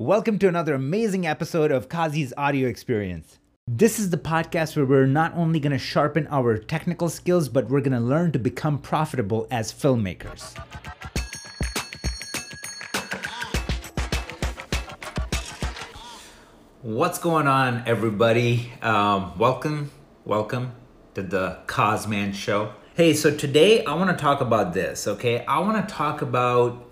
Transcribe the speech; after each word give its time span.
Welcome 0.00 0.40
to 0.40 0.48
another 0.48 0.74
amazing 0.74 1.24
episode 1.24 1.70
of 1.70 1.88
Kazi's 1.88 2.34
audio 2.36 2.68
experience. 2.68 3.38
This 3.68 4.00
is 4.00 4.10
the 4.10 4.16
podcast 4.16 4.74
where 4.74 4.84
we're 4.84 5.06
not 5.06 5.32
only 5.36 5.60
going 5.60 5.70
to 5.70 5.78
sharpen 5.78 6.26
our 6.32 6.58
technical 6.58 7.08
skills, 7.08 7.48
but 7.48 7.70
we're 7.70 7.80
going 7.80 7.92
to 7.92 8.00
learn 8.00 8.32
to 8.32 8.40
become 8.40 8.78
profitable 8.78 9.46
as 9.52 9.72
filmmakers. 9.72 10.58
What's 16.82 17.20
going 17.20 17.46
on, 17.46 17.84
everybody? 17.86 18.72
Um, 18.82 19.38
welcome, 19.38 19.92
welcome 20.24 20.72
to 21.14 21.22
the 21.22 21.58
Cosman 21.68 22.34
Show. 22.34 22.72
Hey, 22.96 23.14
so 23.14 23.32
today 23.32 23.84
I 23.84 23.94
want 23.94 24.10
to 24.10 24.20
talk 24.20 24.40
about 24.40 24.74
this, 24.74 25.06
okay? 25.06 25.44
I 25.46 25.60
want 25.60 25.88
to 25.88 25.94
talk 25.94 26.20
about 26.20 26.84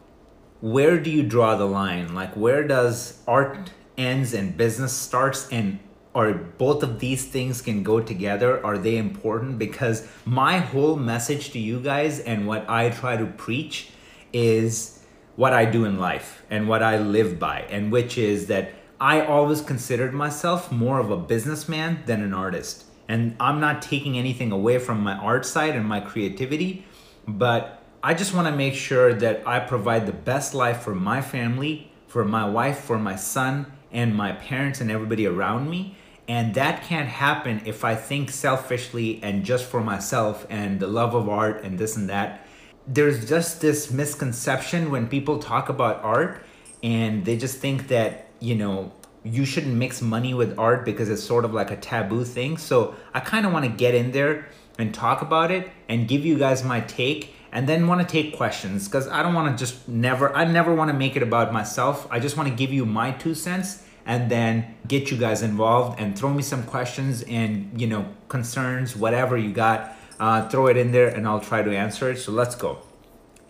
where 0.62 0.96
do 0.98 1.10
you 1.10 1.24
draw 1.24 1.56
the 1.56 1.66
line? 1.66 2.14
Like, 2.14 2.34
where 2.34 2.66
does 2.66 3.20
art 3.26 3.72
ends 3.98 4.32
and 4.32 4.56
business 4.56 4.92
starts? 4.92 5.48
And 5.50 5.80
are 6.14 6.32
both 6.32 6.84
of 6.84 7.00
these 7.00 7.26
things 7.26 7.60
can 7.60 7.82
go 7.82 8.00
together? 8.00 8.64
Are 8.64 8.78
they 8.78 8.96
important? 8.96 9.58
Because 9.58 10.06
my 10.24 10.58
whole 10.58 10.94
message 10.94 11.50
to 11.50 11.58
you 11.58 11.80
guys 11.80 12.20
and 12.20 12.46
what 12.46 12.70
I 12.70 12.90
try 12.90 13.16
to 13.16 13.26
preach 13.26 13.90
is 14.32 15.02
what 15.34 15.52
I 15.52 15.64
do 15.64 15.84
in 15.84 15.98
life 15.98 16.44
and 16.48 16.68
what 16.68 16.82
I 16.82 16.96
live 16.96 17.40
by, 17.40 17.62
and 17.62 17.90
which 17.90 18.16
is 18.16 18.46
that 18.46 18.72
I 19.00 19.20
always 19.20 19.62
considered 19.62 20.14
myself 20.14 20.70
more 20.70 21.00
of 21.00 21.10
a 21.10 21.16
businessman 21.16 22.04
than 22.06 22.22
an 22.22 22.32
artist. 22.32 22.84
And 23.08 23.34
I'm 23.40 23.58
not 23.58 23.82
taking 23.82 24.16
anything 24.16 24.52
away 24.52 24.78
from 24.78 25.00
my 25.00 25.14
art 25.14 25.44
side 25.44 25.74
and 25.74 25.86
my 25.86 25.98
creativity, 25.98 26.86
but 27.26 27.81
I 28.04 28.14
just 28.14 28.34
want 28.34 28.48
to 28.48 28.56
make 28.56 28.74
sure 28.74 29.14
that 29.14 29.46
I 29.46 29.60
provide 29.60 30.06
the 30.06 30.12
best 30.12 30.54
life 30.54 30.82
for 30.82 30.92
my 30.92 31.22
family, 31.22 31.92
for 32.08 32.24
my 32.24 32.48
wife, 32.48 32.80
for 32.80 32.98
my 32.98 33.14
son, 33.14 33.70
and 33.92 34.16
my 34.16 34.32
parents 34.32 34.80
and 34.80 34.90
everybody 34.90 35.24
around 35.24 35.70
me. 35.70 35.96
And 36.26 36.52
that 36.54 36.82
can't 36.82 37.08
happen 37.08 37.62
if 37.64 37.84
I 37.84 37.94
think 37.94 38.30
selfishly 38.30 39.22
and 39.22 39.44
just 39.44 39.66
for 39.66 39.80
myself 39.80 40.44
and 40.50 40.80
the 40.80 40.88
love 40.88 41.14
of 41.14 41.28
art 41.28 41.62
and 41.62 41.78
this 41.78 41.96
and 41.96 42.08
that. 42.08 42.44
There's 42.88 43.28
just 43.28 43.60
this 43.60 43.92
misconception 43.92 44.90
when 44.90 45.06
people 45.06 45.38
talk 45.38 45.68
about 45.68 46.02
art 46.02 46.44
and 46.82 47.24
they 47.24 47.36
just 47.36 47.58
think 47.58 47.86
that, 47.88 48.26
you 48.40 48.56
know, 48.56 48.90
you 49.22 49.44
shouldn't 49.44 49.74
mix 49.76 50.02
money 50.02 50.34
with 50.34 50.58
art 50.58 50.84
because 50.84 51.08
it's 51.08 51.22
sort 51.22 51.44
of 51.44 51.54
like 51.54 51.70
a 51.70 51.76
taboo 51.76 52.24
thing. 52.24 52.56
So 52.56 52.96
I 53.14 53.20
kind 53.20 53.46
of 53.46 53.52
want 53.52 53.64
to 53.64 53.70
get 53.70 53.94
in 53.94 54.10
there 54.10 54.48
and 54.76 54.92
talk 54.92 55.22
about 55.22 55.52
it 55.52 55.70
and 55.88 56.08
give 56.08 56.24
you 56.24 56.36
guys 56.36 56.64
my 56.64 56.80
take 56.80 57.32
and 57.52 57.68
then 57.68 57.86
want 57.86 58.00
to 58.00 58.06
take 58.06 58.36
questions 58.36 58.88
because 58.88 59.06
I 59.08 59.22
don't 59.22 59.34
want 59.34 59.56
to 59.56 59.62
just 59.62 59.86
never, 59.86 60.34
I 60.34 60.44
never 60.44 60.74
want 60.74 60.90
to 60.90 60.96
make 60.96 61.16
it 61.16 61.22
about 61.22 61.52
myself. 61.52 62.08
I 62.10 62.18
just 62.18 62.36
want 62.36 62.48
to 62.48 62.54
give 62.54 62.72
you 62.72 62.86
my 62.86 63.12
two 63.12 63.34
cents 63.34 63.84
and 64.06 64.30
then 64.30 64.74
get 64.88 65.10
you 65.10 65.18
guys 65.18 65.42
involved 65.42 66.00
and 66.00 66.18
throw 66.18 66.30
me 66.30 66.42
some 66.42 66.64
questions 66.64 67.22
and, 67.22 67.78
you 67.80 67.86
know, 67.86 68.06
concerns, 68.28 68.96
whatever 68.96 69.36
you 69.36 69.52
got, 69.52 69.94
uh, 70.18 70.48
throw 70.48 70.66
it 70.66 70.76
in 70.76 70.92
there 70.92 71.08
and 71.08 71.28
I'll 71.28 71.40
try 71.40 71.62
to 71.62 71.76
answer 71.76 72.10
it. 72.10 72.18
So 72.18 72.32
let's 72.32 72.54
go. 72.54 72.78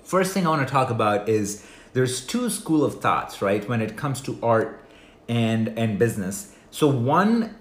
First 0.03 0.35
thing 0.35 0.47
I 0.47 0.51
want 0.51 0.67
to 0.67 0.71
talk 0.73 0.91
about 0.91 1.29
is 1.29 1.65
there's 1.93 2.27
two 2.27 2.51
school 2.51 2.85
of 2.85 3.01
thoughts, 3.01 3.41
right? 3.41 3.67
When 3.69 3.81
it 3.81 3.97
comes 3.97 4.21
to 4.23 4.39
art 4.43 4.81
and 5.29 5.69
and 5.79 5.99
business. 5.99 6.55
So 6.71 6.89
one 6.89 7.57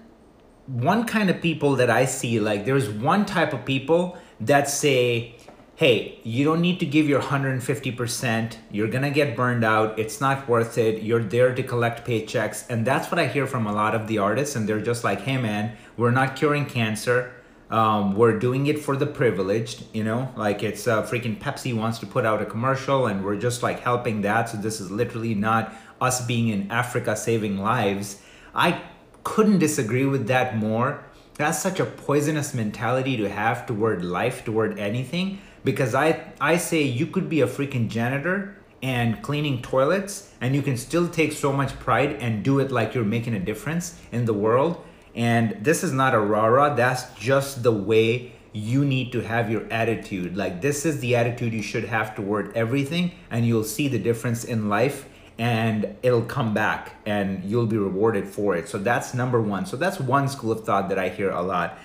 one 0.66 1.06
kind 1.06 1.30
of 1.30 1.40
people 1.40 1.76
that 1.76 1.90
I 1.90 2.04
see 2.04 2.40
like 2.40 2.64
there's 2.64 2.88
one 2.88 3.24
type 3.26 3.52
of 3.52 3.64
people 3.64 4.16
that 4.40 4.68
say 4.68 5.36
hey, 5.82 6.16
you 6.22 6.44
don't 6.44 6.60
need 6.60 6.78
to 6.78 6.86
give 6.86 7.08
your 7.08 7.20
150%. 7.20 8.56
You're 8.70 8.86
going 8.86 9.02
to 9.02 9.10
get 9.10 9.34
burned 9.34 9.64
out. 9.64 9.98
It's 9.98 10.20
not 10.20 10.48
worth 10.48 10.78
it. 10.78 11.02
You're 11.02 11.24
there 11.24 11.52
to 11.52 11.62
collect 11.64 12.06
paychecks. 12.06 12.70
And 12.70 12.86
that's 12.86 13.10
what 13.10 13.18
I 13.18 13.26
hear 13.26 13.48
from 13.48 13.66
a 13.66 13.72
lot 13.72 13.96
of 13.96 14.06
the 14.06 14.18
artists. 14.18 14.54
And 14.54 14.68
they're 14.68 14.80
just 14.80 15.02
like, 15.02 15.22
hey, 15.22 15.38
man, 15.38 15.76
we're 15.96 16.12
not 16.12 16.36
curing 16.36 16.66
cancer. 16.66 17.32
Um, 17.68 18.14
we're 18.14 18.38
doing 18.38 18.68
it 18.68 18.78
for 18.78 18.94
the 18.94 19.06
privileged, 19.06 19.82
you 19.92 20.04
know, 20.04 20.32
like 20.36 20.62
it's 20.62 20.86
uh, 20.86 21.02
freaking 21.02 21.36
Pepsi 21.36 21.76
wants 21.76 21.98
to 21.98 22.06
put 22.06 22.24
out 22.24 22.40
a 22.40 22.46
commercial 22.46 23.06
and 23.06 23.24
we're 23.24 23.40
just 23.40 23.64
like 23.64 23.80
helping 23.80 24.20
that. 24.20 24.50
So 24.50 24.58
this 24.58 24.80
is 24.80 24.88
literally 24.88 25.34
not 25.34 25.74
us 26.00 26.24
being 26.24 26.46
in 26.46 26.70
Africa 26.70 27.16
saving 27.16 27.58
lives. 27.58 28.22
I 28.54 28.80
couldn't 29.24 29.58
disagree 29.58 30.06
with 30.06 30.28
that 30.28 30.56
more. 30.56 31.02
That's 31.34 31.60
such 31.60 31.80
a 31.80 31.86
poisonous 31.86 32.54
mentality 32.54 33.16
to 33.16 33.28
have 33.28 33.66
toward 33.66 34.04
life, 34.04 34.44
toward 34.44 34.78
anything 34.78 35.40
because 35.64 35.94
I 35.94 36.32
I 36.40 36.56
say 36.56 36.82
you 36.82 37.06
could 37.06 37.28
be 37.28 37.40
a 37.40 37.46
freaking 37.46 37.88
janitor 37.88 38.56
and 38.82 39.22
cleaning 39.22 39.62
toilets 39.62 40.32
and 40.40 40.54
you 40.54 40.62
can 40.62 40.76
still 40.76 41.08
take 41.08 41.32
so 41.32 41.52
much 41.52 41.78
pride 41.78 42.16
and 42.20 42.42
do 42.42 42.58
it 42.58 42.70
like 42.72 42.94
you're 42.94 43.04
making 43.04 43.34
a 43.34 43.38
difference 43.38 43.98
in 44.10 44.24
the 44.24 44.34
world. 44.34 44.82
And 45.14 45.56
this 45.60 45.84
is 45.84 45.92
not 45.92 46.14
a 46.14 46.18
rah-rah 46.18 46.74
that's 46.74 47.14
just 47.14 47.62
the 47.62 47.72
way 47.72 48.32
you 48.52 48.84
need 48.84 49.12
to 49.12 49.20
have 49.20 49.50
your 49.50 49.70
attitude. 49.72 50.36
Like 50.36 50.60
this 50.60 50.84
is 50.84 51.00
the 51.00 51.16
attitude 51.16 51.52
you 51.52 51.62
should 51.62 51.84
have 51.84 52.14
toward 52.14 52.54
everything 52.56 53.12
and 53.30 53.46
you'll 53.46 53.64
see 53.64 53.88
the 53.88 53.98
difference 53.98 54.44
in 54.44 54.68
life 54.68 55.08
and 55.38 55.96
it'll 56.02 56.22
come 56.22 56.52
back 56.52 56.96
and 57.06 57.44
you'll 57.44 57.66
be 57.66 57.78
rewarded 57.78 58.28
for 58.28 58.56
it. 58.56 58.68
So 58.68 58.78
that's 58.78 59.14
number 59.14 59.40
one. 59.40 59.64
So 59.64 59.76
that's 59.76 59.98
one 59.98 60.28
school 60.28 60.52
of 60.52 60.64
thought 60.64 60.88
that 60.88 60.98
i 60.98 61.08
hear 61.08 61.30
a 61.30 61.42
lot. 61.42 61.78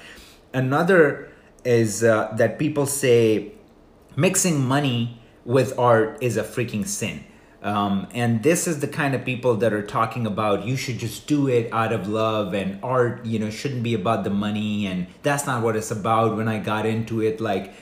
Another 0.53 1.31
is 1.63 2.03
uh, 2.03 2.33
that 2.37 2.59
people 2.59 2.85
say 2.85 3.51
mixing 4.17 4.65
money 4.65 5.21
with 5.45 5.77
art 5.79 6.17
is 6.21 6.35
a 6.35 6.43
freaking 6.43 6.85
sin. 6.85 7.23
Um, 7.61 8.07
and 8.11 8.43
this 8.43 8.67
is 8.67 8.79
the 8.79 8.87
kind 8.87 9.15
of 9.15 9.23
people 9.23 9.55
that 9.57 9.73
are 9.73 9.81
talking 9.81 10.27
about 10.27 10.65
you 10.65 10.75
should 10.75 10.97
just 10.97 11.27
do 11.27 11.47
it 11.47 11.71
out 11.71 11.93
of 11.93 12.07
love 12.07 12.53
and 12.53 12.79
art, 12.83 13.25
you 13.25 13.39
know, 13.39 13.49
shouldn't 13.49 13.83
be 13.83 13.93
about 13.93 14.23
the 14.23 14.29
money. 14.29 14.85
And 14.87 15.07
that's 15.23 15.45
not 15.45 15.63
what 15.63 15.75
it's 15.75 15.91
about. 15.91 16.35
When 16.35 16.47
I 16.47 16.59
got 16.59 16.85
into 16.85 17.21
it, 17.21 17.39
like, 17.39 17.73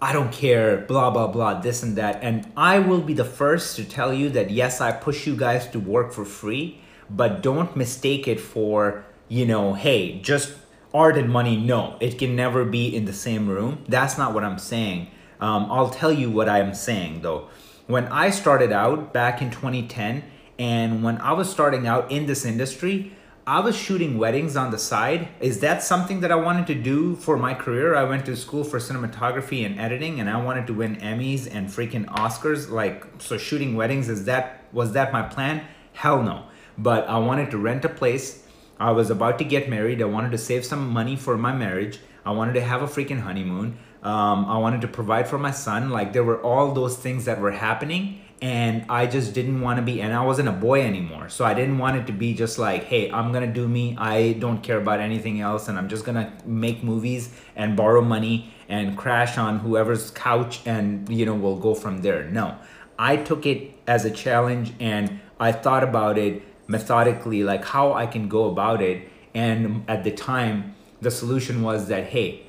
I 0.00 0.12
don't 0.12 0.32
care, 0.32 0.78
blah, 0.78 1.10
blah, 1.10 1.28
blah, 1.28 1.60
this 1.60 1.82
and 1.82 1.96
that. 1.96 2.22
And 2.22 2.50
I 2.56 2.78
will 2.78 3.00
be 3.00 3.14
the 3.14 3.24
first 3.24 3.76
to 3.76 3.84
tell 3.84 4.12
you 4.12 4.28
that 4.30 4.50
yes, 4.50 4.80
I 4.80 4.92
push 4.92 5.26
you 5.26 5.36
guys 5.36 5.68
to 5.68 5.78
work 5.78 6.12
for 6.12 6.24
free, 6.24 6.80
but 7.08 7.42
don't 7.42 7.76
mistake 7.76 8.26
it 8.28 8.40
for, 8.40 9.04
you 9.28 9.46
know, 9.46 9.74
hey, 9.74 10.20
just 10.20 10.54
art 10.92 11.16
and 11.16 11.30
money. 11.30 11.56
No, 11.56 11.96
it 12.00 12.18
can 12.18 12.36
never 12.36 12.64
be 12.64 12.94
in 12.94 13.04
the 13.06 13.12
same 13.12 13.48
room. 13.48 13.84
That's 13.88 14.18
not 14.18 14.34
what 14.34 14.44
I'm 14.44 14.58
saying. 14.58 15.08
Um, 15.40 15.66
I'll 15.70 15.90
tell 15.90 16.12
you 16.12 16.30
what 16.30 16.48
I'm 16.48 16.74
saying 16.74 17.22
though. 17.22 17.48
When 17.86 18.06
I 18.08 18.30
started 18.30 18.72
out 18.72 19.12
back 19.12 19.40
in 19.40 19.50
2010, 19.50 20.24
and 20.58 21.02
when 21.02 21.18
I 21.18 21.32
was 21.32 21.50
starting 21.50 21.86
out 21.86 22.10
in 22.10 22.26
this 22.26 22.44
industry, 22.44 23.12
I 23.46 23.60
was 23.60 23.76
shooting 23.76 24.18
weddings 24.18 24.56
on 24.56 24.72
the 24.72 24.78
side. 24.78 25.28
Is 25.38 25.60
that 25.60 25.80
something 25.82 26.18
that 26.20 26.32
I 26.32 26.34
wanted 26.34 26.66
to 26.66 26.74
do 26.74 27.14
for 27.14 27.36
my 27.36 27.54
career? 27.54 27.94
I 27.94 28.02
went 28.02 28.26
to 28.26 28.34
school 28.34 28.64
for 28.64 28.80
cinematography 28.80 29.64
and 29.64 29.78
editing 29.78 30.18
and 30.18 30.28
I 30.28 30.42
wanted 30.42 30.66
to 30.66 30.74
win 30.74 30.96
Emmys 30.96 31.46
and 31.54 31.68
freaking 31.68 32.06
Oscars. 32.06 32.68
Like, 32.68 33.06
so 33.18 33.38
shooting 33.38 33.76
weddings, 33.76 34.08
is 34.08 34.24
that, 34.24 34.64
was 34.72 34.94
that 34.94 35.12
my 35.12 35.22
plan? 35.22 35.64
Hell 35.92 36.24
no. 36.24 36.46
But 36.76 37.08
I 37.08 37.18
wanted 37.18 37.52
to 37.52 37.58
rent 37.58 37.84
a 37.84 37.88
place. 37.88 38.42
I 38.80 38.90
was 38.90 39.10
about 39.10 39.38
to 39.38 39.44
get 39.44 39.70
married. 39.70 40.02
I 40.02 40.06
wanted 40.06 40.32
to 40.32 40.38
save 40.38 40.64
some 40.64 40.88
money 40.88 41.14
for 41.14 41.38
my 41.38 41.52
marriage. 41.52 42.00
I 42.24 42.32
wanted 42.32 42.54
to 42.54 42.62
have 42.62 42.82
a 42.82 42.88
freaking 42.88 43.20
honeymoon. 43.20 43.78
Um, 44.06 44.44
I 44.44 44.58
wanted 44.58 44.82
to 44.82 44.88
provide 44.88 45.26
for 45.26 45.36
my 45.36 45.50
son. 45.50 45.90
Like 45.90 46.12
there 46.12 46.22
were 46.22 46.40
all 46.40 46.72
those 46.72 46.96
things 46.96 47.24
that 47.24 47.40
were 47.40 47.50
happening, 47.50 48.20
and 48.40 48.86
I 48.88 49.08
just 49.08 49.34
didn't 49.34 49.60
want 49.60 49.78
to 49.78 49.82
be. 49.82 50.00
And 50.00 50.14
I 50.14 50.24
wasn't 50.24 50.48
a 50.48 50.52
boy 50.52 50.82
anymore, 50.82 51.28
so 51.28 51.44
I 51.44 51.54
didn't 51.54 51.78
want 51.78 51.96
it 51.96 52.06
to 52.06 52.12
be 52.12 52.32
just 52.32 52.56
like, 52.56 52.84
hey, 52.84 53.10
I'm 53.10 53.32
gonna 53.32 53.52
do 53.52 53.66
me. 53.66 53.96
I 53.98 54.34
don't 54.34 54.62
care 54.62 54.78
about 54.78 55.00
anything 55.00 55.40
else, 55.40 55.66
and 55.66 55.76
I'm 55.76 55.88
just 55.88 56.04
gonna 56.04 56.32
make 56.44 56.84
movies 56.84 57.34
and 57.56 57.76
borrow 57.76 58.00
money 58.00 58.54
and 58.68 58.96
crash 58.96 59.38
on 59.38 59.58
whoever's 59.58 60.12
couch, 60.12 60.60
and 60.64 61.08
you 61.08 61.26
know 61.26 61.34
we'll 61.34 61.58
go 61.58 61.74
from 61.74 62.02
there. 62.02 62.30
No, 62.30 62.56
I 62.96 63.16
took 63.16 63.44
it 63.44 63.72
as 63.88 64.04
a 64.04 64.10
challenge, 64.12 64.72
and 64.78 65.18
I 65.40 65.50
thought 65.50 65.82
about 65.82 66.16
it 66.16 66.44
methodically, 66.68 67.42
like 67.42 67.64
how 67.64 67.92
I 67.92 68.06
can 68.06 68.28
go 68.28 68.44
about 68.44 68.80
it. 68.82 69.08
And 69.34 69.84
at 69.88 70.04
the 70.04 70.12
time, 70.12 70.76
the 71.00 71.10
solution 71.10 71.62
was 71.62 71.88
that 71.88 72.04
hey 72.04 72.45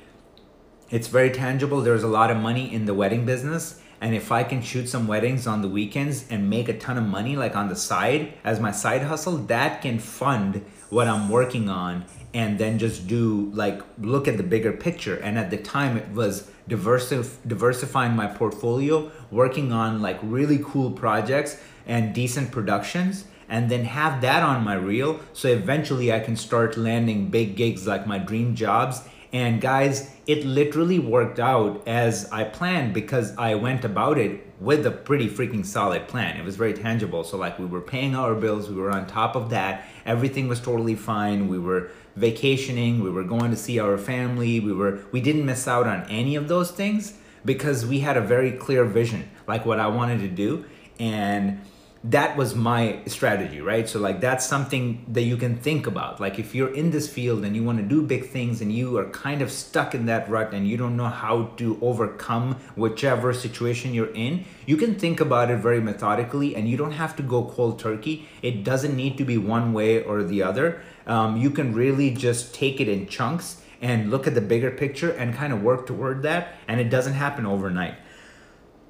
it's 0.90 1.08
very 1.08 1.30
tangible. 1.30 1.80
There's 1.80 2.02
a 2.02 2.08
lot 2.08 2.30
of 2.30 2.36
money 2.38 2.72
in 2.72 2.86
the 2.86 2.94
wedding 2.94 3.26
business. 3.26 3.80
And 4.00 4.14
if 4.14 4.30
I 4.30 4.44
can 4.44 4.62
shoot 4.62 4.88
some 4.88 5.06
weddings 5.06 5.46
on 5.46 5.60
the 5.60 5.68
weekends 5.68 6.24
and 6.30 6.48
make 6.48 6.68
a 6.68 6.78
ton 6.78 6.96
of 6.96 7.04
money, 7.04 7.36
like 7.36 7.56
on 7.56 7.68
the 7.68 7.76
side 7.76 8.34
as 8.44 8.60
my 8.60 8.70
side 8.70 9.02
hustle, 9.02 9.36
that 9.48 9.82
can 9.82 9.98
fund 9.98 10.64
what 10.88 11.08
I'm 11.08 11.28
working 11.28 11.68
on 11.68 12.04
and 12.32 12.58
then 12.58 12.78
just 12.78 13.06
do 13.06 13.50
like 13.54 13.82
look 13.98 14.28
at 14.28 14.36
the 14.36 14.42
bigger 14.42 14.72
picture. 14.72 15.16
And 15.16 15.38
at 15.38 15.50
the 15.50 15.56
time, 15.56 15.96
it 15.96 16.08
was 16.10 16.48
diversif- 16.68 17.36
diversifying 17.46 18.14
my 18.14 18.28
portfolio, 18.28 19.10
working 19.30 19.72
on 19.72 20.00
like 20.00 20.18
really 20.22 20.60
cool 20.62 20.92
projects 20.92 21.60
and 21.86 22.14
decent 22.14 22.52
productions 22.52 23.24
and 23.48 23.70
then 23.70 23.84
have 23.84 24.20
that 24.20 24.42
on 24.42 24.62
my 24.62 24.74
reel 24.74 25.20
so 25.32 25.48
eventually 25.48 26.12
I 26.12 26.20
can 26.20 26.36
start 26.36 26.76
landing 26.76 27.30
big 27.30 27.56
gigs 27.56 27.86
like 27.86 28.06
my 28.06 28.18
dream 28.18 28.54
jobs 28.54 29.00
And 29.32 29.60
guys, 29.60 30.10
it 30.26 30.44
literally 30.44 30.98
worked 30.98 31.38
out 31.38 31.86
as 31.86 32.30
I 32.32 32.44
planned 32.44 32.94
because 32.94 33.36
I 33.36 33.54
went 33.56 33.84
about 33.84 34.16
it 34.16 34.46
with 34.58 34.86
a 34.86 34.90
pretty 34.90 35.28
freaking 35.28 35.64
solid 35.64 36.08
plan. 36.08 36.36
It 36.38 36.44
was 36.44 36.56
very 36.56 36.72
tangible. 36.72 37.24
So, 37.24 37.36
like, 37.36 37.58
we 37.58 37.66
were 37.66 37.80
paying 37.80 38.16
our 38.16 38.34
bills, 38.34 38.68
we 38.68 38.76
were 38.76 38.90
on 38.90 39.06
top 39.06 39.36
of 39.36 39.50
that. 39.50 39.86
Everything 40.06 40.48
was 40.48 40.60
totally 40.60 40.94
fine. 40.94 41.48
We 41.48 41.58
were 41.58 41.90
vacationing, 42.16 43.02
we 43.02 43.10
were 43.10 43.22
going 43.22 43.50
to 43.50 43.56
see 43.56 43.78
our 43.78 43.96
family. 43.98 44.60
We 44.60 44.72
were 44.72 45.00
we 45.12 45.20
didn't 45.20 45.46
miss 45.46 45.68
out 45.68 45.86
on 45.86 46.04
any 46.08 46.34
of 46.34 46.48
those 46.48 46.70
things 46.70 47.14
because 47.44 47.86
we 47.86 48.00
had 48.00 48.16
a 48.16 48.20
very 48.20 48.52
clear 48.52 48.84
vision, 48.84 49.28
like 49.46 49.64
what 49.64 49.78
I 49.78 49.86
wanted 49.86 50.20
to 50.20 50.28
do. 50.28 50.64
And 50.98 51.60
that 52.04 52.36
was 52.36 52.54
my 52.54 53.00
strategy, 53.06 53.60
right? 53.60 53.88
So 53.88 53.98
like 53.98 54.20
that's 54.20 54.46
something 54.46 55.04
that 55.08 55.22
you 55.22 55.36
can 55.36 55.56
think 55.56 55.86
about. 55.86 56.20
Like 56.20 56.38
if 56.38 56.54
you're 56.54 56.72
in 56.72 56.92
this 56.92 57.12
field 57.12 57.44
and 57.44 57.56
you 57.56 57.64
want 57.64 57.78
to 57.78 57.84
do 57.84 58.02
big 58.02 58.28
things 58.28 58.60
and 58.60 58.72
you 58.72 58.96
are 58.98 59.10
kind 59.10 59.42
of 59.42 59.50
stuck 59.50 59.94
in 59.94 60.06
that 60.06 60.30
rut 60.30 60.54
and 60.54 60.68
you 60.68 60.76
don't 60.76 60.96
know 60.96 61.08
how 61.08 61.46
to 61.56 61.76
overcome 61.82 62.54
whichever 62.76 63.32
situation 63.32 63.94
you're 63.94 64.14
in, 64.14 64.44
you 64.64 64.76
can 64.76 64.94
think 64.94 65.20
about 65.20 65.50
it 65.50 65.56
very 65.56 65.80
methodically 65.80 66.54
and 66.54 66.68
you 66.68 66.76
don't 66.76 66.92
have 66.92 67.16
to 67.16 67.22
go 67.22 67.44
cold 67.44 67.80
turkey. 67.80 68.28
It 68.42 68.62
doesn't 68.62 68.94
need 68.94 69.18
to 69.18 69.24
be 69.24 69.36
one 69.36 69.72
way 69.72 70.02
or 70.02 70.22
the 70.22 70.42
other. 70.42 70.80
Um, 71.06 71.36
you 71.36 71.50
can 71.50 71.74
really 71.74 72.12
just 72.12 72.54
take 72.54 72.80
it 72.80 72.88
in 72.88 73.08
chunks 73.08 73.60
and 73.80 74.10
look 74.10 74.28
at 74.28 74.34
the 74.34 74.40
bigger 74.40 74.70
picture 74.70 75.10
and 75.10 75.34
kind 75.34 75.52
of 75.52 75.62
work 75.62 75.86
toward 75.86 76.22
that 76.22 76.54
and 76.68 76.80
it 76.80 76.90
doesn't 76.90 77.14
happen 77.14 77.44
overnight. 77.44 77.94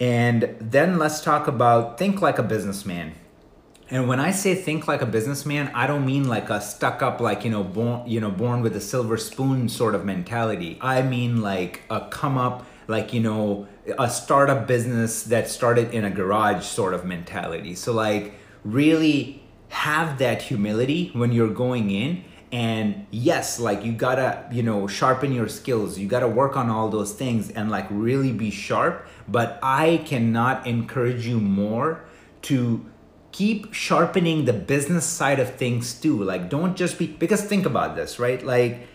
And 0.01 0.57
then 0.61 0.99
let's 0.99 1.21
talk 1.21 1.49
about 1.49 1.99
think 1.99 2.23
like 2.23 2.39
a 2.39 2.43
businessman. 2.43 3.15
And 3.91 4.07
when 4.07 4.21
I 4.21 4.33
say 4.33 4.55
think 4.55 4.87
like 4.87 5.01
a 5.01 5.07
businessman, 5.07 5.71
I 5.75 5.87
don't 5.87 6.05
mean 6.05 6.29
like 6.29 6.51
a 6.51 6.61
stuck 6.61 7.03
up, 7.03 7.21
like 7.21 7.45
you 7.45 7.51
know, 7.51 7.65
born 7.65 8.07
you 8.07 8.21
know, 8.21 8.31
born 8.31 8.61
with 8.61 8.77
a 8.77 8.81
silver 8.81 9.17
spoon 9.17 9.69
sort 9.69 9.95
of 9.95 10.05
mentality. 10.05 10.79
I 10.81 11.03
mean 11.03 11.41
like 11.41 11.83
a 11.91 12.03
come 12.09 12.37
up, 12.37 12.67
like 12.87 13.13
you 13.13 13.21
know, 13.21 13.67
a 13.99 14.11
startup 14.11 14.67
business 14.67 15.23
that 15.25 15.49
started 15.49 15.93
in 15.95 16.05
a 16.05 16.11
garage 16.11 16.65
sort 16.65 16.95
of 16.95 17.05
mentality. 17.05 17.75
So 17.75 17.93
like 17.93 18.35
really 18.65 19.43
have 19.71 20.19
that 20.19 20.43
humility 20.43 21.11
when 21.15 21.33
you're 21.33 21.53
going 21.53 21.91
in 21.91 22.25
and 22.51 23.07
yes 23.11 23.61
like 23.61 23.85
you 23.85 23.93
gotta 23.93 24.47
you 24.51 24.63
know 24.63 24.87
sharpen 24.87 25.33
your 25.33 25.49
skills. 25.49 25.99
You 25.99 26.09
gotta 26.09 26.29
work 26.29 26.57
on 26.57 26.71
all 26.71 26.89
those 26.89 27.13
things 27.13 27.51
and 27.51 27.71
like 27.71 27.87
really 27.91 28.33
be 28.33 28.51
sharp. 28.51 29.07
But 29.27 29.59
i 29.63 30.03
cannot 30.07 30.67
encourage 30.67 31.27
you 31.27 31.41
more 31.41 32.05
to 32.43 32.85
keep 33.33 33.75
sharpening 33.75 34.47
the 34.47 34.53
business 34.53 35.05
side 35.05 35.39
of 35.41 35.55
things 35.57 35.95
too. 35.95 36.23
Like 36.23 36.49
don't 36.49 36.77
just 36.77 36.99
be 36.99 37.07
because 37.07 37.43
think 37.43 37.67
about 37.67 37.97
this 37.97 38.19
right? 38.19 38.43
Like 38.43 38.87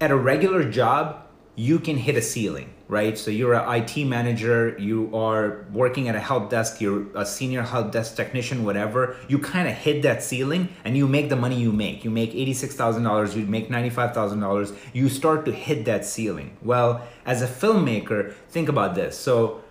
at 0.00 0.10
a 0.10 0.16
regular 0.16 0.68
job 0.70 1.26
you 1.56 1.78
can 1.78 1.96
hit 1.96 2.16
a 2.16 2.22
ceiling, 2.22 2.72
right? 2.88 3.18
So 3.18 3.30
you're 3.30 3.54
an 3.54 3.74
IT 3.74 4.04
manager, 4.06 4.76
you 4.78 5.14
are 5.14 5.66
working 5.72 6.08
at 6.08 6.14
a 6.14 6.20
help 6.20 6.48
desk, 6.48 6.80
you're 6.80 7.06
a 7.14 7.26
senior 7.26 7.62
help 7.62 7.92
desk 7.92 8.16
technician, 8.16 8.64
whatever. 8.64 9.16
You 9.28 9.38
kind 9.38 9.68
of 9.68 9.74
hit 9.74 10.02
that 10.02 10.22
ceiling 10.22 10.68
and 10.84 10.96
you 10.96 11.06
make 11.06 11.28
the 11.28 11.36
money 11.36 11.60
you 11.60 11.72
make. 11.72 12.04
You 12.04 12.10
make 12.10 12.32
$86,000, 12.32 13.36
you 13.36 13.46
make 13.46 13.68
$95,000. 13.68 14.76
You 14.92 15.08
start 15.08 15.44
to 15.44 15.52
hit 15.52 15.84
that 15.84 16.06
ceiling. 16.06 16.56
Well, 16.62 17.06
as 17.26 17.42
a 17.42 17.46
filmmaker, 17.46 18.32
think 18.48 18.68
about 18.68 18.94
this. 18.94 19.18
So 19.18 19.62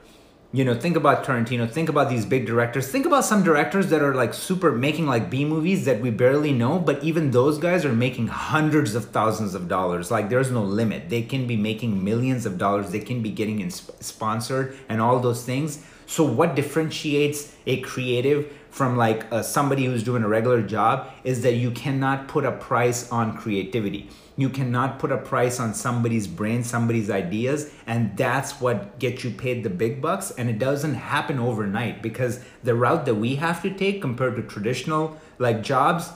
you 0.52 0.66
know 0.66 0.74
think 0.74 0.96
about 0.96 1.24
tarantino 1.24 1.70
think 1.70 1.90
about 1.90 2.10
these 2.10 2.26
big 2.26 2.48
directors 2.48 2.88
think 2.88 3.06
about 3.06 3.24
some 3.24 3.44
directors 3.44 3.88
that 3.88 4.02
are 4.02 4.16
like 4.16 4.34
super 4.34 4.72
making 4.72 5.06
like 5.06 5.30
b 5.30 5.46
movies 5.46 5.86
that 5.86 6.02
we 6.02 6.10
barely 6.10 6.52
know 6.52 6.80
but 6.80 7.04
even 7.04 7.30
those 7.32 7.60
guys 7.60 7.86
are 7.86 7.94
making 7.94 8.28
hundreds 8.28 8.96
of 8.96 9.06
thousands 9.06 9.54
of 9.54 9.68
dollars. 9.68 10.10
Like 10.10 10.30
there's 10.30 10.52
no 10.52 10.64
limit. 10.64 11.10
They 11.10 11.22
can 11.22 11.46
be 11.48 11.56
making 11.56 12.04
millions 12.04 12.46
of 12.46 12.58
dollars. 12.58 12.92
They 12.92 13.00
can 13.00 13.22
be 13.22 13.30
getting 13.30 13.60
in 13.60 13.70
sponsored 13.70 14.78
and 14.90 15.02
all 15.02 15.20
those 15.20 15.44
things. 15.44 15.84
So 16.08 16.24
what 16.24 16.56
differentiates 16.56 17.54
a 17.68 17.82
creative 17.82 18.52
from 18.72 18.98
like 18.98 19.32
uh, 19.32 19.44
somebody 19.44 19.86
who's 19.86 20.04
doing 20.04 20.24
a 20.24 20.28
regular 20.28 20.62
job 20.62 21.12
is 21.24 21.42
that 21.44 21.56
you 21.56 21.72
cannot 21.72 22.28
put 22.28 22.46
a 22.46 22.52
price 22.52 23.12
on 23.12 23.38
creativity 23.38 24.10
you 24.42 24.50
cannot 24.50 25.00
put 25.00 25.12
a 25.12 25.18
price 25.18 25.60
on 25.60 25.74
somebody's 25.74 26.28
brain, 26.28 26.64
somebody's 26.64 27.10
ideas, 27.10 27.72
and 27.88 28.16
that's 28.16 28.62
what 28.62 29.00
gets 29.00 29.24
you 29.24 29.32
paid 29.32 29.64
the 29.64 29.70
big 29.70 30.02
bucks. 30.02 30.32
And 30.32 30.50
it 30.50 30.60
doesn't 30.60 30.96
happen 30.96 31.40
overnight 31.40 32.02
because 32.02 32.40
the 32.64 32.76
route 32.76 33.06
that 33.06 33.16
we 33.16 33.36
have 33.36 33.62
to 33.64 33.70
take 33.70 34.02
compared 34.02 34.36
to 34.36 34.44
traditional 34.44 35.18
like 35.40 35.64
jobs 35.64 36.12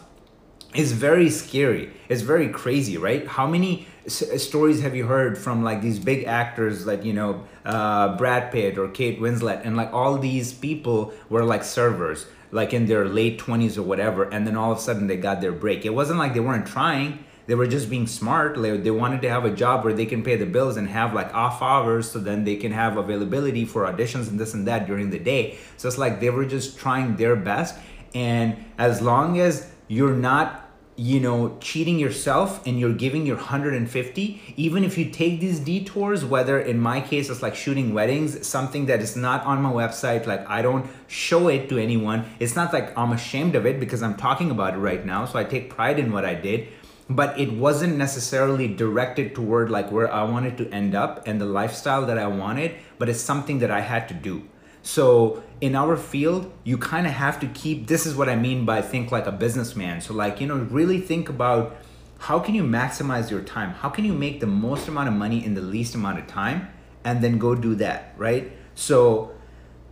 is 0.75 0.91
very 0.91 1.29
scary. 1.29 1.91
It's 2.09 2.21
very 2.21 2.49
crazy, 2.49 2.97
right? 2.97 3.27
How 3.27 3.45
many 3.47 3.87
s- 4.05 4.43
stories 4.43 4.81
have 4.81 4.95
you 4.95 5.05
heard 5.05 5.37
from 5.37 5.63
like 5.63 5.81
these 5.81 5.99
big 5.99 6.25
actors 6.25 6.85
like 6.85 7.03
you 7.03 7.13
know 7.13 7.43
uh, 7.65 8.17
Brad 8.17 8.51
Pitt 8.51 8.77
or 8.77 8.87
Kate 8.89 9.19
Winslet 9.19 9.61
and 9.63 9.77
like 9.77 9.93
all 9.93 10.17
these 10.17 10.53
people 10.53 11.13
were 11.29 11.43
like 11.43 11.63
servers 11.63 12.25
like 12.51 12.73
in 12.73 12.85
their 12.85 13.05
late 13.05 13.39
20s 13.39 13.77
or 13.77 13.83
whatever 13.83 14.23
and 14.25 14.45
then 14.45 14.55
all 14.55 14.71
of 14.71 14.77
a 14.77 14.81
sudden 14.81 15.07
they 15.07 15.17
got 15.17 15.41
their 15.41 15.51
break. 15.51 15.85
It 15.85 15.93
wasn't 15.93 16.19
like 16.19 16.33
they 16.33 16.39
weren't 16.39 16.67
trying 16.67 17.23
they 17.45 17.55
were 17.55 17.67
just 17.67 17.89
being 17.89 18.07
smart 18.07 18.57
like 18.57 18.83
they 18.83 18.91
wanted 18.91 19.21
to 19.21 19.29
have 19.29 19.45
a 19.45 19.51
job 19.51 19.83
where 19.83 19.93
they 19.93 20.05
can 20.05 20.23
pay 20.23 20.35
the 20.35 20.45
bills 20.45 20.77
and 20.77 20.87
have 20.87 21.13
like 21.13 21.33
off 21.33 21.61
hours 21.61 22.09
so 22.11 22.19
then 22.19 22.43
they 22.43 22.55
can 22.55 22.71
have 22.71 22.97
availability 22.97 23.65
for 23.65 23.83
auditions 23.83 24.29
and 24.29 24.39
this 24.39 24.53
and 24.53 24.67
that 24.67 24.87
during 24.87 25.09
the 25.09 25.19
day. 25.19 25.57
So 25.77 25.87
it's 25.87 25.97
like 25.97 26.19
they 26.19 26.29
were 26.29 26.45
just 26.45 26.77
trying 26.77 27.17
their 27.17 27.35
best. 27.35 27.75
And 28.15 28.63
as 28.77 29.01
long 29.01 29.39
as 29.39 29.69
you're 29.87 30.15
not 30.15 30.59
you 30.95 31.19
know 31.19 31.57
cheating 31.59 31.97
yourself 31.97 32.65
and 32.67 32.79
you're 32.79 32.93
giving 32.93 33.25
your 33.25 33.35
150 33.35 34.53
even 34.55 34.83
if 34.83 34.95
you 34.95 35.09
take 35.09 35.39
these 35.39 35.59
detours 35.59 36.23
whether 36.23 36.59
in 36.59 36.79
my 36.79 37.01
case 37.01 37.31
it's 37.31 37.41
like 37.41 37.55
shooting 37.55 37.95
weddings 37.95 38.45
something 38.45 38.85
that 38.85 39.01
is 39.01 39.15
not 39.15 39.43
on 39.43 39.59
my 39.59 39.71
website 39.71 40.27
like 40.27 40.47
i 40.47 40.61
don't 40.61 40.87
show 41.07 41.47
it 41.47 41.67
to 41.67 41.79
anyone. 41.79 42.23
It's 42.39 42.55
not 42.55 42.71
like 42.71 42.95
i'm 42.95 43.11
ashamed 43.11 43.55
of 43.55 43.65
it 43.65 43.79
because 43.79 44.03
i'm 44.03 44.15
talking 44.15 44.51
about 44.51 44.75
it 44.75 44.77
right 44.77 45.03
now 45.03 45.25
so 45.25 45.39
i 45.39 45.43
take 45.43 45.71
pride 45.71 45.97
in 45.97 46.11
what 46.11 46.25
i 46.25 46.35
did 46.35 46.67
but 47.09 47.39
it 47.39 47.51
wasn't 47.53 47.97
necessarily 47.97 48.67
directed 48.67 49.35
toward 49.35 49.69
like 49.69 49.91
where 49.91 50.11
I 50.11 50.23
wanted 50.23 50.57
to 50.57 50.69
end 50.69 50.95
up 50.95 51.27
and 51.27 51.39
the 51.39 51.45
lifestyle 51.45 52.05
that 52.05 52.17
I 52.17 52.27
wanted, 52.27 52.75
but 52.97 53.09
it's 53.09 53.19
something 53.19 53.59
that 53.59 53.71
I 53.71 53.81
had 53.81 54.07
to 54.07 54.13
do. 54.13 54.43
So 54.81 55.43
in 55.61 55.75
our 55.75 55.95
field, 55.95 56.51
you 56.63 56.77
kind 56.77 57.07
of 57.07 57.13
have 57.13 57.39
to 57.39 57.47
keep 57.47 57.87
this 57.87 58.05
is 58.05 58.15
what 58.15 58.29
I 58.29 58.35
mean 58.35 58.65
by 58.65 58.81
think 58.81 59.11
like 59.11 59.27
a 59.27 59.31
businessman. 59.31 60.01
So 60.01 60.13
like, 60.13 60.41
you 60.41 60.47
know, 60.47 60.57
really 60.57 60.99
think 60.99 61.29
about 61.29 61.77
how 62.19 62.39
can 62.39 62.55
you 62.55 62.63
maximize 62.63 63.29
your 63.29 63.41
time? 63.41 63.71
How 63.71 63.89
can 63.89 64.05
you 64.05 64.13
make 64.13 64.39
the 64.39 64.47
most 64.47 64.87
amount 64.87 65.09
of 65.09 65.13
money 65.13 65.43
in 65.43 65.55
the 65.55 65.61
least 65.61 65.95
amount 65.95 66.19
of 66.19 66.27
time 66.27 66.69
and 67.03 67.21
then 67.21 67.37
go 67.37 67.53
do 67.53 67.75
that, 67.75 68.13
right? 68.17 68.51
So 68.75 69.32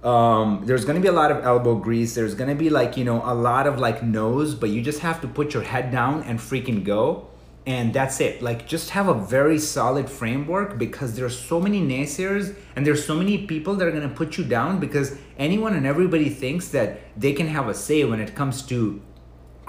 um, 0.03 0.63
there's 0.65 0.83
gonna 0.83 1.00
be 1.00 1.07
a 1.07 1.13
lot 1.13 1.31
of 1.31 1.44
elbow 1.44 1.75
grease. 1.75 2.15
There's 2.15 2.33
gonna 2.33 2.56
be 2.56 2.69
like, 2.69 2.98
you 2.98 3.03
know, 3.03 3.21
a 3.24 3.36
lot 3.36 3.68
of 3.68 3.80
like 3.80 4.01
nose, 4.01 4.56
but 4.56 4.69
you 4.69 4.81
just 4.81 5.00
have 5.00 5.21
to 5.21 5.27
put 5.27 5.53
your 5.53 5.63
head 5.63 5.92
down 5.92 6.24
and 6.24 6.39
freaking 6.39 6.83
go. 6.83 7.27
And 7.67 7.93
that's 7.93 8.20
it. 8.20 8.41
Like, 8.41 8.67
just 8.67 8.89
have 8.89 9.08
a 9.08 9.13
very 9.13 9.60
solid 9.60 10.10
framework 10.10 10.79
because 10.79 11.15
there's 11.15 11.38
so 11.38 11.60
many 11.60 11.79
naysayers 11.79 12.55
and 12.75 12.88
there's 12.88 13.05
so 13.05 13.13
many 13.15 13.46
people 13.46 13.75
that 13.75 13.88
are 13.88 13.91
gonna 13.91 14.10
put 14.10 14.38
you 14.38 14.43
down 14.43 14.79
because 14.79 15.15
anyone 15.38 15.75
and 15.75 15.86
everybody 15.86 16.29
thinks 16.29 16.70
that 16.70 17.00
they 17.15 17.34
can 17.34 17.48
have 17.48 17.67
a 17.67 17.75
say 17.75 18.03
when 18.03 18.20
it 18.20 18.34
comes 18.34 18.63
to 18.63 19.00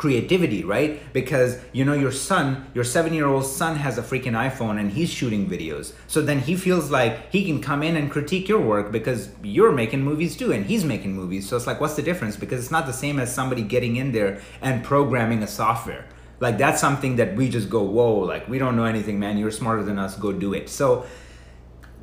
creativity, 0.02 0.64
right? 0.64 0.90
Because 1.12 1.60
you 1.72 1.84
know 1.84 1.94
your 1.94 2.10
son, 2.10 2.66
your 2.74 2.82
7-year-old 2.82 3.46
son 3.46 3.76
has 3.76 3.98
a 3.98 4.02
freaking 4.02 4.36
iPhone 4.48 4.80
and 4.80 4.90
he's 4.90 5.10
shooting 5.18 5.48
videos. 5.48 5.92
So 6.08 6.20
then 6.20 6.40
he 6.40 6.56
feels 6.56 6.90
like 6.90 7.30
he 7.30 7.44
can 7.44 7.60
come 7.62 7.84
in 7.84 7.94
and 7.96 8.10
critique 8.10 8.48
your 8.48 8.60
work 8.60 8.90
because 8.90 9.28
you're 9.44 9.70
making 9.70 10.02
movies 10.02 10.36
too 10.36 10.50
and 10.50 10.66
he's 10.66 10.84
making 10.84 11.12
movies. 11.14 11.48
So 11.48 11.54
it's 11.56 11.68
like 11.68 11.80
what's 11.80 11.94
the 11.94 12.02
difference? 12.02 12.36
Because 12.36 12.58
it's 12.62 12.72
not 12.72 12.86
the 12.86 12.98
same 13.04 13.20
as 13.20 13.32
somebody 13.32 13.62
getting 13.62 13.94
in 13.94 14.10
there 14.10 14.40
and 14.60 14.82
programming 14.82 15.40
a 15.44 15.46
software. 15.46 16.04
Like 16.40 16.58
that's 16.58 16.80
something 16.80 17.14
that 17.20 17.36
we 17.36 17.48
just 17.48 17.70
go, 17.70 17.82
"Whoa, 17.96 18.14
like 18.32 18.48
we 18.52 18.58
don't 18.58 18.74
know 18.74 18.88
anything, 18.94 19.20
man. 19.24 19.38
You're 19.38 19.56
smarter 19.62 19.84
than 19.84 19.98
us. 20.04 20.16
Go 20.16 20.32
do 20.32 20.52
it." 20.52 20.68
So 20.68 21.06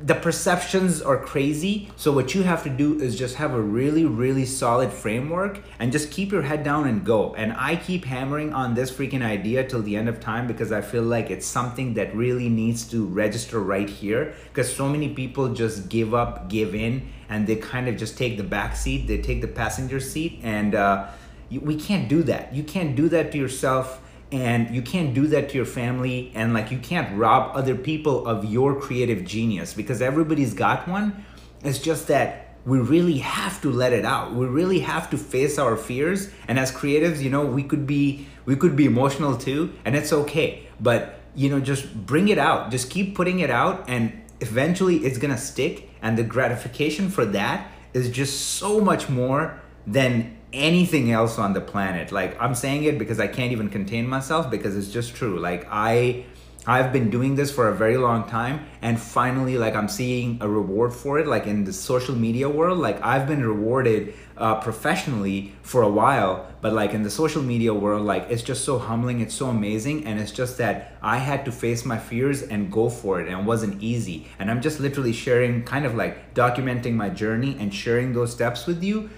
the 0.02 0.14
perceptions 0.14 1.02
are 1.02 1.18
crazy. 1.18 1.90
So 1.96 2.10
what 2.10 2.34
you 2.34 2.42
have 2.42 2.62
to 2.62 2.70
do 2.70 2.98
is 2.98 3.18
just 3.18 3.36
have 3.36 3.52
a 3.52 3.60
really, 3.60 4.06
really 4.06 4.46
solid 4.46 4.92
framework 4.92 5.60
and 5.78 5.92
just 5.92 6.10
keep 6.10 6.32
your 6.32 6.42
head 6.42 6.64
down 6.64 6.88
and 6.88 7.04
go. 7.04 7.34
And 7.34 7.52
I 7.52 7.76
keep 7.76 8.06
hammering 8.06 8.54
on 8.54 8.74
this 8.74 8.90
freaking 8.90 9.22
idea 9.22 9.66
till 9.68 9.82
the 9.82 9.96
end 9.96 10.08
of 10.08 10.18
time 10.18 10.46
because 10.46 10.72
I 10.72 10.80
feel 10.80 11.02
like 11.02 11.30
it's 11.30 11.46
something 11.46 11.94
that 11.94 12.14
really 12.16 12.48
needs 12.48 12.88
to 12.90 13.04
register 13.04 13.60
right 13.60 13.88
here. 13.88 14.34
Because 14.48 14.74
so 14.74 14.88
many 14.88 15.10
people 15.10 15.52
just 15.52 15.90
give 15.90 16.14
up, 16.14 16.48
give 16.48 16.74
in, 16.74 17.10
and 17.28 17.46
they 17.46 17.56
kind 17.56 17.86
of 17.86 17.98
just 17.98 18.16
take 18.16 18.38
the 18.38 18.42
back 18.42 18.76
seat. 18.76 19.06
They 19.06 19.20
take 19.20 19.42
the 19.42 19.48
passenger 19.48 20.00
seat, 20.00 20.40
and 20.42 20.74
uh, 20.74 21.08
we 21.50 21.76
can't 21.76 22.08
do 22.08 22.22
that. 22.22 22.54
You 22.54 22.62
can't 22.62 22.96
do 22.96 23.08
that 23.10 23.32
to 23.32 23.38
yourself 23.38 24.00
and 24.32 24.74
you 24.74 24.82
can't 24.82 25.12
do 25.14 25.26
that 25.26 25.48
to 25.50 25.56
your 25.56 25.66
family 25.66 26.30
and 26.34 26.54
like 26.54 26.70
you 26.70 26.78
can't 26.78 27.16
rob 27.18 27.56
other 27.56 27.74
people 27.74 28.26
of 28.26 28.44
your 28.44 28.80
creative 28.80 29.24
genius 29.24 29.74
because 29.74 30.00
everybody's 30.00 30.54
got 30.54 30.86
one 30.88 31.24
it's 31.62 31.78
just 31.78 32.08
that 32.08 32.54
we 32.64 32.78
really 32.78 33.18
have 33.18 33.60
to 33.60 33.70
let 33.70 33.92
it 33.92 34.04
out 34.04 34.32
we 34.32 34.46
really 34.46 34.80
have 34.80 35.10
to 35.10 35.18
face 35.18 35.58
our 35.58 35.76
fears 35.76 36.30
and 36.46 36.58
as 36.58 36.70
creatives 36.70 37.20
you 37.20 37.30
know 37.30 37.44
we 37.44 37.62
could 37.62 37.86
be 37.86 38.26
we 38.44 38.54
could 38.54 38.76
be 38.76 38.86
emotional 38.86 39.36
too 39.36 39.72
and 39.84 39.96
it's 39.96 40.12
okay 40.12 40.66
but 40.80 41.20
you 41.34 41.48
know, 41.48 41.60
just 41.60 41.94
bring 42.06 42.28
it 42.28 42.38
out. 42.38 42.70
Just 42.70 42.90
keep 42.90 43.14
putting 43.14 43.40
it 43.40 43.50
out, 43.50 43.84
and 43.88 44.12
eventually 44.40 44.98
it's 44.98 45.18
gonna 45.18 45.38
stick. 45.38 45.88
And 46.02 46.16
the 46.16 46.24
gratification 46.24 47.10
for 47.10 47.24
that 47.26 47.70
is 47.92 48.10
just 48.10 48.56
so 48.56 48.80
much 48.80 49.08
more 49.08 49.60
than 49.86 50.36
anything 50.52 51.12
else 51.12 51.38
on 51.38 51.52
the 51.52 51.60
planet. 51.60 52.12
Like 52.12 52.40
I'm 52.40 52.54
saying 52.54 52.84
it 52.84 52.98
because 52.98 53.20
I 53.20 53.26
can't 53.26 53.52
even 53.52 53.68
contain 53.68 54.06
myself 54.06 54.50
because 54.50 54.76
it's 54.76 54.88
just 54.88 55.14
true. 55.14 55.38
Like 55.38 55.66
I 55.70 56.24
I've 56.66 56.92
been 56.92 57.08
doing 57.08 57.36
this 57.36 57.50
for 57.50 57.68
a 57.68 57.74
very 57.74 57.96
long 57.96 58.28
time 58.28 58.66
and 58.82 59.00
finally 59.00 59.56
like 59.56 59.74
I'm 59.74 59.88
seeing 59.88 60.38
a 60.42 60.48
reward 60.48 60.92
for 60.92 61.18
it 61.18 61.26
like 61.26 61.46
in 61.46 61.64
the 61.64 61.72
social 61.72 62.14
media 62.14 62.50
world 62.50 62.78
like 62.78 63.00
I've 63.02 63.26
been 63.26 63.42
rewarded 63.42 64.12
uh, 64.36 64.60
professionally 64.60 65.54
for 65.62 65.80
a 65.80 65.88
while 65.88 66.46
but 66.60 66.74
like 66.74 66.92
in 66.92 67.02
the 67.02 67.10
social 67.10 67.42
media 67.42 67.72
world 67.72 68.02
like 68.02 68.26
it's 68.28 68.42
just 68.42 68.64
so 68.64 68.78
humbling 68.78 69.20
it's 69.20 69.34
so 69.34 69.46
amazing 69.46 70.04
and 70.06 70.20
it's 70.20 70.32
just 70.32 70.58
that 70.58 70.98
I 71.00 71.16
had 71.16 71.46
to 71.46 71.52
face 71.52 71.86
my 71.86 71.98
fears 71.98 72.42
and 72.42 72.70
go 72.70 72.90
for 72.90 73.22
it 73.22 73.28
and 73.28 73.40
it 73.40 73.44
wasn't 73.44 73.82
easy 73.82 74.26
and 74.38 74.50
I'm 74.50 74.60
just 74.60 74.80
literally 74.80 75.14
sharing 75.14 75.64
kind 75.64 75.86
of 75.86 75.94
like 75.94 76.34
documenting 76.34 76.92
my 76.92 77.08
journey 77.08 77.56
and 77.58 77.72
sharing 77.74 78.12
those 78.12 78.32
steps 78.32 78.66
with 78.66 78.84
you 78.84 79.08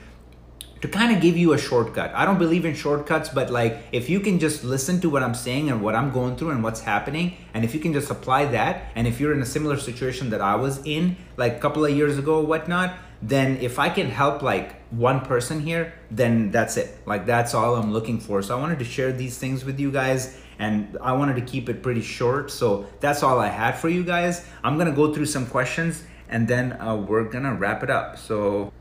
to 0.82 0.88
kind 0.88 1.14
of 1.14 1.22
give 1.22 1.36
you 1.36 1.52
a 1.52 1.58
shortcut. 1.58 2.12
I 2.12 2.24
don't 2.24 2.38
believe 2.38 2.64
in 2.64 2.74
shortcuts, 2.74 3.28
but 3.28 3.50
like 3.50 3.78
if 3.92 4.10
you 4.10 4.18
can 4.18 4.40
just 4.40 4.64
listen 4.64 5.00
to 5.00 5.08
what 5.08 5.22
I'm 5.22 5.34
saying 5.34 5.70
and 5.70 5.80
what 5.80 5.94
I'm 5.94 6.10
going 6.10 6.36
through 6.36 6.50
and 6.50 6.62
what's 6.62 6.80
happening, 6.80 7.36
and 7.54 7.64
if 7.64 7.72
you 7.72 7.80
can 7.80 7.92
just 7.92 8.10
apply 8.10 8.46
that, 8.46 8.90
and 8.96 9.06
if 9.06 9.20
you're 9.20 9.32
in 9.32 9.40
a 9.40 9.46
similar 9.46 9.78
situation 9.78 10.30
that 10.30 10.40
I 10.40 10.56
was 10.56 10.84
in 10.84 11.16
like 11.36 11.56
a 11.56 11.58
couple 11.60 11.84
of 11.84 11.96
years 11.96 12.18
ago 12.18 12.40
or 12.40 12.46
whatnot, 12.46 12.96
then 13.22 13.58
if 13.58 13.78
I 13.78 13.88
can 13.88 14.08
help 14.08 14.42
like 14.42 14.74
one 14.90 15.20
person 15.20 15.60
here, 15.60 15.94
then 16.10 16.50
that's 16.50 16.76
it. 16.76 16.98
Like 17.06 17.26
that's 17.26 17.54
all 17.54 17.76
I'm 17.76 17.92
looking 17.92 18.18
for. 18.18 18.42
So 18.42 18.58
I 18.58 18.60
wanted 18.60 18.80
to 18.80 18.84
share 18.84 19.12
these 19.12 19.38
things 19.38 19.64
with 19.64 19.78
you 19.78 19.92
guys 19.92 20.36
and 20.58 20.98
I 21.00 21.12
wanted 21.12 21.36
to 21.36 21.42
keep 21.42 21.68
it 21.68 21.84
pretty 21.84 22.02
short. 22.02 22.50
So 22.50 22.86
that's 22.98 23.22
all 23.22 23.38
I 23.38 23.48
had 23.48 23.72
for 23.72 23.88
you 23.88 24.02
guys. 24.02 24.44
I'm 24.64 24.76
gonna 24.78 24.90
go 24.90 25.14
through 25.14 25.26
some 25.26 25.46
questions 25.46 26.02
and 26.28 26.48
then 26.48 26.72
uh, 26.72 26.96
we're 26.96 27.24
gonna 27.24 27.54
wrap 27.54 27.84
it 27.84 27.90
up. 27.90 28.18
So 28.18 28.72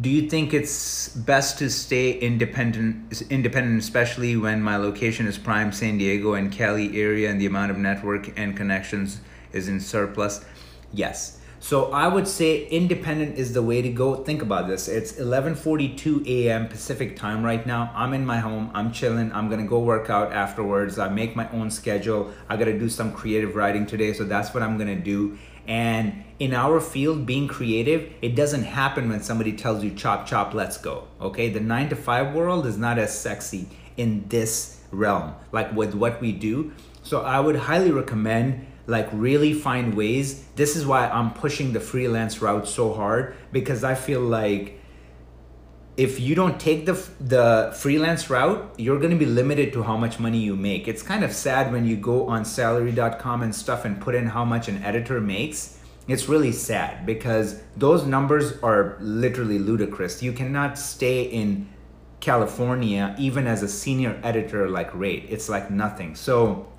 do 0.00 0.10
you 0.10 0.28
think 0.28 0.54
it's 0.54 1.08
best 1.08 1.58
to 1.58 1.70
stay 1.70 2.18
independent 2.18 3.22
independent 3.30 3.78
especially 3.78 4.36
when 4.36 4.62
my 4.62 4.76
location 4.76 5.26
is 5.26 5.38
prime 5.38 5.72
san 5.72 5.98
diego 5.98 6.34
and 6.34 6.52
cali 6.52 7.00
area 7.00 7.30
and 7.30 7.40
the 7.40 7.46
amount 7.46 7.70
of 7.70 7.78
network 7.78 8.38
and 8.38 8.56
connections 8.56 9.20
is 9.52 9.68
in 9.68 9.80
surplus? 9.80 10.44
Yes 10.92 11.37
so 11.60 11.92
i 11.92 12.06
would 12.06 12.26
say 12.28 12.66
independent 12.66 13.36
is 13.36 13.52
the 13.52 13.62
way 13.62 13.82
to 13.82 13.88
go 13.88 14.16
think 14.16 14.42
about 14.42 14.68
this 14.68 14.88
it's 14.88 15.12
11:42 15.12 16.26
a.m. 16.26 16.68
pacific 16.68 17.16
time 17.16 17.42
right 17.42 17.66
now 17.66 17.90
i'm 17.94 18.14
in 18.14 18.24
my 18.24 18.38
home 18.38 18.70
i'm 18.74 18.92
chilling 18.92 19.32
i'm 19.32 19.48
to 19.50 19.66
go 19.66 19.78
work 19.78 20.10
out 20.10 20.32
afterwards 20.32 20.98
i 20.98 21.08
make 21.08 21.34
my 21.34 21.50
own 21.50 21.70
schedule 21.70 22.32
i 22.48 22.56
got 22.56 22.66
to 22.66 22.78
do 22.78 22.88
some 22.88 23.12
creative 23.12 23.56
writing 23.56 23.86
today 23.86 24.12
so 24.12 24.24
that's 24.24 24.54
what 24.54 24.62
i'm 24.62 24.78
to 24.88 24.94
do 24.94 25.38
and 25.68 26.24
in 26.38 26.54
our 26.54 26.80
field, 26.80 27.26
being 27.26 27.46
creative, 27.46 28.10
it 28.22 28.34
doesn't 28.34 28.62
happen 28.62 29.10
when 29.10 29.22
somebody 29.22 29.52
tells 29.52 29.84
you 29.84 29.90
chop, 29.90 30.26
chop, 30.26 30.54
let's 30.54 30.78
go. 30.78 31.06
Okay. 31.20 31.50
The 31.50 31.60
nine 31.60 31.90
to 31.90 31.96
five 31.96 32.34
world 32.34 32.66
is 32.66 32.78
not 32.78 32.98
as 32.98 33.16
sexy 33.16 33.68
in 33.96 34.26
this 34.28 34.80
realm, 34.90 35.34
like 35.52 35.72
with 35.74 35.94
what 35.94 36.20
we 36.22 36.32
do. 36.32 36.72
So 37.02 37.20
I 37.20 37.40
would 37.40 37.56
highly 37.56 37.90
recommend 37.90 38.66
like 38.88 39.08
really 39.12 39.52
find 39.52 39.94
ways. 39.94 40.44
This 40.56 40.74
is 40.74 40.84
why 40.84 41.08
I'm 41.08 41.32
pushing 41.32 41.72
the 41.72 41.80
freelance 41.80 42.42
route 42.42 42.66
so 42.66 42.92
hard 42.92 43.36
because 43.52 43.84
I 43.84 43.94
feel 43.94 44.20
like 44.20 44.80
if 45.96 46.18
you 46.18 46.34
don't 46.34 46.58
take 46.58 46.86
the 46.86 46.94
the 47.20 47.72
freelance 47.76 48.28
route, 48.28 48.74
you're 48.76 48.98
going 48.98 49.12
to 49.12 49.16
be 49.16 49.26
limited 49.26 49.72
to 49.74 49.84
how 49.84 49.96
much 49.96 50.18
money 50.18 50.38
you 50.38 50.56
make. 50.56 50.88
It's 50.88 51.02
kind 51.02 51.22
of 51.22 51.32
sad 51.32 51.70
when 51.70 51.86
you 51.86 51.96
go 51.96 52.26
on 52.26 52.44
salary.com 52.44 53.42
and 53.42 53.54
stuff 53.54 53.84
and 53.84 54.00
put 54.00 54.16
in 54.16 54.26
how 54.26 54.44
much 54.44 54.66
an 54.66 54.82
editor 54.82 55.20
makes 55.20 55.78
it's 56.08 56.26
really 56.26 56.52
sad 56.52 57.04
because 57.04 57.60
those 57.76 58.06
numbers 58.06 58.58
are 58.62 58.96
literally 58.98 59.58
ludicrous. 59.58 60.22
You 60.22 60.32
cannot 60.32 60.78
stay 60.78 61.24
in 61.24 61.68
California 62.20 63.14
even 63.18 63.46
as 63.46 63.62
a 63.62 63.68
senior 63.68 64.18
editor 64.24 64.70
like 64.70 64.92
rate. 64.94 65.26
It's 65.28 65.50
like 65.50 65.70
nothing. 65.70 66.14
So 66.14 66.72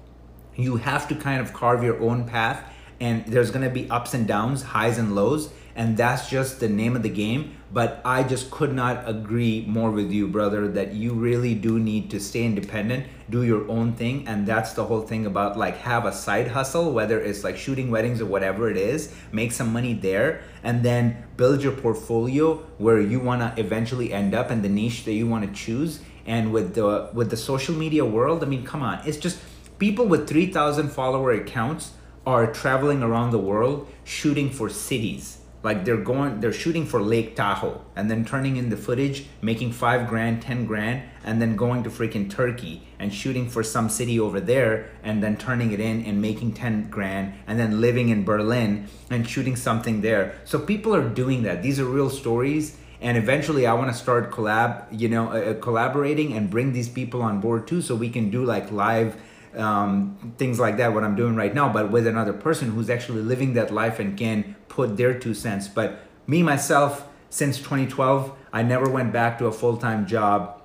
you 0.59 0.77
have 0.77 1.07
to 1.07 1.15
kind 1.15 1.41
of 1.41 1.53
carve 1.53 1.83
your 1.83 1.99
own 2.01 2.25
path 2.25 2.63
and 2.99 3.25
there's 3.25 3.51
going 3.51 3.63
to 3.63 3.69
be 3.69 3.89
ups 3.89 4.13
and 4.13 4.27
downs, 4.27 4.61
highs 4.61 4.97
and 4.97 5.15
lows 5.15 5.49
and 5.79 5.95
that's 5.95 6.29
just 6.29 6.59
the 6.59 6.67
name 6.67 6.97
of 6.97 7.03
the 7.03 7.09
game. 7.09 7.55
But 7.71 8.01
I 8.03 8.23
just 8.23 8.51
could 8.51 8.73
not 8.73 9.07
agree 9.07 9.63
more 9.65 9.91
with 9.91 10.11
you, 10.11 10.27
brother, 10.27 10.67
that 10.69 10.93
you 10.93 11.13
really 11.13 11.55
do 11.55 11.79
need 11.79 12.09
to 12.09 12.19
stay 12.19 12.43
independent, 12.43 13.05
do 13.29 13.43
your 13.43 13.65
own 13.69 13.93
thing. 13.93 14.27
And 14.27 14.45
that's 14.45 14.73
the 14.73 14.83
whole 14.83 15.03
thing 15.03 15.25
about 15.25 15.57
like 15.57 15.77
have 15.77 16.05
a 16.05 16.11
side 16.11 16.49
hustle, 16.49 16.91
whether 16.91 17.21
it's 17.21 17.45
like 17.45 17.55
shooting 17.55 17.91
weddings 17.91 18.19
or 18.19 18.25
whatever 18.25 18.69
it 18.69 18.75
is, 18.75 19.15
make 19.31 19.53
some 19.53 19.71
money 19.71 19.93
there, 19.93 20.41
and 20.63 20.83
then 20.83 21.23
build 21.37 21.63
your 21.63 21.71
portfolio 21.71 22.55
where 22.77 22.99
you 22.99 23.21
want 23.21 23.39
to 23.39 23.61
eventually 23.61 24.11
end 24.11 24.33
up 24.33 24.49
and 24.49 24.61
the 24.61 24.69
niche 24.69 25.05
that 25.05 25.13
you 25.13 25.27
want 25.27 25.47
to 25.47 25.53
choose. 25.53 26.01
And 26.25 26.51
with 26.51 26.75
the 26.75 27.09
with 27.13 27.29
the 27.29 27.37
social 27.37 27.73
media 27.73 28.03
world, 28.03 28.43
I 28.43 28.47
mean, 28.47 28.65
come 28.65 28.81
on, 28.81 28.99
it's 29.05 29.17
just 29.17 29.39
people 29.79 30.05
with 30.05 30.27
3,000 30.27 30.89
follower 30.89 31.31
accounts 31.31 31.93
are 32.25 32.51
traveling 32.51 33.01
around 33.01 33.31
the 33.31 33.39
world 33.39 33.87
shooting 34.03 34.49
for 34.49 34.69
cities. 34.69 35.37
Like 35.61 35.83
they're 35.83 35.97
going 35.97 36.39
they're 36.39 36.53
shooting 36.53 36.85
for 36.85 37.01
lake 37.01 37.35
tahoe 37.35 37.81
and 37.93 38.09
then 38.09 38.23
turning 38.23 38.55
in 38.55 38.69
the 38.69 38.77
footage 38.77 39.25
making 39.41 39.73
five 39.73 40.07
grand 40.07 40.41
ten 40.41 40.65
grand 40.65 41.03
and 41.25 41.41
then 41.41 41.57
going 41.57 41.83
to 41.83 41.89
freaking 41.89 42.29
turkey 42.29 42.87
and 42.97 43.13
shooting 43.13 43.49
for 43.49 43.61
some 43.61 43.89
city 43.89 44.17
over 44.17 44.39
there 44.39 44.89
and 45.03 45.21
then 45.21 45.35
turning 45.35 45.73
it 45.73 45.81
in 45.81 46.05
and 46.05 46.21
making 46.21 46.53
10 46.53 46.89
grand 46.89 47.33
and 47.45 47.59
then 47.59 47.81
living 47.81 48.07
in 48.07 48.23
berlin 48.23 48.87
and 49.09 49.27
shooting 49.27 49.57
something 49.57 49.99
there. 49.99 50.39
So 50.45 50.59
people 50.59 50.95
are 50.95 51.09
doing 51.09 51.43
that. 51.43 51.61
These 51.61 51.79
are 51.79 51.85
real 51.85 52.09
stories. 52.09 52.77
And 53.01 53.17
eventually 53.17 53.65
i 53.65 53.73
want 53.73 53.89
to 53.89 53.97
start 53.97 54.29
collab 54.29 54.85
you 54.91 55.07
know 55.07 55.29
uh, 55.31 55.51
uh, 55.51 55.53
collaborating 55.61 56.33
and 56.33 56.49
bring 56.49 56.73
these 56.73 56.89
people 56.89 57.21
on 57.21 57.39
board 57.39 57.65
too 57.65 57.81
so 57.81 57.95
we 57.95 58.09
can 58.09 58.29
do 58.29 58.43
like 58.43 58.73
live 58.73 59.15
um, 59.55 60.33
things 60.37 60.59
like 60.59 60.77
that 60.77 60.93
what 60.93 61.03
i'm 61.03 61.15
doing 61.15 61.35
right 61.35 61.53
now 61.53 61.71
but 61.71 61.91
with 61.91 62.05
another 62.05 62.33
person 62.33 62.71
who's 62.71 62.89
actually 62.89 63.21
living 63.21 63.53
that 63.53 63.73
life 63.73 63.99
and 63.99 64.17
can 64.17 64.55
put 64.79 64.95
their 64.95 65.13
two 65.13 65.33
cents. 65.33 65.67
But 65.67 65.99
me, 66.25 66.41
myself, 66.41 67.05
since 67.29 67.57
2012, 67.57 68.33
I 68.53 68.63
never 68.63 68.89
went 68.89 69.11
back 69.11 69.37
to 69.39 69.47
a 69.47 69.51
full 69.51 69.75
time 69.75 70.07
job. 70.07 70.61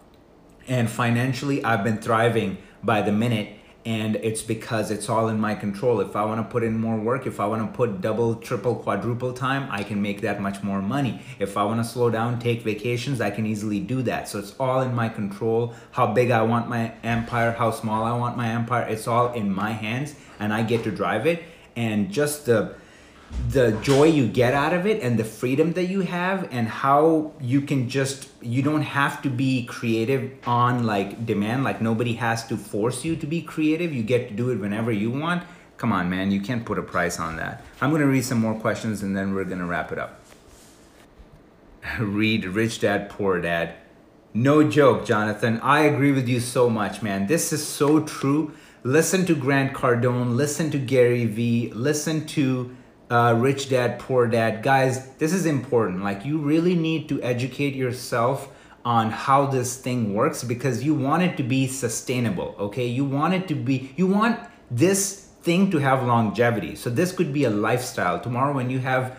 And 0.69 0.89
financially, 0.89 1.65
I've 1.65 1.83
been 1.83 1.99
thriving 1.99 2.59
by 2.83 3.03
the 3.03 3.11
minute. 3.11 3.59
And 3.87 4.17
it's 4.17 4.41
because 4.41 4.91
it's 4.91 5.11
all 5.11 5.29
in 5.29 5.39
my 5.39 5.55
control. 5.55 6.01
If 6.01 6.17
I 6.17 6.25
want 6.25 6.41
to 6.41 6.51
put 6.51 6.63
in 6.63 6.81
more 6.81 6.97
work, 6.97 7.27
if 7.27 7.39
I 7.39 7.47
want 7.47 7.71
to 7.71 7.77
put 7.77 8.01
double, 8.01 8.37
triple, 8.37 8.77
quadruple 8.77 9.35
time, 9.35 9.69
I 9.71 9.83
can 9.83 10.01
make 10.01 10.23
that 10.23 10.41
much 10.41 10.63
more 10.63 10.81
money. 10.81 11.21
If 11.39 11.59
I 11.59 11.65
want 11.65 11.85
to 11.85 11.89
slow 11.89 12.09
down, 12.09 12.39
take 12.39 12.63
vacations, 12.63 13.21
I 13.21 13.31
can 13.31 13.45
easily 13.45 13.81
do 13.81 14.01
that. 14.03 14.27
So 14.29 14.39
it's 14.39 14.55
all 14.59 14.81
in 14.81 14.95
my 14.95 15.11
control. 15.11 15.75
How 15.91 16.07
big 16.07 16.31
I 16.31 16.43
want 16.43 16.69
my 16.69 16.93
empire, 17.03 17.53
how 17.53 17.71
small 17.73 18.05
I 18.05 18.17
want 18.17 18.39
my 18.39 18.49
empire, 18.49 18.87
it's 18.89 19.07
all 19.07 19.33
in 19.35 19.53
my 19.53 19.73
hands 19.73 20.15
and 20.39 20.53
I 20.53 20.63
get 20.63 20.85
to 20.85 20.91
drive 20.91 21.27
it. 21.27 21.43
And 21.77 22.11
just 22.11 22.47
the 22.47 22.77
the 23.55 23.73
joy 23.83 24.05
you 24.05 24.27
get 24.27 24.53
out 24.53 24.73
of 24.73 24.85
it 24.85 25.01
and 25.03 25.19
the 25.19 25.25
freedom 25.25 25.75
that 25.75 25.85
you 25.85 26.01
have 26.01 26.49
and 26.51 26.67
how 26.67 27.33
you 27.41 27.61
can 27.61 27.89
just 27.89 28.29
you 28.43 28.63
don't 28.63 28.83
have 28.83 29.23
to 29.23 29.31
be 29.31 29.65
creative 29.65 30.33
on 30.47 30.85
like 30.85 31.25
demand. 31.25 31.63
Like 31.63 31.81
nobody 31.81 32.15
has 32.15 32.47
to 32.49 32.57
force 32.57 33.05
you 33.05 33.15
to 33.17 33.27
be 33.27 33.43
creative. 33.43 33.93
You 33.95 34.03
get 34.03 34.29
to 34.29 34.35
do 34.35 34.51
it 34.51 34.57
whenever 34.57 34.91
you 34.91 35.11
want. 35.11 35.45
Come 35.77 35.93
on 35.93 36.11
man 36.11 36.31
you 36.31 36.41
can't 36.41 36.65
put 36.65 36.79
a 36.79 36.83
price 36.83 37.21
on 37.21 37.37
that. 37.37 37.63
I'm 37.81 37.91
going 37.91 38.03
to 38.03 38.09
read 38.09 38.25
some 38.25 38.39
more 38.39 38.55
questions 38.55 39.03
and 39.03 39.17
then 39.17 39.35
we're 39.35 39.45
going 39.45 39.61
to 39.61 39.67
wrap 39.67 39.93
it 39.93 39.99
up. 39.99 40.21
Read 41.99 42.45
rich 42.47 42.81
dad 42.81 43.09
poor 43.09 43.41
dad. 43.41 43.75
No 44.33 44.69
joke 44.69 45.07
jonathan. 45.07 45.61
I 45.61 45.81
agree 45.81 46.13
with 46.13 46.29
you 46.29 46.41
so 46.41 46.69
much 46.69 47.03
man. 47.03 47.27
This 47.27 47.53
is 47.53 47.65
so 47.65 48.01
true. 48.01 48.53
Listen 48.83 49.25
to 49.27 49.35
grant 49.35 49.75
cardone. 49.75 50.35
Listen 50.35 50.71
to 50.71 50.79
gary 50.79 51.25
vee. 51.25 51.71
Listen 51.73 52.27
to 52.29 52.77
uh, 53.15 53.33
Rich 53.33 53.69
Dad 53.69 54.01
Poor 54.01 54.27
Dad. 54.27 54.65
Guys, 54.65 55.07
this 55.19 55.33
is 55.33 55.47
important. 55.47 56.03
Like, 56.03 56.25
you 56.25 56.39
really 56.39 56.75
need 56.75 57.09
to 57.11 57.23
educate 57.23 57.75
yourself 57.77 58.49
on 58.85 59.11
how 59.11 59.47
this 59.47 59.77
thing 59.77 60.15
works 60.15 60.43
because 60.43 60.83
you 60.83 60.95
want 60.95 61.23
it 61.23 61.37
to 61.37 61.45
be 61.45 61.69
sustainable, 61.69 62.57
okay? 62.59 62.87
You 62.87 63.05
want 63.05 63.33
it 63.35 63.47
to 63.49 63.55
be, 63.55 63.93
you 63.97 64.09
want 64.09 64.41
this 64.69 65.29
thing 65.43 65.71
to 65.71 65.79
have 65.79 66.05
longevity. 66.05 66.75
So, 66.75 66.91
this 66.91 67.13
could 67.13 67.33
be 67.33 67.45
a 67.45 67.51
lifestyle. 67.51 68.19
Tomorrow, 68.19 68.53
when 68.53 68.69
you 68.69 68.81
have 68.81 69.17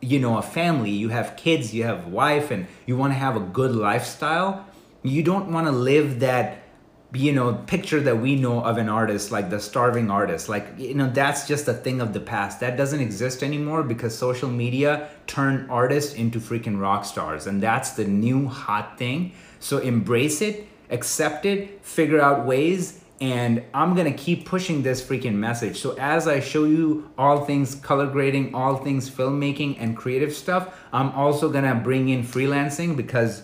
you 0.00 0.20
know 0.20 0.38
a 0.38 0.42
family 0.42 0.92
you 0.92 1.08
have 1.08 1.36
kids 1.36 1.74
you 1.74 1.82
have 1.82 2.06
wife 2.06 2.52
and 2.52 2.68
you 2.86 2.96
want 2.96 3.12
to 3.12 3.18
have 3.18 3.34
a 3.34 3.40
good 3.40 3.74
lifestyle 3.74 4.64
you 5.02 5.24
don't 5.24 5.50
want 5.50 5.66
to 5.66 5.72
live 5.72 6.20
that 6.20 6.62
you 7.12 7.32
know 7.32 7.54
picture 7.66 8.00
that 8.00 8.18
we 8.18 8.36
know 8.36 8.62
of 8.62 8.76
an 8.76 8.88
artist 8.88 9.32
like 9.32 9.50
the 9.50 9.60
starving 9.60 10.10
artist. 10.10 10.48
Like 10.48 10.66
you 10.76 10.94
know 10.94 11.10
that's 11.10 11.46
just 11.46 11.68
a 11.68 11.74
thing 11.74 12.00
of 12.00 12.12
the 12.12 12.20
past. 12.20 12.60
That 12.60 12.76
doesn't 12.76 13.00
exist 13.00 13.42
anymore 13.42 13.82
because 13.82 14.16
social 14.16 14.50
media 14.50 15.08
turned 15.26 15.70
artists 15.70 16.14
into 16.14 16.38
freaking 16.38 16.80
rock 16.80 17.04
stars 17.04 17.46
and 17.46 17.62
that's 17.62 17.90
the 17.92 18.04
new 18.04 18.48
hot 18.48 18.98
thing. 18.98 19.32
So 19.60 19.78
embrace 19.78 20.40
it 20.40 20.68
accept 20.90 21.44
it 21.44 21.84
figure 21.84 22.20
out 22.20 22.46
ways 22.46 23.00
and 23.20 23.64
I'm 23.74 23.96
gonna 23.96 24.12
keep 24.12 24.44
pushing 24.44 24.82
this 24.82 25.02
freaking 25.02 25.34
message. 25.34 25.80
So 25.80 25.96
as 25.98 26.28
I 26.28 26.38
show 26.38 26.64
you 26.64 27.10
all 27.18 27.44
things 27.44 27.74
color 27.74 28.06
grading, 28.06 28.54
all 28.54 28.76
things 28.76 29.10
filmmaking 29.10 29.76
and 29.80 29.96
creative 29.96 30.32
stuff, 30.32 30.80
I'm 30.92 31.10
also 31.10 31.50
gonna 31.50 31.74
bring 31.74 32.10
in 32.10 32.22
freelancing 32.22 32.96
because 32.96 33.42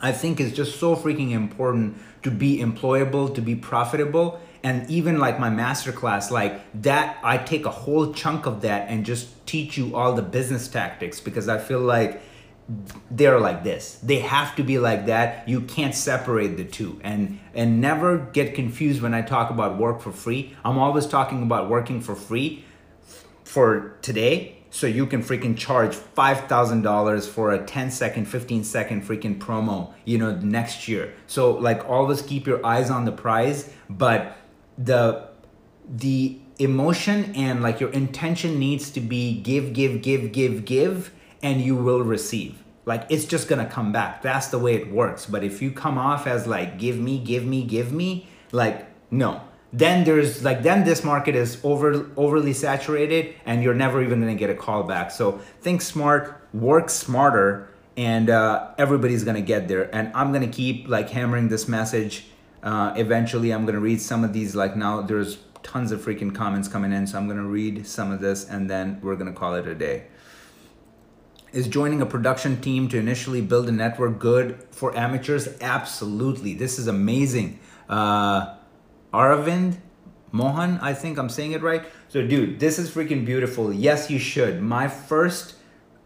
I 0.00 0.12
think 0.12 0.40
it's 0.40 0.56
just 0.56 0.80
so 0.80 0.96
freaking 0.96 1.32
important 1.32 1.98
to 2.24 2.30
be 2.30 2.58
employable, 2.58 3.32
to 3.34 3.40
be 3.40 3.54
profitable. 3.54 4.40
And 4.62 4.90
even 4.90 5.18
like 5.18 5.38
my 5.38 5.50
masterclass, 5.50 6.30
like 6.30 6.60
that, 6.82 7.18
I 7.22 7.36
take 7.36 7.66
a 7.66 7.70
whole 7.70 8.12
chunk 8.12 8.46
of 8.46 8.62
that 8.62 8.88
and 8.88 9.04
just 9.04 9.46
teach 9.46 9.76
you 9.76 9.94
all 9.94 10.14
the 10.14 10.22
business 10.22 10.66
tactics 10.66 11.20
because 11.20 11.48
I 11.48 11.58
feel 11.58 11.80
like 11.80 12.22
they're 13.10 13.38
like 13.38 13.62
this. 13.62 14.00
They 14.02 14.20
have 14.20 14.56
to 14.56 14.62
be 14.62 14.78
like 14.78 15.04
that. 15.06 15.46
You 15.46 15.60
can't 15.60 15.94
separate 15.94 16.56
the 16.56 16.64
two. 16.64 16.98
And 17.04 17.38
and 17.54 17.80
never 17.82 18.16
get 18.32 18.54
confused 18.54 19.02
when 19.02 19.12
i 19.12 19.20
talk 19.20 19.50
about 19.50 19.76
work 19.76 20.00
for 20.00 20.12
free. 20.12 20.56
I'm 20.64 20.78
always 20.78 21.06
talking 21.06 21.42
about 21.42 21.68
working 21.68 22.00
for 22.00 22.14
free 22.14 22.64
for 23.44 23.98
today 24.00 24.53
so 24.74 24.86
you 24.88 25.06
can 25.06 25.22
freaking 25.22 25.56
charge 25.56 25.94
$5000 25.94 27.28
for 27.28 27.52
a 27.52 27.64
10 27.64 27.90
second 27.90 28.24
15 28.24 28.64
second 28.64 29.02
freaking 29.06 29.38
promo 29.38 29.92
you 30.04 30.18
know 30.18 30.34
next 30.36 30.88
year 30.88 31.14
so 31.26 31.52
like 31.52 31.88
always 31.88 32.22
keep 32.22 32.46
your 32.46 32.64
eyes 32.66 32.90
on 32.90 33.04
the 33.04 33.12
prize 33.12 33.70
but 33.88 34.36
the 34.78 35.28
the 35.88 36.38
emotion 36.58 37.34
and 37.34 37.62
like 37.62 37.80
your 37.80 37.90
intention 37.90 38.58
needs 38.58 38.90
to 38.90 39.00
be 39.00 39.40
give 39.40 39.72
give 39.72 40.02
give 40.02 40.32
give 40.32 40.64
give 40.64 41.12
and 41.42 41.60
you 41.60 41.76
will 41.76 42.02
receive. 42.02 42.62
Like 42.86 43.06
it's 43.10 43.24
just 43.24 43.48
gonna 43.48 43.66
come 43.66 43.92
back. 43.92 44.22
That's 44.22 44.48
the 44.48 44.58
way 44.58 44.74
it 44.74 44.90
works. 44.90 45.26
But 45.26 45.44
if 45.44 45.62
you 45.62 45.70
come 45.70 45.98
off 45.98 46.26
as 46.26 46.46
like 46.46 46.78
give 46.78 46.98
me, 46.98 47.18
give 47.18 47.44
me, 47.44 47.64
give 47.64 47.92
me, 47.92 48.28
like 48.52 48.86
no. 49.10 49.42
Then 49.74 50.04
there's 50.04 50.44
like 50.44 50.62
then 50.62 50.84
this 50.84 51.02
market 51.02 51.34
is 51.34 51.58
over 51.64 52.08
overly 52.16 52.52
saturated 52.52 53.34
and 53.44 53.60
you're 53.60 53.74
never 53.74 54.00
even 54.04 54.20
gonna 54.20 54.36
get 54.36 54.48
a 54.48 54.54
call 54.54 54.84
back. 54.84 55.10
So 55.10 55.40
think 55.62 55.82
smart, 55.82 56.40
work 56.52 56.88
smarter, 56.88 57.68
and 57.96 58.30
uh, 58.30 58.70
everybody's 58.78 59.24
gonna 59.24 59.40
get 59.40 59.66
there. 59.66 59.92
And 59.92 60.12
I'm 60.14 60.32
gonna 60.32 60.46
keep 60.46 60.88
like 60.88 61.10
hammering 61.10 61.48
this 61.48 61.66
message. 61.66 62.26
Uh, 62.62 62.94
eventually, 62.96 63.52
I'm 63.52 63.66
gonna 63.66 63.80
read 63.80 64.00
some 64.00 64.22
of 64.22 64.32
these. 64.32 64.54
Like 64.54 64.76
now, 64.76 65.02
there's 65.02 65.38
tons 65.64 65.90
of 65.90 66.00
freaking 66.00 66.32
comments 66.32 66.68
coming 66.68 66.92
in, 66.92 67.08
so 67.08 67.18
I'm 67.18 67.26
gonna 67.26 67.42
read 67.42 67.84
some 67.84 68.12
of 68.12 68.20
this, 68.20 68.48
and 68.48 68.70
then 68.70 69.00
we're 69.02 69.16
gonna 69.16 69.32
call 69.32 69.56
it 69.56 69.66
a 69.66 69.74
day. 69.74 70.04
Is 71.52 71.66
joining 71.66 72.00
a 72.00 72.06
production 72.06 72.60
team 72.60 72.88
to 72.90 72.98
initially 72.98 73.40
build 73.40 73.68
a 73.68 73.72
network 73.72 74.20
good 74.20 74.64
for 74.70 74.96
amateurs? 74.96 75.48
Absolutely. 75.60 76.54
This 76.54 76.78
is 76.78 76.86
amazing. 76.86 77.58
Uh, 77.88 78.54
Aravind 79.14 79.76
Mohan, 80.32 80.80
I 80.82 80.92
think 80.92 81.18
I'm 81.18 81.28
saying 81.28 81.52
it 81.52 81.62
right. 81.62 81.84
So, 82.08 82.26
dude, 82.26 82.58
this 82.58 82.80
is 82.80 82.90
freaking 82.90 83.24
beautiful. 83.24 83.72
Yes, 83.72 84.10
you 84.10 84.18
should. 84.18 84.60
My 84.60 84.88
first 84.88 85.54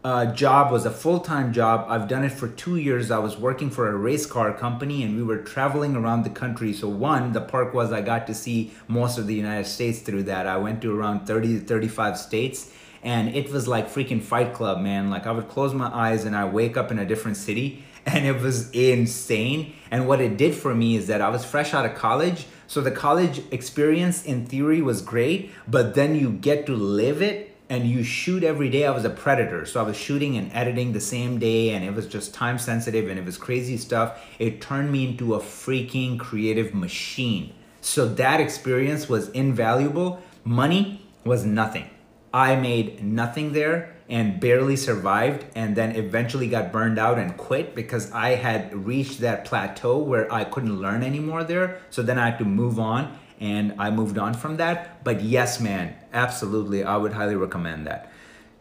uh, 0.03 0.27
job 0.27 0.71
was 0.71 0.85
a 0.85 0.91
full 0.91 1.19
time 1.19 1.51
job. 1.51 1.87
I've 1.89 2.07
done 2.07 2.23
it 2.23 2.31
for 2.31 2.47
two 2.47 2.75
years. 2.75 3.09
I 3.09 3.17
was 3.17 3.35
working 3.35 3.71
for 3.71 3.89
a 3.89 3.95
race 3.95 4.27
car 4.27 4.53
company 4.53 5.01
and 5.01 5.17
we 5.17 5.23
were 5.23 5.39
traveling 5.39 5.95
around 5.95 6.21
the 6.21 6.29
country. 6.29 6.71
So, 6.71 6.87
one, 6.87 7.31
the 7.31 7.41
perk 7.41 7.73
was 7.73 7.91
I 7.91 8.01
got 8.01 8.27
to 8.27 8.35
see 8.35 8.71
most 8.87 9.17
of 9.17 9.25
the 9.25 9.33
United 9.33 9.65
States 9.65 9.99
through 10.01 10.23
that. 10.23 10.45
I 10.45 10.57
went 10.57 10.79
to 10.83 10.95
around 10.95 11.25
30 11.25 11.61
to 11.61 11.65
35 11.65 12.15
states 12.15 12.71
and 13.01 13.35
it 13.35 13.51
was 13.51 13.67
like 13.67 13.87
freaking 13.89 14.21
fight 14.21 14.53
club 14.53 14.81
man 14.81 15.09
like 15.09 15.25
i 15.25 15.31
would 15.31 15.47
close 15.47 15.73
my 15.73 15.89
eyes 15.93 16.25
and 16.25 16.35
i 16.35 16.43
wake 16.43 16.75
up 16.75 16.91
in 16.91 16.99
a 16.99 17.05
different 17.05 17.37
city 17.37 17.83
and 18.05 18.25
it 18.25 18.41
was 18.41 18.69
insane 18.71 19.73
and 19.91 20.07
what 20.07 20.19
it 20.19 20.35
did 20.37 20.53
for 20.53 20.75
me 20.75 20.95
is 20.95 21.07
that 21.07 21.21
i 21.21 21.29
was 21.29 21.45
fresh 21.45 21.73
out 21.73 21.85
of 21.85 21.95
college 21.95 22.45
so 22.69 22.81
the 22.81 22.91
college 22.91 23.41
experience 23.49 24.23
in 24.23 24.45
theory 24.45 24.79
was 24.79 25.01
great 25.01 25.51
but 25.67 25.95
then 25.95 26.13
you 26.15 26.29
get 26.29 26.67
to 26.67 26.75
live 26.75 27.19
it 27.19 27.47
and 27.67 27.85
you 27.85 28.03
shoot 28.03 28.43
every 28.43 28.67
day. 28.69 28.85
I 28.85 28.91
was 28.91 29.05
a 29.05 29.09
preditor 29.09 29.67
so 29.67 29.79
i 29.79 29.83
was 29.83 29.97
shooting 29.97 30.37
and 30.37 30.51
editing 30.53 30.93
the 30.93 30.99
same 30.99 31.39
day 31.39 31.71
and 31.71 31.83
it 31.83 31.93
was 31.95 32.05
just 32.05 32.31
time 32.31 32.59
sensitive 32.59 33.09
and 33.09 33.19
it 33.19 33.25
was 33.25 33.37
crazy 33.37 33.75
stuff. 33.75 34.23
It 34.37 34.61
turned 34.61 34.91
me 34.91 35.07
into 35.07 35.33
a 35.33 35.39
freaking 35.39 36.19
creative 36.19 36.75
machine. 36.75 37.53
So 37.81 38.07
that 38.07 38.39
experience 38.39 39.09
was 39.09 39.29
invaluable. 39.29 40.21
Money 40.43 41.01
was 41.23 41.45
nothing. 41.45 41.89
I 42.31 42.55
made 42.55 43.03
nothing 43.03 43.53
there 43.53 43.95
and 44.09 44.39
barely 44.39 44.75
survived 44.75 45.45
and 45.53 45.75
then 45.75 45.95
eventually 45.95 46.47
got 46.47 46.71
burned 46.71 46.97
out 46.97 47.19
and 47.19 47.37
quit 47.37 47.75
because 47.75 48.11
I 48.11 48.29
had 48.29 48.73
reached 48.85 49.19
that 49.19 49.45
plateau 49.45 49.99
where 49.99 50.31
I 50.33 50.43
couldn't 50.45 50.81
learn 50.81 51.03
anymore 51.03 51.43
there. 51.43 51.79
So 51.91 52.01
then 52.01 52.17
I 52.17 52.25
had 52.25 52.39
to 52.39 52.45
move 52.45 52.79
on 52.79 53.15
and 53.39 53.75
I 53.77 53.91
moved 53.91 54.17
on 54.17 54.33
from 54.33 54.57
that. 54.57 55.03
But 55.03 55.21
yes, 55.21 55.59
man, 55.59 55.95
absolutely, 56.11 56.83
I 56.83 56.97
would 56.97 57.13
highly 57.13 57.35
recommend 57.35 57.85
that. 57.85 58.11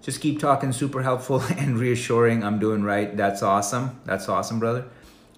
Just 0.02 0.20
keep 0.20 0.38
talking, 0.38 0.70
super 0.70 1.02
helpful 1.02 1.40
and 1.56 1.78
reassuring. 1.78 2.44
I'm 2.44 2.58
doing 2.58 2.82
right. 2.82 3.16
That's 3.16 3.42
awesome. 3.42 4.00
That's 4.04 4.28
awesome, 4.28 4.58
brother. 4.58 4.84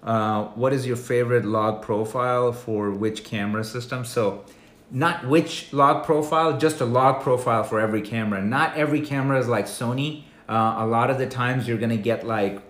Uh, 0.03 0.45
what 0.55 0.73
is 0.73 0.85
your 0.85 0.97
favorite 0.97 1.45
log 1.45 1.81
profile 1.81 2.51
for 2.51 2.91
which 2.91 3.23
camera 3.23 3.63
system? 3.63 4.03
So 4.03 4.43
not 4.91 5.25
which 5.25 5.71
log 5.71 6.05
profile, 6.05 6.57
just 6.57 6.81
a 6.81 6.85
log 6.85 7.21
profile 7.21 7.63
for 7.63 7.79
every 7.79 8.01
camera. 8.01 8.41
Not 8.41 8.75
every 8.75 9.01
camera 9.01 9.39
is 9.39 9.47
like 9.47 9.65
Sony. 9.65 10.23
Uh, 10.49 10.75
a 10.79 10.85
lot 10.85 11.09
of 11.09 11.17
the 11.17 11.27
times 11.27 11.67
you're 11.67 11.77
gonna 11.77 11.97
get 11.97 12.27
like, 12.27 12.61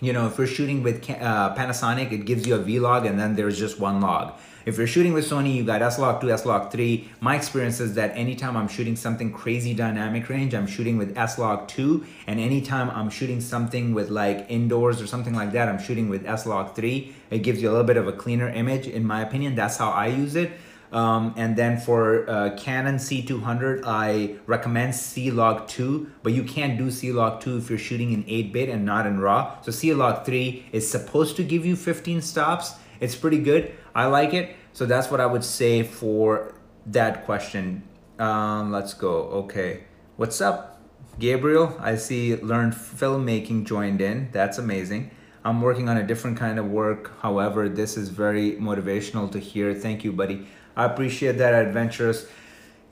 you 0.00 0.12
know, 0.12 0.26
if 0.26 0.36
you're 0.36 0.48
shooting 0.48 0.82
with 0.82 1.08
uh, 1.08 1.54
Panasonic, 1.54 2.10
it 2.12 2.26
gives 2.26 2.46
you 2.46 2.56
a 2.56 2.58
V-log 2.58 3.06
and 3.06 3.18
then 3.18 3.36
there's 3.36 3.58
just 3.58 3.78
one 3.78 4.00
log. 4.00 4.34
If 4.66 4.78
you're 4.78 4.86
shooting 4.86 5.12
with 5.12 5.28
Sony, 5.28 5.54
you 5.54 5.62
got 5.62 5.82
S-Log 5.82 6.22
2, 6.22 6.30
S-Log 6.30 6.72
3. 6.72 7.10
My 7.20 7.36
experience 7.36 7.80
is 7.80 7.94
that 7.96 8.16
anytime 8.16 8.56
I'm 8.56 8.66
shooting 8.66 8.96
something 8.96 9.30
crazy 9.30 9.74
dynamic 9.74 10.26
range, 10.30 10.54
I'm 10.54 10.66
shooting 10.66 10.96
with 10.96 11.18
S-Log 11.18 11.68
2. 11.68 12.04
And 12.26 12.40
anytime 12.40 12.88
I'm 12.90 13.10
shooting 13.10 13.42
something 13.42 13.92
with 13.92 14.08
like 14.08 14.46
indoors 14.48 15.02
or 15.02 15.06
something 15.06 15.34
like 15.34 15.52
that, 15.52 15.68
I'm 15.68 15.78
shooting 15.78 16.08
with 16.08 16.26
S-Log 16.26 16.74
3. 16.74 17.14
It 17.30 17.40
gives 17.40 17.60
you 17.60 17.68
a 17.68 17.72
little 17.72 17.86
bit 17.86 17.98
of 17.98 18.08
a 18.08 18.12
cleaner 18.12 18.48
image, 18.48 18.86
in 18.86 19.04
my 19.04 19.20
opinion. 19.20 19.54
That's 19.54 19.76
how 19.76 19.90
I 19.90 20.06
use 20.06 20.34
it. 20.34 20.52
Um, 20.94 21.34
and 21.36 21.56
then 21.56 21.76
for 21.76 22.30
uh, 22.30 22.56
Canon 22.56 22.96
C200, 22.96 23.82
I 23.84 24.36
recommend 24.46 24.94
C-Log 24.94 25.66
2, 25.66 26.10
but 26.22 26.32
you 26.32 26.44
can't 26.44 26.78
do 26.78 26.88
C-Log 26.88 27.40
2 27.40 27.58
if 27.58 27.68
you're 27.68 27.80
shooting 27.80 28.12
in 28.12 28.22
8-bit 28.22 28.68
and 28.68 28.86
not 28.86 29.04
in 29.04 29.18
RAW. 29.18 29.60
So 29.62 29.72
C-Log 29.72 30.24
3 30.24 30.66
is 30.70 30.88
supposed 30.88 31.34
to 31.36 31.42
give 31.42 31.66
you 31.66 31.74
15 31.74 32.22
stops. 32.22 32.74
It's 33.00 33.16
pretty 33.16 33.40
good. 33.40 33.74
I 33.92 34.06
like 34.06 34.34
it. 34.34 34.54
So 34.72 34.86
that's 34.86 35.10
what 35.10 35.20
I 35.20 35.26
would 35.26 35.44
say 35.44 35.82
for 35.82 36.54
that 36.86 37.24
question. 37.24 37.82
Um, 38.20 38.70
let's 38.70 38.94
go. 38.94 39.24
Okay. 39.44 39.84
What's 40.16 40.40
up, 40.40 40.80
Gabriel? 41.18 41.76
I 41.80 41.96
see 41.96 42.36
learned 42.36 42.72
filmmaking 42.72 43.64
joined 43.64 44.00
in. 44.00 44.28
That's 44.30 44.58
amazing. 44.58 45.10
I'm 45.44 45.60
working 45.60 45.88
on 45.88 45.96
a 45.96 46.06
different 46.06 46.38
kind 46.38 46.58
of 46.58 46.66
work. 46.66 47.20
However, 47.20 47.68
this 47.68 47.96
is 47.96 48.08
very 48.08 48.52
motivational 48.52 49.30
to 49.32 49.40
hear. 49.40 49.74
Thank 49.74 50.04
you, 50.04 50.12
buddy. 50.12 50.46
I 50.76 50.84
appreciate 50.84 51.38
that 51.38 51.54
adventurous. 51.54 52.26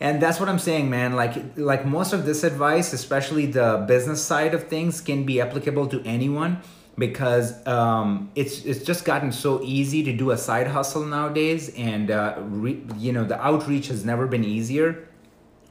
And 0.00 0.20
that's 0.20 0.40
what 0.40 0.48
I'm 0.48 0.58
saying, 0.58 0.90
man. 0.90 1.14
Like 1.14 1.34
like 1.56 1.86
most 1.86 2.12
of 2.12 2.26
this 2.26 2.42
advice, 2.42 2.92
especially 2.92 3.46
the 3.46 3.84
business 3.86 4.22
side 4.22 4.52
of 4.52 4.68
things, 4.68 5.00
can 5.00 5.24
be 5.24 5.40
applicable 5.40 5.86
to 5.88 6.02
anyone 6.04 6.60
because 6.98 7.64
um, 7.66 8.30
it's 8.34 8.64
it's 8.64 8.84
just 8.84 9.04
gotten 9.04 9.32
so 9.32 9.62
easy 9.62 10.02
to 10.02 10.12
do 10.12 10.32
a 10.32 10.36
side 10.36 10.66
hustle 10.66 11.04
nowadays, 11.04 11.72
and 11.76 12.10
uh, 12.10 12.36
re, 12.40 12.82
you 12.98 13.12
know 13.12 13.24
the 13.24 13.40
outreach 13.40 13.88
has 13.88 14.04
never 14.04 14.26
been 14.26 14.44
easier. 14.44 15.08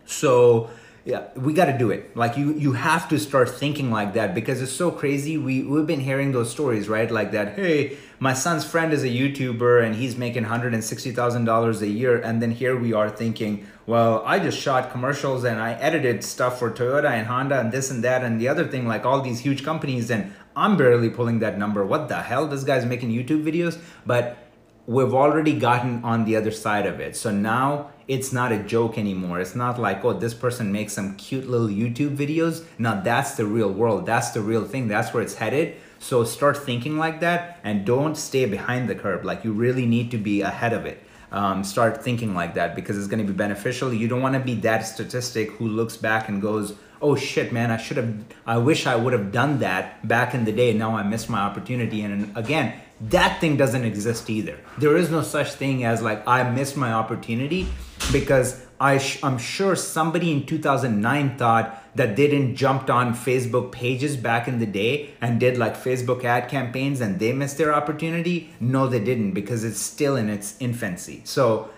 So 0.06 0.70
yeah 1.06 1.28
we 1.36 1.54
got 1.54 1.66
to 1.66 1.78
do 1.78 1.90
it. 1.92 2.16
Like 2.16 2.38
you 2.38 2.54
you 2.54 2.74
have 2.74 3.10
to 3.10 3.20
start 3.20 3.50
thinking 3.50 3.92
like 3.92 4.14
that 4.14 4.36
because 4.36 4.62
it's 4.62 4.72
so 4.72 4.92
crazy. 4.92 5.38
We 5.38 5.64
we've 5.64 5.88
been 5.88 6.00
hearing 6.00 6.32
those 6.32 6.52
stories 6.52 6.88
right? 6.88 7.10
Like 7.10 7.32
that 7.32 7.56
hey 7.56 7.98
my 8.20 8.34
son's 8.34 8.64
friend 8.66 8.94
is 8.94 9.04
a 9.04 9.08
youtuber 9.08 9.84
and 9.84 9.96
he's 9.96 10.16
making 10.16 10.44
$160000 10.44 11.82
a 11.82 11.88
year. 11.88 12.22
And 12.22 12.40
then 12.42 12.52
here 12.52 12.78
we 12.78 12.94
are 12.94 13.10
thinking 13.10 13.66
well 13.88 14.24
i 14.26 14.38
just 14.38 14.60
shot 14.60 14.92
commercials 14.92 15.44
and 15.44 15.60
i 15.60 15.74
edited 15.74 16.24
stuff 16.24 16.60
for 16.60 16.70
toyota 16.70 17.10
and 17.10 17.26
honda 17.26 17.60
and 17.60 17.72
this 17.72 17.90
and 17.90 18.04
that 18.04 18.24
and 18.24 18.40
the 18.40 18.48
other 18.48 18.68
thing 18.68 18.88
like 18.88 19.06
all 19.06 19.22
these 19.22 19.40
huge 19.40 19.64
companies. 19.64 20.12
And 20.12 20.34
i'm 20.56 20.78
barely 20.78 21.10
pulling 21.10 21.40
that 21.40 21.58
number. 21.58 21.86
What 21.86 22.10
the 22.10 22.22
hell? 22.22 22.48
This 22.48 22.64
guy's 22.64 22.86
making 22.86 23.10
youtube 23.10 23.44
videos? 23.44 23.80
But 24.06 24.38
we've 24.86 25.14
already 25.14 25.58
gotten 25.58 26.04
on 26.04 26.26
the 26.26 26.36
other 26.36 26.52
side 26.52 26.86
of 26.86 27.00
it. 27.00 27.16
So 27.16 27.32
now 27.32 27.92
it's 28.12 28.34
not 28.34 28.52
a 28.52 28.58
joke 28.58 28.98
anymore. 28.98 29.40
It's 29.40 29.56
not 29.56 29.80
like, 29.80 30.04
oh, 30.04 30.12
this 30.12 30.34
person 30.34 30.70
makes 30.70 30.92
some 30.92 31.16
cute 31.16 31.48
little 31.50 31.70
YouTube 31.70 32.18
videos. 32.18 32.66
Now 32.78 33.00
that's 33.00 33.36
the 33.36 33.46
real 33.46 33.72
world. 33.72 34.06
That's 34.06 34.32
the 34.32 34.42
real 34.42 34.66
thing. 34.66 34.90
That's 34.90 35.14
where 35.14 35.24
it's 35.24 35.36
headed. 35.36 35.76
So 36.00 36.26
start 36.26 36.58
thinking 36.58 36.98
like 36.98 37.22
that 37.22 37.62
and 37.64 37.86
don't 37.86 38.16
stay 38.16 38.46
behind 38.46 38.90
the 38.90 38.96
curve. 38.96 39.24
Like 39.24 39.46
you 39.46 39.54
really 39.54 39.86
need 39.86 40.12
to 40.12 40.18
be 40.18 40.42
ahead 40.42 40.74
of 40.74 40.86
it. 40.86 41.00
um, 41.32 41.64
start 41.64 42.04
thinking 42.04 42.34
like 42.36 42.56
that 42.56 42.76
because 42.76 42.98
it's 42.98 43.08
going 43.08 43.26
to 43.26 43.32
be 43.32 43.38
beneficial. 43.38 43.94
You 43.94 44.08
don't 44.08 44.22
want 44.22 44.34
to 44.34 44.40
be 44.42 44.56
that 44.56 44.86
statistic 44.86 45.52
who 45.52 45.68
looks 45.68 45.98
back 45.98 46.28
and 46.28 46.42
goes, 46.42 46.74
"Oh 47.02 47.16
shit, 47.16 47.54
man! 47.54 47.72
I 47.72 47.78
should 47.78 47.98
have. 47.98 48.14
I 48.46 48.58
wish 48.58 48.86
I 48.86 48.96
would 48.96 49.14
have 49.14 49.32
done 49.32 49.60
that 49.60 50.06
back 50.08 50.34
in 50.34 50.46
the 50.46 50.52
day. 50.52 50.74
Now 50.74 50.98
I 50.98 51.04
missed 51.04 51.30
my 51.30 51.40
opportunity." 51.40 52.02
And 52.02 52.36
again, 52.36 52.74
that 53.00 53.40
thing 53.40 53.56
doesn't 53.58 53.86
exist 53.86 54.30
either. 54.30 54.58
There 54.78 54.98
is 54.98 55.10
no 55.10 55.22
such 55.22 55.54
thing 55.54 55.86
as 55.86 56.02
like 56.02 56.28
I 56.28 56.50
missed 56.50 56.76
my 56.76 56.92
opportunity 56.92 57.68
because 58.12 58.66
I 58.80 58.98
sh- 58.98 59.20
I'm 59.24 59.38
sure 59.38 59.76
somebody 59.76 60.32
in 60.32 60.46
2009 60.46 61.38
thought 61.38 61.84
that 61.96 62.16
they 62.16 62.28
didn't 62.28 62.56
jumped 62.56 62.90
on 62.90 63.14
Facebook 63.14 63.72
pages 63.72 64.18
back 64.18 64.48
in 64.48 64.60
the 64.60 64.66
day 64.66 65.12
and 65.22 65.40
did 65.40 65.58
like 65.58 65.76
Facebook 65.76 66.24
ad 66.24 66.50
campaigns 66.50 67.00
and 67.00 67.20
they 67.20 67.32
missed 67.32 67.58
their 67.58 67.74
opportunity. 67.74 68.50
No, 68.60 68.88
they 68.88 69.00
didn't 69.00 69.34
because 69.34 69.64
it's 69.64 69.80
still 69.80 70.16
in 70.16 70.30
its 70.30 70.56
infancy. 70.60 71.22
So 71.26 71.70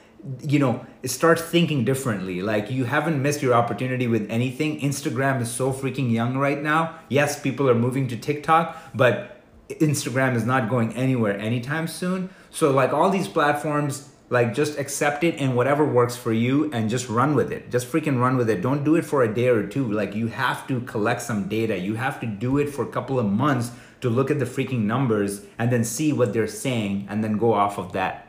you 0.41 0.57
know 0.57 0.85
start 1.05 1.37
thinking 1.37 1.83
differently 1.83 2.41
like 2.41 2.71
you 2.71 2.85
haven't 2.85 3.21
missed 3.21 3.41
your 3.41 3.53
opportunity 3.53 4.07
with 4.07 4.25
anything 4.29 4.79
instagram 4.79 5.41
is 5.41 5.51
so 5.51 5.73
freaking 5.73 6.09
young 6.09 6.37
right 6.37 6.63
now 6.63 6.97
yes 7.09 7.37
people 7.39 7.69
are 7.69 7.75
moving 7.75 8.07
to 8.07 8.15
tiktok 8.15 8.77
but 8.95 9.41
instagram 9.67 10.33
is 10.33 10.45
not 10.45 10.69
going 10.69 10.95
anywhere 10.95 11.37
anytime 11.37 11.87
soon 11.87 12.29
so 12.49 12.71
like 12.71 12.93
all 12.93 13.09
these 13.09 13.27
platforms 13.27 14.12
like 14.29 14.53
just 14.53 14.79
accept 14.79 15.23
it 15.23 15.35
and 15.37 15.55
whatever 15.55 15.85
works 15.85 16.15
for 16.15 16.33
you 16.33 16.71
and 16.71 16.89
just 16.89 17.09
run 17.09 17.35
with 17.35 17.51
it. 17.51 17.69
Just 17.69 17.91
freaking 17.91 18.19
run 18.19 18.37
with 18.37 18.49
it. 18.49 18.61
Don't 18.61 18.83
do 18.83 18.95
it 18.95 19.05
for 19.05 19.23
a 19.23 19.33
day 19.33 19.47
or 19.47 19.67
two. 19.67 19.91
Like 19.91 20.15
you 20.15 20.27
have 20.27 20.67
to 20.67 20.81
collect 20.81 21.21
some 21.21 21.47
data. 21.47 21.77
You 21.77 21.95
have 21.95 22.19
to 22.21 22.25
do 22.25 22.57
it 22.57 22.69
for 22.69 22.83
a 22.83 22.91
couple 22.91 23.19
of 23.19 23.25
months 23.25 23.71
to 24.01 24.09
look 24.09 24.31
at 24.31 24.39
the 24.39 24.45
freaking 24.45 24.81
numbers 24.81 25.45
and 25.57 25.71
then 25.71 25.83
see 25.83 26.11
what 26.11 26.33
they're 26.33 26.47
saying 26.47 27.07
and 27.09 27.23
then 27.23 27.37
go 27.37 27.53
off 27.53 27.77
of 27.77 27.93
that. 27.93 28.27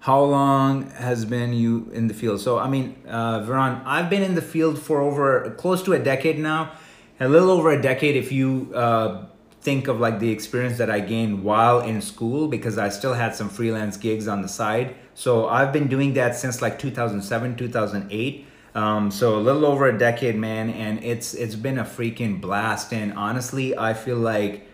How 0.00 0.22
long 0.22 0.90
has 0.90 1.24
been 1.24 1.52
you 1.52 1.90
in 1.92 2.06
the 2.06 2.14
field? 2.14 2.40
So 2.40 2.58
i 2.58 2.68
mean 2.68 2.96
uh, 3.08 3.40
Veron, 3.40 3.82
i've 3.84 4.08
been 4.08 4.22
in 4.22 4.34
the 4.36 4.42
field 4.42 4.78
for 4.78 5.00
over 5.00 5.54
close 5.58 5.82
to 5.84 5.92
a 5.92 5.98
decade 5.98 6.38
now. 6.38 6.72
A 7.20 7.28
little 7.28 7.50
over 7.50 7.70
a 7.72 7.82
decade 7.82 8.14
if 8.16 8.30
you 8.30 8.70
uh, 8.74 9.26
think 9.60 9.88
of 9.88 9.98
like 10.00 10.20
the 10.20 10.30
experience 10.30 10.78
that 10.78 10.90
I 10.90 11.00
gained 11.00 11.42
while 11.42 11.80
in 11.80 12.00
school 12.00 12.48
because 12.48 12.78
I 12.78 12.88
still 12.88 13.14
had 13.14 13.34
some 13.34 13.48
freelance 13.48 13.96
gigs 13.96 14.28
on 14.28 14.42
the 14.42 14.48
side. 14.48 14.94
So 15.14 15.48
I've 15.48 15.72
been 15.72 15.88
doing 15.88 16.14
that 16.14 16.36
since 16.36 16.62
like 16.62 16.78
2007, 16.78 17.56
2008. 17.56 18.46
Um, 18.74 19.10
so 19.10 19.36
a 19.36 19.40
little 19.40 19.66
over 19.66 19.88
a 19.88 19.98
decade, 19.98 20.36
man, 20.36 20.70
and 20.70 21.02
it's 21.02 21.34
it's 21.34 21.56
been 21.56 21.78
a 21.78 21.84
freaking 21.84 22.40
blast. 22.40 22.92
And 22.92 23.12
honestly, 23.14 23.76
I 23.76 23.94
feel 23.94 24.18
like 24.18 24.68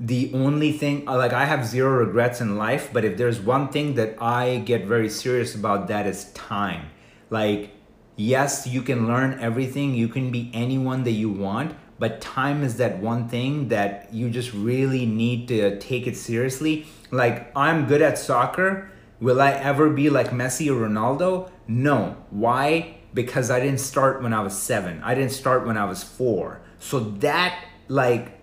the 0.00 0.30
only 0.34 0.72
thing 0.72 1.04
like 1.04 1.32
I 1.32 1.44
have 1.44 1.64
zero 1.64 2.04
regrets 2.04 2.40
in 2.40 2.56
life, 2.56 2.90
but 2.92 3.04
if 3.04 3.16
there's 3.16 3.40
one 3.40 3.68
thing 3.68 3.94
that 3.94 4.20
I 4.20 4.58
get 4.58 4.86
very 4.86 5.08
serious 5.08 5.54
about, 5.54 5.88
that 5.88 6.06
is 6.06 6.32
time. 6.32 6.90
Like, 7.30 7.70
yes, 8.16 8.66
you 8.66 8.82
can 8.82 9.06
learn 9.06 9.38
everything, 9.40 9.94
you 9.94 10.08
can 10.08 10.30
be 10.30 10.50
anyone 10.54 11.04
that 11.04 11.12
you 11.12 11.30
want, 11.30 11.76
but 11.98 12.20
time 12.20 12.62
is 12.62 12.76
that 12.76 12.98
one 12.98 13.28
thing 13.28 13.68
that 13.68 14.12
you 14.12 14.30
just 14.30 14.52
really 14.52 15.04
need 15.06 15.48
to 15.48 15.78
take 15.78 16.06
it 16.06 16.16
seriously. 16.16 16.86
Like, 17.10 17.50
I'm 17.56 17.86
good 17.86 18.02
at 18.02 18.18
soccer. 18.18 18.90
Will 19.20 19.40
I 19.40 19.50
ever 19.50 19.90
be 19.90 20.10
like 20.10 20.30
Messi 20.30 20.68
or 20.68 20.88
Ronaldo? 20.88 21.50
No. 21.66 22.16
Why? 22.30 22.98
Because 23.14 23.50
I 23.50 23.58
didn't 23.58 23.80
start 23.80 24.22
when 24.22 24.32
I 24.32 24.40
was 24.40 24.56
seven. 24.56 25.02
I 25.02 25.14
didn't 25.14 25.32
start 25.32 25.66
when 25.66 25.76
I 25.76 25.86
was 25.86 26.02
four. 26.04 26.60
So 26.78 27.00
that, 27.00 27.64
like, 27.88 28.38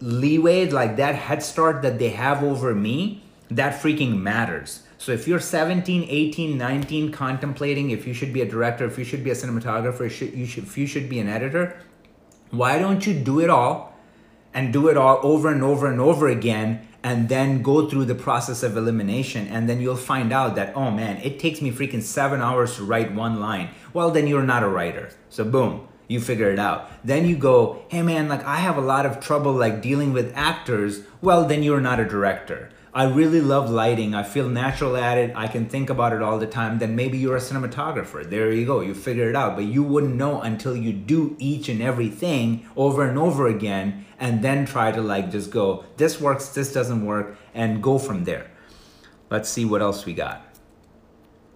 leeway, 0.00 0.68
like 0.68 0.96
that 0.96 1.14
head 1.14 1.42
start 1.42 1.82
that 1.82 1.98
they 1.98 2.10
have 2.10 2.42
over 2.42 2.74
me, 2.74 3.22
that 3.50 3.80
freaking 3.80 4.20
matters. 4.20 4.82
So 4.98 5.12
if 5.12 5.26
you're 5.26 5.40
17, 5.40 6.06
18, 6.08 6.58
19, 6.58 7.12
contemplating 7.12 7.90
if 7.90 8.06
you 8.06 8.12
should 8.12 8.32
be 8.34 8.42
a 8.42 8.46
director, 8.46 8.84
if 8.84 8.98
you 8.98 9.04
should 9.04 9.24
be 9.24 9.30
a 9.30 9.34
cinematographer, 9.34 10.06
if 10.06 10.20
you 10.20 10.44
should, 10.44 10.64
if 10.64 10.76
you 10.76 10.86
should 10.86 11.08
be 11.08 11.18
an 11.20 11.28
editor, 11.28 11.80
why 12.50 12.78
don't 12.78 13.06
you 13.06 13.14
do 13.14 13.40
it 13.40 13.50
all 13.50 13.94
and 14.52 14.72
do 14.72 14.88
it 14.88 14.96
all 14.96 15.20
over 15.22 15.52
and 15.52 15.62
over 15.62 15.90
and 15.90 16.00
over 16.00 16.28
again 16.28 16.86
and 17.02 17.28
then 17.28 17.62
go 17.62 17.88
through 17.88 18.04
the 18.04 18.14
process 18.14 18.62
of 18.62 18.76
elimination 18.76 19.46
and 19.46 19.68
then 19.68 19.80
you'll 19.80 19.96
find 19.96 20.32
out 20.32 20.54
that 20.56 20.76
oh 20.76 20.90
man 20.90 21.16
it 21.18 21.38
takes 21.38 21.62
me 21.62 21.70
freaking 21.70 22.02
seven 22.02 22.40
hours 22.40 22.76
to 22.76 22.84
write 22.84 23.14
one 23.14 23.40
line. 23.40 23.70
Well 23.92 24.10
then 24.10 24.26
you're 24.26 24.42
not 24.42 24.62
a 24.62 24.68
writer. 24.68 25.10
So 25.28 25.44
boom 25.44 25.86
you 26.08 26.20
figure 26.20 26.50
it 26.50 26.58
out. 26.58 26.90
Then 27.04 27.26
you 27.26 27.36
go 27.36 27.84
hey 27.88 28.02
man 28.02 28.28
like 28.28 28.44
i 28.44 28.56
have 28.56 28.76
a 28.76 28.82
lot 28.82 29.06
of 29.06 29.20
trouble 29.20 29.52
like 29.52 29.80
dealing 29.80 30.12
with 30.12 30.32
actors. 30.34 31.02
Well 31.20 31.46
then 31.46 31.62
you're 31.62 31.80
not 31.80 32.00
a 32.00 32.04
director 32.04 32.70
I 32.92 33.04
really 33.04 33.40
love 33.40 33.70
lighting. 33.70 34.14
I 34.14 34.24
feel 34.24 34.48
natural 34.48 34.96
at 34.96 35.16
it. 35.16 35.32
I 35.36 35.46
can 35.46 35.68
think 35.68 35.90
about 35.90 36.12
it 36.12 36.22
all 36.22 36.38
the 36.38 36.46
time. 36.46 36.80
Then 36.80 36.96
maybe 36.96 37.18
you're 37.18 37.36
a 37.36 37.40
cinematographer. 37.40 38.28
There 38.28 38.50
you 38.52 38.66
go. 38.66 38.80
You 38.80 38.94
figure 38.94 39.30
it 39.30 39.36
out. 39.36 39.54
But 39.54 39.66
you 39.66 39.84
wouldn't 39.84 40.16
know 40.16 40.40
until 40.40 40.76
you 40.76 40.92
do 40.92 41.36
each 41.38 41.68
and 41.68 41.80
everything 41.80 42.68
over 42.76 43.08
and 43.08 43.16
over 43.16 43.46
again 43.46 44.06
and 44.18 44.42
then 44.42 44.66
try 44.66 44.90
to 44.90 45.00
like 45.00 45.30
just 45.30 45.52
go, 45.52 45.84
this 45.98 46.20
works, 46.20 46.48
this 46.48 46.72
doesn't 46.72 47.06
work, 47.06 47.38
and 47.54 47.80
go 47.80 47.96
from 47.96 48.24
there. 48.24 48.50
Let's 49.30 49.48
see 49.48 49.64
what 49.64 49.82
else 49.82 50.04
we 50.04 50.12
got. 50.12 50.44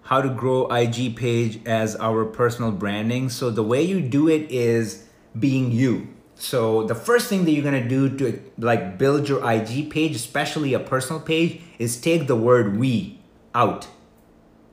How 0.02 0.22
to 0.22 0.28
grow 0.28 0.68
IG 0.68 1.16
page 1.16 1.60
as 1.66 1.96
our 1.96 2.24
personal 2.24 2.70
branding. 2.70 3.28
So 3.28 3.50
the 3.50 3.64
way 3.64 3.82
you 3.82 4.00
do 4.00 4.28
it 4.28 4.52
is 4.52 5.04
being 5.36 5.72
you 5.72 6.13
so 6.36 6.84
the 6.84 6.94
first 6.94 7.28
thing 7.28 7.44
that 7.44 7.52
you're 7.52 7.64
gonna 7.64 7.88
do 7.88 8.16
to 8.18 8.42
like 8.58 8.98
build 8.98 9.28
your 9.28 9.48
IG 9.48 9.90
page, 9.90 10.16
especially 10.16 10.74
a 10.74 10.80
personal 10.80 11.20
page, 11.20 11.60
is 11.78 12.00
take 12.00 12.26
the 12.26 12.36
word 12.36 12.76
we 12.76 13.18
out. 13.54 13.86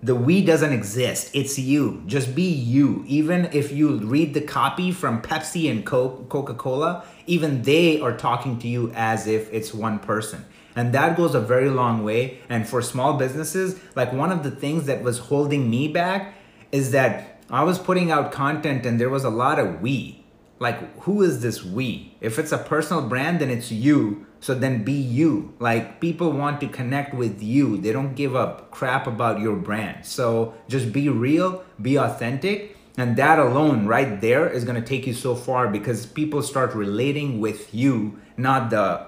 The 0.04 0.16
we 0.16 0.44
doesn't 0.44 0.74
exist. 0.74 1.30
It's 1.36 1.60
you. 1.60 2.02
Just 2.08 2.34
be 2.34 2.50
you. 2.50 3.04
Even 3.08 3.50
if 3.54 3.72
you 3.72 3.98
read 3.98 4.34
the 4.34 4.42
copy 4.42 4.92
from 4.92 5.22
Pepsi 5.22 5.70
and 5.70 5.86
Coca-Cola, 5.86 7.06
even 7.28 7.62
they 7.62 8.02
are 8.02 8.18
talking 8.18 8.58
to 8.60 8.68
you 8.68 8.92
as 8.96 9.28
if 9.28 9.54
it's 9.54 9.76
one 9.76 10.00
person. 10.00 10.44
And 10.76 10.92
that 10.94 11.16
goes 11.16 11.36
a 11.36 11.40
very 11.40 11.70
long 11.70 12.04
way. 12.04 12.40
And 12.50 12.68
for 12.68 12.82
small 12.82 13.14
businesses, 13.14 13.80
like 13.96 14.12
one 14.12 14.32
of 14.32 14.42
the 14.42 14.50
things 14.50 14.88
that 14.88 15.04
was 15.04 15.20
holding 15.20 15.70
me 15.70 15.88
back 15.88 16.34
is 16.72 16.90
that 16.92 17.44
I 17.52 17.64
was 17.64 17.78
putting 17.78 18.10
out 18.10 18.32
content 18.32 18.88
and 18.88 19.00
there 19.00 19.10
was 19.10 19.24
a 19.24 19.30
lot 19.30 19.60
of 19.60 19.82
we 19.82 20.21
like 20.62 21.02
who 21.02 21.24
is 21.24 21.42
this 21.42 21.66
we? 21.66 22.16
If 22.22 22.38
it's 22.38 22.52
a 22.52 22.58
personal 22.58 23.02
brand 23.10 23.42
then 23.42 23.50
it's 23.50 23.72
you. 23.72 24.28
So 24.40 24.54
then 24.54 24.84
be 24.84 24.94
you. 24.94 25.54
Like 25.60 26.00
people 26.00 26.32
want 26.32 26.62
to 26.62 26.68
connect 26.68 27.14
with 27.14 27.42
you. 27.42 27.78
They 27.78 27.92
don't 27.92 28.14
give 28.14 28.36
a 28.36 28.64
crap 28.70 29.08
about 29.08 29.40
your 29.40 29.56
brand. 29.56 30.06
So 30.06 30.54
just 30.70 30.94
be 30.94 31.10
real 31.10 31.64
be 31.82 31.98
authentic 31.98 32.78
and 32.96 33.18
that 33.18 33.40
alone 33.40 33.88
right 33.88 34.22
there 34.22 34.48
is 34.48 34.64
going 34.64 34.80
to 34.80 34.88
take 34.88 35.08
you 35.08 35.14
so 35.14 35.34
far 35.34 35.68
because 35.68 36.06
people 36.06 36.44
start 36.44 36.76
relating 36.76 37.40
with 37.40 37.74
you 37.74 38.20
not 38.38 38.70
the 38.70 39.08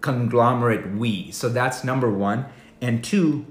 conglomerate 0.00 0.90
we. 0.96 1.30
So 1.30 1.48
that's 1.48 1.84
number 1.84 2.10
one. 2.10 2.46
And 2.80 3.04
two 3.04 3.46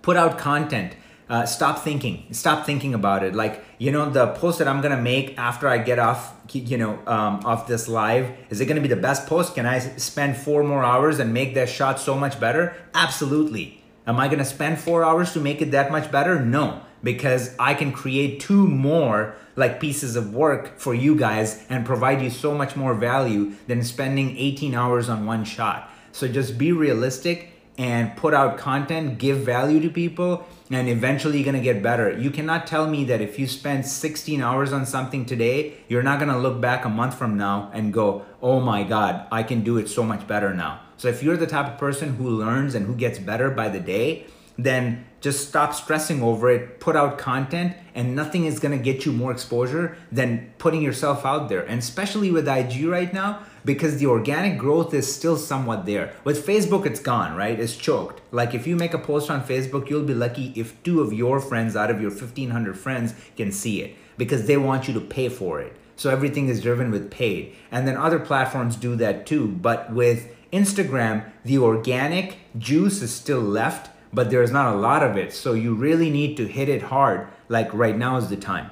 put 0.00 0.16
out 0.16 0.38
content 0.38 0.96
uh, 1.28 1.46
stop 1.46 1.78
thinking. 1.78 2.26
Stop 2.32 2.66
thinking 2.66 2.94
about 2.94 3.22
it. 3.22 3.34
Like 3.34 3.64
you 3.78 3.90
know 3.90 4.08
the 4.10 4.28
post 4.34 4.58
that 4.58 4.68
i'm 4.68 4.80
gonna 4.80 5.00
make 5.00 5.36
after 5.38 5.68
i 5.68 5.78
get 5.78 5.98
off 5.98 6.34
you 6.52 6.78
know 6.78 6.98
um, 7.06 7.40
off 7.44 7.66
this 7.66 7.88
live 7.88 8.30
is 8.50 8.60
it 8.60 8.66
gonna 8.66 8.80
be 8.80 8.88
the 8.88 8.96
best 8.96 9.26
post? 9.26 9.54
Can 9.54 9.66
i 9.66 9.78
spend 9.78 10.36
four 10.36 10.62
more 10.62 10.84
hours 10.84 11.18
and 11.18 11.32
make 11.32 11.54
that 11.54 11.68
shot 11.68 12.00
so 12.00 12.16
much 12.16 12.38
better? 12.38 12.76
Absolutely. 12.94 13.82
Am 14.06 14.18
i 14.18 14.28
gonna 14.28 14.44
spend 14.44 14.78
four 14.78 15.04
hours 15.04 15.32
to 15.32 15.40
make 15.40 15.62
it 15.62 15.70
that 15.72 15.90
much 15.90 16.10
better? 16.10 16.40
No. 16.40 16.82
Because 17.02 17.54
i 17.58 17.74
can 17.74 17.92
create 17.92 18.40
two 18.40 18.66
more 18.66 19.34
like 19.56 19.80
pieces 19.80 20.16
of 20.16 20.34
work 20.34 20.78
for 20.78 20.94
you 20.94 21.14
guys 21.14 21.64
and 21.68 21.84
provide 21.84 22.20
you 22.20 22.30
so 22.30 22.54
much 22.54 22.76
more 22.76 22.94
value 22.94 23.52
than 23.66 23.82
spending 23.82 24.36
18 24.36 24.74
hours 24.74 25.08
on 25.08 25.26
one 25.26 25.44
shot. 25.44 25.90
So 26.12 26.28
just 26.28 26.58
be 26.58 26.72
realistic 26.72 27.50
and 27.76 28.16
put 28.16 28.34
out 28.34 28.56
content, 28.56 29.18
give 29.18 29.38
value 29.38 29.80
to 29.80 29.90
people, 29.90 30.46
and 30.70 30.88
eventually 30.88 31.38
you're 31.38 31.44
gonna 31.44 31.60
get 31.60 31.82
better. 31.82 32.10
You 32.10 32.30
cannot 32.30 32.66
tell 32.66 32.86
me 32.86 33.04
that 33.04 33.20
if 33.20 33.38
you 33.38 33.46
spend 33.46 33.86
16 33.86 34.40
hours 34.40 34.72
on 34.72 34.86
something 34.86 35.26
today, 35.26 35.74
you're 35.88 36.02
not 36.02 36.18
gonna 36.18 36.38
look 36.38 36.60
back 36.60 36.84
a 36.84 36.88
month 36.88 37.14
from 37.14 37.36
now 37.36 37.70
and 37.74 37.92
go, 37.92 38.24
oh 38.40 38.60
my 38.60 38.82
God, 38.82 39.26
I 39.30 39.42
can 39.42 39.62
do 39.62 39.76
it 39.76 39.88
so 39.88 40.02
much 40.02 40.26
better 40.26 40.54
now. 40.54 40.80
So 40.96 41.08
if 41.08 41.22
you're 41.22 41.36
the 41.36 41.46
type 41.46 41.66
of 41.66 41.78
person 41.78 42.16
who 42.16 42.28
learns 42.28 42.74
and 42.74 42.86
who 42.86 42.94
gets 42.94 43.18
better 43.18 43.50
by 43.50 43.68
the 43.68 43.80
day, 43.80 44.26
then 44.56 45.04
just 45.20 45.48
stop 45.48 45.74
stressing 45.74 46.22
over 46.22 46.48
it, 46.50 46.80
put 46.80 46.96
out 46.96 47.18
content, 47.18 47.76
and 47.94 48.14
nothing 48.14 48.44
is 48.44 48.58
gonna 48.58 48.78
get 48.78 49.04
you 49.04 49.12
more 49.12 49.32
exposure 49.32 49.96
than 50.12 50.52
putting 50.58 50.80
yourself 50.80 51.26
out 51.26 51.48
there. 51.48 51.62
And 51.62 51.78
especially 51.80 52.30
with 52.30 52.48
IG 52.48 52.86
right 52.86 53.12
now, 53.12 53.40
because 53.64 53.98
the 53.98 54.06
organic 54.06 54.58
growth 54.58 54.92
is 54.92 55.12
still 55.12 55.36
somewhat 55.36 55.86
there. 55.86 56.14
With 56.24 56.46
Facebook, 56.46 56.86
it's 56.86 57.00
gone, 57.00 57.36
right? 57.36 57.58
It's 57.58 57.76
choked. 57.76 58.20
Like 58.30 58.54
if 58.54 58.66
you 58.66 58.76
make 58.76 58.94
a 58.94 58.98
post 58.98 59.30
on 59.30 59.42
Facebook, 59.42 59.88
you'll 59.88 60.04
be 60.04 60.14
lucky 60.14 60.52
if 60.54 60.82
two 60.82 61.00
of 61.00 61.12
your 61.12 61.40
friends 61.40 61.76
out 61.76 61.90
of 61.90 62.00
your 62.00 62.10
1500 62.10 62.78
friends 62.78 63.14
can 63.36 63.52
see 63.52 63.82
it 63.82 63.96
because 64.16 64.46
they 64.46 64.56
want 64.56 64.86
you 64.86 64.94
to 64.94 65.00
pay 65.00 65.28
for 65.28 65.60
it. 65.60 65.76
So 65.96 66.10
everything 66.10 66.48
is 66.48 66.60
driven 66.60 66.90
with 66.90 67.10
paid. 67.10 67.54
And 67.70 67.86
then 67.86 67.96
other 67.96 68.18
platforms 68.18 68.76
do 68.76 68.96
that 68.96 69.26
too. 69.26 69.48
But 69.48 69.92
with 69.92 70.34
Instagram, 70.52 71.30
the 71.44 71.58
organic 71.58 72.38
juice 72.58 73.00
is 73.02 73.12
still 73.12 73.40
left 73.40 73.90
but 74.14 74.30
there's 74.30 74.52
not 74.52 74.72
a 74.72 74.78
lot 74.78 75.02
of 75.02 75.16
it. 75.16 75.32
So 75.32 75.52
you 75.52 75.74
really 75.74 76.08
need 76.08 76.36
to 76.36 76.46
hit 76.46 76.68
it 76.68 76.82
hard. 76.82 77.26
Like 77.48 77.74
right 77.74 77.96
now 77.96 78.16
is 78.16 78.28
the 78.28 78.36
time. 78.36 78.70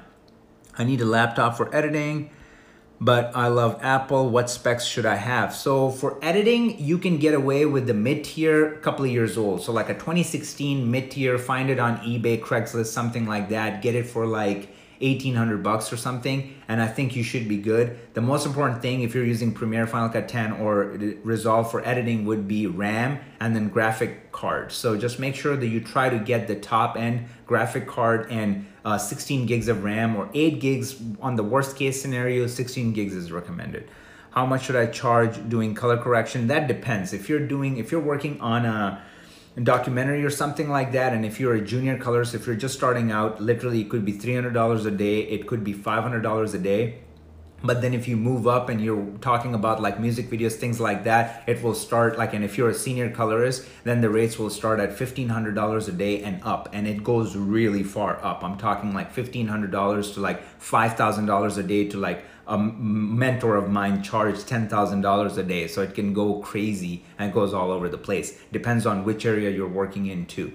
I 0.77 0.85
need 0.85 1.01
a 1.01 1.05
laptop 1.05 1.57
for 1.57 1.73
editing 1.75 2.31
but 2.99 3.35
I 3.35 3.47
love 3.47 3.79
Apple. 3.81 4.29
What 4.29 4.49
specs 4.49 4.85
should 4.85 5.05
I 5.05 5.15
have? 5.15 5.53
So 5.53 5.89
for 5.89 6.17
editing, 6.21 6.79
you 6.79 6.97
can 6.97 7.17
get 7.17 7.33
away 7.33 7.65
with 7.65 7.87
the 7.87 7.93
mid-tier, 7.93 8.77
couple 8.77 9.05
of 9.05 9.11
years 9.11 9.37
old. 9.37 9.61
So 9.61 9.71
like 9.71 9.89
a 9.89 9.93
2016 9.93 10.89
mid-tier, 10.89 11.37
find 11.37 11.69
it 11.69 11.79
on 11.79 11.97
eBay, 11.97 12.39
Craigslist, 12.39 12.87
something 12.87 13.25
like 13.25 13.49
that. 13.49 13.81
Get 13.81 13.95
it 13.95 14.07
for 14.07 14.25
like 14.25 14.69
1800 15.03 15.61
bucks 15.61 15.91
or 15.91 15.97
something 15.97 16.55
and 16.69 16.81
i 16.81 16.87
think 16.87 17.13
you 17.13 17.23
should 17.23 17.47
be 17.49 17.57
good 17.57 17.99
the 18.13 18.21
most 18.21 18.45
important 18.45 18.81
thing 18.81 19.01
if 19.01 19.13
you're 19.13 19.25
using 19.25 19.51
premiere 19.51 19.85
final 19.85 20.07
cut 20.07 20.29
10 20.29 20.53
or 20.53 20.97
resolve 21.23 21.69
for 21.69 21.85
editing 21.85 22.25
would 22.25 22.47
be 22.47 22.67
ram 22.67 23.19
and 23.41 23.53
then 23.53 23.67
graphic 23.67 24.31
card 24.31 24.71
so 24.71 24.97
just 24.97 25.19
make 25.19 25.35
sure 25.35 25.57
that 25.57 25.67
you 25.67 25.81
try 25.81 26.07
to 26.07 26.19
get 26.19 26.47
the 26.47 26.55
top 26.55 26.95
end 26.95 27.25
graphic 27.45 27.85
card 27.85 28.31
and 28.31 28.65
uh, 28.85 28.97
16 28.97 29.45
gigs 29.45 29.67
of 29.67 29.83
ram 29.83 30.15
or 30.15 30.29
8 30.33 30.59
gigs 30.59 30.95
on 31.21 31.35
the 31.35 31.43
worst 31.43 31.75
case 31.77 32.01
scenario 32.01 32.47
16 32.47 32.93
gigs 32.93 33.13
is 33.13 33.31
recommended. 33.31 33.89
How 34.31 34.45
much 34.45 34.65
should 34.65 34.75
i 34.75 34.87
charge 34.87 35.47
doing 35.49 35.75
color 35.75 35.97
correction? 35.97 36.47
That 36.47 36.67
depends. 36.67 37.13
If 37.13 37.29
you're 37.29 37.47
doing 37.47 37.77
if 37.77 37.91
you're 37.91 38.01
working 38.01 38.41
on 38.41 38.65
a 38.65 39.01
documentary 39.61 40.25
or 40.25 40.31
something 40.31 40.69
like 40.69 40.91
that 40.93 41.13
and 41.13 41.23
if 41.23 41.39
you're 41.39 41.53
a 41.53 41.61
junior 41.61 41.95
colorist 41.95 42.33
if 42.33 42.47
you're 42.47 42.55
just 42.55 42.73
starting 42.73 43.11
out 43.11 43.39
literally 43.39 43.81
it 43.81 43.89
could 43.89 44.03
be 44.03 44.11
$300 44.11 44.85
a 44.85 44.91
day 44.91 45.19
it 45.19 45.45
could 45.45 45.63
be 45.63 45.75
$500 45.75 46.53
a 46.53 46.57
day 46.57 47.02
but 47.63 47.81
then 47.81 47.93
if 47.93 48.07
you 48.07 48.17
move 48.17 48.47
up 48.47 48.69
and 48.69 48.81
you're 48.81 49.05
talking 49.21 49.53
about 49.55 49.81
like 49.81 49.99
music 49.99 50.29
videos 50.29 50.53
things 50.53 50.79
like 50.79 51.03
that 51.03 51.43
it 51.47 51.61
will 51.63 51.73
start 51.73 52.17
like 52.17 52.33
and 52.33 52.43
if 52.43 52.57
you're 52.57 52.69
a 52.69 52.73
senior 52.73 53.09
colorist 53.09 53.65
then 53.83 54.01
the 54.01 54.09
rates 54.09 54.37
will 54.37 54.49
start 54.49 54.79
at 54.79 54.89
$1500 54.89 55.87
a 55.87 55.91
day 55.91 56.21
and 56.23 56.41
up 56.43 56.69
and 56.73 56.87
it 56.87 57.03
goes 57.03 57.35
really 57.35 57.83
far 57.83 58.23
up 58.23 58.43
i'm 58.43 58.57
talking 58.57 58.93
like 58.93 59.13
$1500 59.15 60.13
to 60.13 60.19
like 60.19 60.59
$5000 60.59 61.57
a 61.57 61.63
day 61.63 61.87
to 61.87 61.97
like 61.97 62.25
a 62.47 62.57
mentor 62.57 63.55
of 63.55 63.69
mine 63.69 64.03
charged 64.03 64.47
$10,000 64.47 65.37
a 65.37 65.43
day. 65.43 65.67
So 65.67 65.81
it 65.81 65.95
can 65.95 66.13
go 66.13 66.39
crazy 66.39 67.05
and 67.17 67.33
goes 67.33 67.53
all 67.53 67.71
over 67.71 67.87
the 67.87 67.97
place. 67.97 68.37
Depends 68.51 68.85
on 68.85 69.05
which 69.05 69.25
area 69.25 69.49
you're 69.49 69.67
working 69.67 70.07
in 70.07 70.25
too. 70.25 70.53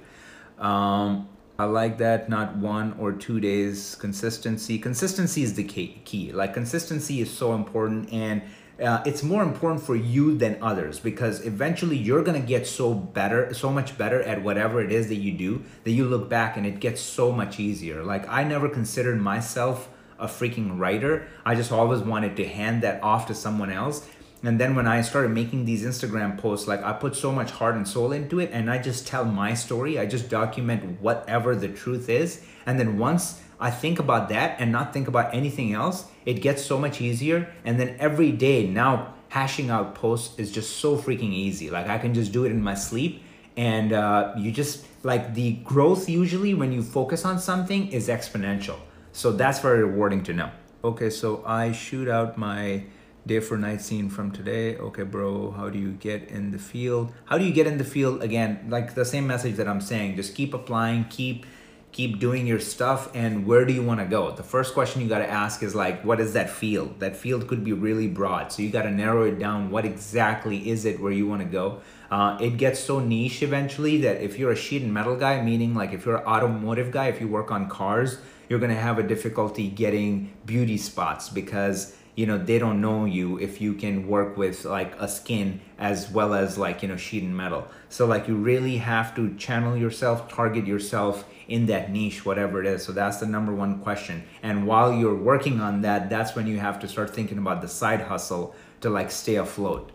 Um, 0.58 1.28
I 1.60 1.64
like 1.64 1.98
that, 1.98 2.28
not 2.28 2.54
one 2.56 2.94
or 3.00 3.10
two 3.12 3.40
days 3.40 3.96
consistency. 3.96 4.78
Consistency 4.78 5.42
is 5.42 5.54
the 5.54 5.64
key. 5.64 6.30
Like 6.32 6.54
consistency 6.54 7.20
is 7.20 7.32
so 7.32 7.52
important 7.52 8.12
and 8.12 8.42
uh, 8.80 9.02
it's 9.04 9.24
more 9.24 9.42
important 9.42 9.82
for 9.82 9.96
you 9.96 10.38
than 10.38 10.56
others 10.62 11.00
because 11.00 11.44
eventually 11.44 11.96
you're 11.96 12.22
gonna 12.22 12.38
get 12.38 12.64
so 12.64 12.94
better, 12.94 13.52
so 13.52 13.72
much 13.72 13.98
better 13.98 14.22
at 14.22 14.44
whatever 14.44 14.80
it 14.80 14.92
is 14.92 15.08
that 15.08 15.16
you 15.16 15.32
do 15.32 15.64
that 15.82 15.90
you 15.90 16.04
look 16.04 16.28
back 16.28 16.56
and 16.56 16.64
it 16.64 16.78
gets 16.78 17.00
so 17.00 17.32
much 17.32 17.58
easier. 17.58 18.04
Like 18.04 18.28
I 18.28 18.44
never 18.44 18.68
considered 18.68 19.20
myself 19.20 19.88
a 20.16 20.28
freaking 20.28 20.78
writer. 20.78 21.26
I 21.44 21.56
just 21.56 21.72
always 21.72 22.00
wanted 22.00 22.36
to 22.36 22.46
hand 22.46 22.84
that 22.84 23.02
off 23.02 23.26
to 23.26 23.34
someone 23.34 23.72
else. 23.72 24.08
And 24.42 24.60
then 24.60 24.76
when 24.76 24.86
I 24.86 25.00
started 25.00 25.30
making 25.30 25.64
these 25.64 25.84
Instagram 25.84 26.38
posts, 26.38 26.68
like 26.68 26.82
I 26.82 26.92
put 26.92 27.16
so 27.16 27.32
much 27.32 27.50
heart 27.50 27.74
and 27.74 27.86
soul 27.86 28.12
into 28.12 28.38
it 28.38 28.50
and 28.52 28.70
I 28.70 28.78
just 28.78 29.06
tell 29.06 29.24
my 29.24 29.54
story. 29.54 29.98
I 29.98 30.06
just 30.06 30.28
document 30.28 31.00
whatever 31.00 31.56
the 31.56 31.68
truth 31.68 32.08
is. 32.08 32.44
And 32.64 32.78
then 32.78 32.98
once 32.98 33.40
I 33.58 33.70
think 33.70 33.98
about 33.98 34.28
that 34.28 34.60
and 34.60 34.70
not 34.70 34.92
think 34.92 35.08
about 35.08 35.34
anything 35.34 35.72
else, 35.72 36.06
it 36.24 36.34
gets 36.34 36.64
so 36.64 36.78
much 36.78 37.00
easier. 37.00 37.52
And 37.64 37.80
then 37.80 37.96
every 37.98 38.30
day 38.30 38.66
now, 38.66 39.14
hashing 39.30 39.68
out 39.70 39.94
posts 39.94 40.38
is 40.38 40.50
just 40.50 40.76
so 40.76 40.96
freaking 40.96 41.32
easy. 41.32 41.70
Like 41.70 41.88
I 41.88 41.98
can 41.98 42.14
just 42.14 42.32
do 42.32 42.44
it 42.44 42.50
in 42.50 42.62
my 42.62 42.74
sleep. 42.74 43.22
And 43.56 43.92
uh, 43.92 44.34
you 44.38 44.52
just 44.52 44.86
like 45.02 45.34
the 45.34 45.54
growth 45.64 46.08
usually 46.08 46.54
when 46.54 46.72
you 46.72 46.82
focus 46.82 47.24
on 47.24 47.38
something 47.38 47.88
is 47.90 48.08
exponential. 48.08 48.78
So 49.12 49.32
that's 49.32 49.58
very 49.58 49.84
rewarding 49.84 50.22
to 50.24 50.32
know. 50.32 50.50
Okay, 50.84 51.10
so 51.10 51.42
I 51.44 51.72
shoot 51.72 52.08
out 52.08 52.38
my 52.38 52.84
day 53.28 53.38
for 53.40 53.56
night 53.56 53.80
scene 53.80 54.08
from 54.08 54.32
today. 54.32 54.76
Okay, 54.76 55.04
bro, 55.04 55.52
how 55.52 55.68
do 55.68 55.78
you 55.78 55.92
get 55.92 56.28
in 56.30 56.50
the 56.50 56.58
field? 56.58 57.12
How 57.26 57.38
do 57.38 57.44
you 57.44 57.52
get 57.52 57.68
in 57.68 57.78
the 57.78 57.84
field? 57.84 58.22
Again, 58.22 58.66
like 58.68 58.94
the 58.94 59.04
same 59.04 59.26
message 59.26 59.54
that 59.56 59.68
I'm 59.68 59.80
saying, 59.80 60.16
just 60.16 60.34
keep 60.34 60.54
applying, 60.54 61.04
keep 61.04 61.46
keep 61.90 62.18
doing 62.18 62.46
your 62.46 62.60
stuff 62.60 63.10
and 63.14 63.46
where 63.46 63.64
do 63.64 63.72
you 63.72 63.82
want 63.82 63.98
to 63.98 64.04
go 64.04 64.30
the 64.32 64.42
first 64.42 64.74
question 64.74 65.00
you 65.00 65.08
got 65.08 65.20
to 65.20 65.28
ask 65.28 65.62
is 65.62 65.74
like 65.74 66.04
what 66.04 66.20
is 66.20 66.34
that 66.34 66.50
field 66.50 67.00
that 67.00 67.16
field 67.16 67.48
could 67.48 67.64
be 67.64 67.72
really 67.72 68.06
broad 68.06 68.52
so 68.52 68.60
you 68.60 68.68
got 68.68 68.82
to 68.82 68.90
narrow 68.90 69.24
it 69.24 69.38
down 69.38 69.70
what 69.70 69.86
exactly 69.86 70.68
is 70.68 70.84
it 70.84 71.00
where 71.00 71.12
you 71.12 71.26
want 71.26 71.40
to 71.40 71.48
go 71.48 71.80
uh, 72.10 72.36
it 72.42 72.58
gets 72.58 72.78
so 72.78 72.98
niche 73.00 73.42
eventually 73.42 74.02
that 74.02 74.20
if 74.20 74.38
you're 74.38 74.52
a 74.52 74.56
sheet 74.56 74.82
and 74.82 74.92
metal 74.92 75.16
guy 75.16 75.40
meaning 75.40 75.74
like 75.74 75.92
if 75.94 76.04
you're 76.04 76.18
an 76.18 76.26
automotive 76.26 76.90
guy 76.90 77.06
if 77.06 77.22
you 77.22 77.26
work 77.26 77.50
on 77.50 77.68
cars 77.70 78.18
you're 78.50 78.58
going 78.58 78.74
to 78.74 78.80
have 78.80 78.98
a 78.98 79.02
difficulty 79.02 79.68
getting 79.68 80.30
beauty 80.44 80.76
spots 80.76 81.30
because 81.30 81.96
you 82.18 82.26
know 82.26 82.36
they 82.36 82.58
don't 82.58 82.80
know 82.80 83.04
you 83.04 83.38
if 83.38 83.60
you 83.60 83.72
can 83.74 84.08
work 84.08 84.36
with 84.36 84.64
like 84.64 84.92
a 84.98 85.06
skin 85.06 85.60
as 85.78 86.10
well 86.10 86.34
as 86.34 86.58
like 86.58 86.82
you 86.82 86.88
know 86.88 86.96
sheet 86.96 87.22
and 87.22 87.36
metal. 87.36 87.68
So 87.90 88.06
like 88.06 88.26
you 88.26 88.34
really 88.34 88.78
have 88.78 89.14
to 89.14 89.36
channel 89.36 89.76
yourself 89.76 90.28
target 90.28 90.66
yourself 90.66 91.24
in 91.46 91.66
that 91.66 91.92
niche 91.92 92.26
whatever 92.26 92.60
it 92.60 92.66
is. 92.66 92.82
So 92.82 92.90
that's 92.90 93.18
the 93.18 93.26
number 93.26 93.54
one 93.54 93.78
question. 93.84 94.24
And 94.42 94.66
while 94.66 94.92
you're 94.92 95.14
working 95.14 95.60
on 95.60 95.82
that 95.82 96.10
that's 96.10 96.34
when 96.34 96.48
you 96.48 96.58
have 96.58 96.80
to 96.80 96.88
start 96.88 97.14
thinking 97.14 97.38
about 97.38 97.62
the 97.62 97.68
side 97.68 98.00
hustle 98.00 98.52
to 98.80 98.90
like 98.90 99.12
stay 99.12 99.36
afloat. 99.36 99.92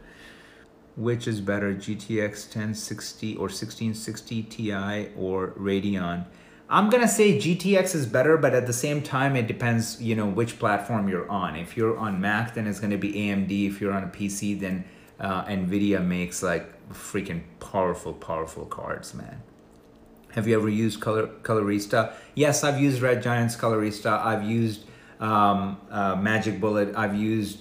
Which 0.95 1.27
is 1.27 1.41
better 1.41 1.73
GTX 1.73 2.55
1060 2.55 3.35
or 3.35 3.47
1660 3.49 4.43
Ti 4.43 4.71
or 5.17 5.51
Radeon 5.59 6.25
I'm 6.73 6.89
gonna 6.89 7.07
say 7.07 7.37
GTX 7.37 7.93
is 7.93 8.07
better, 8.07 8.35
but 8.35 8.55
at 8.55 8.65
the 8.65 8.73
same 8.73 9.03
time, 9.03 9.35
it 9.35 9.45
depends, 9.45 10.01
you 10.01 10.15
know, 10.15 10.25
which 10.25 10.57
platform 10.57 11.07
you're 11.07 11.29
on. 11.29 11.55
If 11.55 11.77
you're 11.77 11.95
on 11.99 12.19
Mac, 12.19 12.55
then 12.55 12.65
it's 12.65 12.79
gonna 12.79 12.97
be 12.97 13.13
AMD. 13.13 13.67
If 13.67 13.79
you're 13.79 13.93
on 13.93 14.03
a 14.03 14.07
PC, 14.07 14.59
then 14.59 14.83
uh, 15.19 15.45
NVIDIA 15.45 16.03
makes 16.03 16.41
like 16.41 16.65
freaking 16.89 17.43
powerful, 17.59 18.11
powerful 18.11 18.65
cards, 18.65 19.13
man. 19.13 19.43
Have 20.31 20.47
you 20.47 20.55
ever 20.57 20.67
used 20.67 20.99
Color 20.99 21.27
Colorista? 21.43 22.11
Yes, 22.33 22.63
I've 22.63 22.81
used 22.81 23.03
Red 23.03 23.21
Giant's 23.21 23.55
Colorista. 23.55 24.25
I've 24.25 24.43
used 24.43 24.85
um, 25.19 25.79
uh, 25.91 26.15
Magic 26.15 26.59
Bullet. 26.59 26.95
I've 26.95 27.15
used 27.15 27.59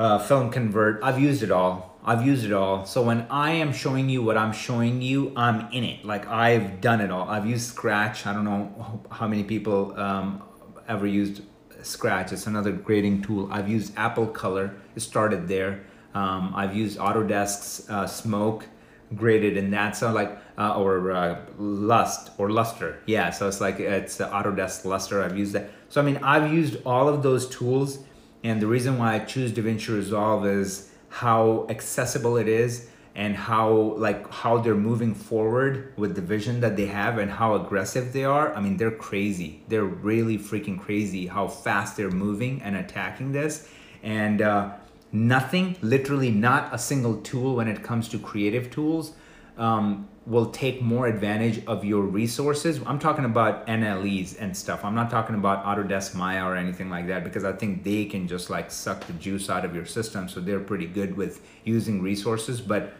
uh, 0.00 0.18
Film 0.18 0.50
Convert. 0.50 1.00
I've 1.04 1.20
used 1.20 1.44
it 1.44 1.52
all. 1.52 1.89
I've 2.04 2.26
used 2.26 2.44
it 2.44 2.52
all. 2.52 2.86
So 2.86 3.02
when 3.02 3.26
I 3.30 3.50
am 3.52 3.72
showing 3.72 4.08
you 4.08 4.22
what 4.22 4.36
I'm 4.38 4.52
showing 4.52 5.02
you, 5.02 5.32
I'm 5.36 5.70
in 5.70 5.84
it. 5.84 6.04
Like 6.04 6.26
I've 6.26 6.80
done 6.80 7.00
it 7.00 7.10
all. 7.10 7.28
I've 7.28 7.46
used 7.46 7.68
Scratch. 7.68 8.26
I 8.26 8.32
don't 8.32 8.44
know 8.44 9.02
how 9.10 9.28
many 9.28 9.44
people 9.44 9.98
um, 9.98 10.42
ever 10.88 11.06
used 11.06 11.42
Scratch. 11.82 12.32
It's 12.32 12.46
another 12.46 12.72
grading 12.72 13.22
tool. 13.22 13.48
I've 13.52 13.68
used 13.68 13.92
Apple 13.96 14.26
Color. 14.26 14.74
It 14.96 15.00
started 15.00 15.46
there. 15.48 15.84
Um, 16.14 16.52
I've 16.56 16.74
used 16.74 16.98
Autodesk's 16.98 17.88
uh, 17.90 18.06
Smoke 18.06 18.66
graded 19.14 19.56
in 19.56 19.70
that. 19.70 19.96
So 19.96 20.10
like, 20.12 20.38
uh, 20.56 20.78
or 20.78 21.12
uh, 21.12 21.40
Lust 21.58 22.30
or 22.38 22.50
Lustre. 22.50 23.02
Yeah. 23.06 23.30
So 23.30 23.46
it's 23.46 23.60
like, 23.60 23.78
it's 23.78 24.18
Autodesk 24.18 24.84
Lustre. 24.84 25.22
I've 25.22 25.36
used 25.36 25.52
that. 25.52 25.70
So 25.88 26.00
I 26.00 26.04
mean, 26.04 26.18
I've 26.22 26.52
used 26.52 26.78
all 26.86 27.08
of 27.08 27.22
those 27.22 27.48
tools. 27.48 28.04
And 28.42 28.60
the 28.60 28.66
reason 28.66 28.96
why 28.96 29.16
I 29.16 29.18
choose 29.18 29.52
DaVinci 29.52 29.88
Resolve 29.88 30.46
is 30.46 30.89
how 31.10 31.66
accessible 31.68 32.36
it 32.36 32.48
is 32.48 32.88
and 33.14 33.36
how 33.36 33.72
like 33.98 34.30
how 34.32 34.58
they're 34.58 34.74
moving 34.74 35.14
forward 35.14 35.92
with 35.96 36.14
the 36.14 36.22
vision 36.22 36.60
that 36.60 36.76
they 36.76 36.86
have 36.86 37.18
and 37.18 37.30
how 37.30 37.54
aggressive 37.54 38.12
they 38.12 38.24
are. 38.24 38.54
I 38.54 38.60
mean 38.60 38.76
they're 38.76 38.90
crazy. 38.90 39.62
They're 39.68 39.84
really 39.84 40.38
freaking 40.38 40.78
crazy 40.78 41.26
how 41.26 41.48
fast 41.48 41.96
they're 41.96 42.10
moving 42.10 42.62
and 42.62 42.76
attacking 42.76 43.32
this. 43.32 43.68
And 44.02 44.40
uh, 44.40 44.70
nothing 45.12 45.76
literally 45.82 46.30
not 46.30 46.72
a 46.72 46.78
single 46.78 47.20
tool 47.20 47.56
when 47.56 47.68
it 47.68 47.82
comes 47.82 48.08
to 48.10 48.18
creative 48.18 48.70
tools 48.70 49.12
um, 49.58 50.08
will 50.26 50.50
take 50.50 50.82
more 50.82 51.06
advantage 51.06 51.64
of 51.66 51.84
your 51.84 52.02
resources. 52.02 52.80
I'm 52.86 52.98
talking 52.98 53.24
about 53.24 53.66
NLEs 53.66 54.36
and 54.38 54.54
stuff. 54.56 54.84
I'm 54.84 54.94
not 54.94 55.10
talking 55.10 55.34
about 55.34 55.64
Autodesk 55.64 56.14
Maya 56.14 56.44
or 56.44 56.56
anything 56.56 56.90
like 56.90 57.06
that 57.08 57.24
because 57.24 57.44
I 57.44 57.52
think 57.52 57.84
they 57.84 58.04
can 58.04 58.28
just 58.28 58.50
like 58.50 58.70
suck 58.70 59.06
the 59.06 59.14
juice 59.14 59.48
out 59.48 59.64
of 59.64 59.74
your 59.74 59.86
system. 59.86 60.28
So 60.28 60.40
they're 60.40 60.60
pretty 60.60 60.86
good 60.86 61.16
with 61.16 61.40
using 61.64 62.02
resources. 62.02 62.60
But 62.60 62.92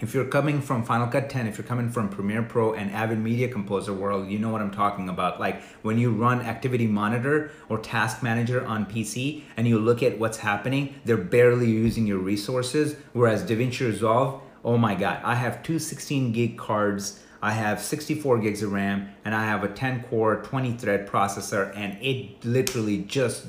if 0.00 0.14
you're 0.14 0.26
coming 0.26 0.60
from 0.60 0.84
Final 0.84 1.08
Cut 1.08 1.30
10, 1.30 1.48
if 1.48 1.58
you're 1.58 1.66
coming 1.66 1.90
from 1.90 2.10
Premiere 2.10 2.42
Pro 2.42 2.74
and 2.74 2.90
Avid 2.92 3.18
Media 3.18 3.48
Composer 3.48 3.92
world, 3.92 4.28
you 4.28 4.38
know 4.38 4.50
what 4.50 4.60
I'm 4.60 4.70
talking 4.70 5.08
about. 5.08 5.40
Like 5.40 5.62
when 5.82 5.98
you 5.98 6.12
run 6.12 6.42
Activity 6.42 6.86
Monitor 6.86 7.50
or 7.68 7.78
Task 7.78 8.22
Manager 8.22 8.64
on 8.64 8.86
PC 8.86 9.42
and 9.56 9.66
you 9.66 9.78
look 9.78 10.02
at 10.02 10.18
what's 10.18 10.38
happening, 10.38 10.94
they're 11.04 11.16
barely 11.16 11.70
using 11.70 12.06
your 12.06 12.18
resources. 12.18 12.96
Whereas 13.14 13.42
DaVinci 13.42 13.86
Resolve, 13.86 14.42
oh 14.66 14.76
my 14.76 14.96
God, 14.96 15.20
I 15.22 15.36
have 15.36 15.62
two 15.62 15.78
16 15.78 16.32
gig 16.32 16.58
cards, 16.58 17.22
I 17.40 17.52
have 17.52 17.80
64 17.80 18.40
gigs 18.40 18.62
of 18.64 18.72
RAM, 18.72 19.08
and 19.24 19.32
I 19.34 19.44
have 19.44 19.62
a 19.62 19.68
10 19.68 20.02
core, 20.02 20.42
20 20.42 20.72
thread 20.72 21.06
processor, 21.06 21.74
and 21.76 21.96
it 22.02 22.44
literally 22.44 22.98
just, 22.98 23.46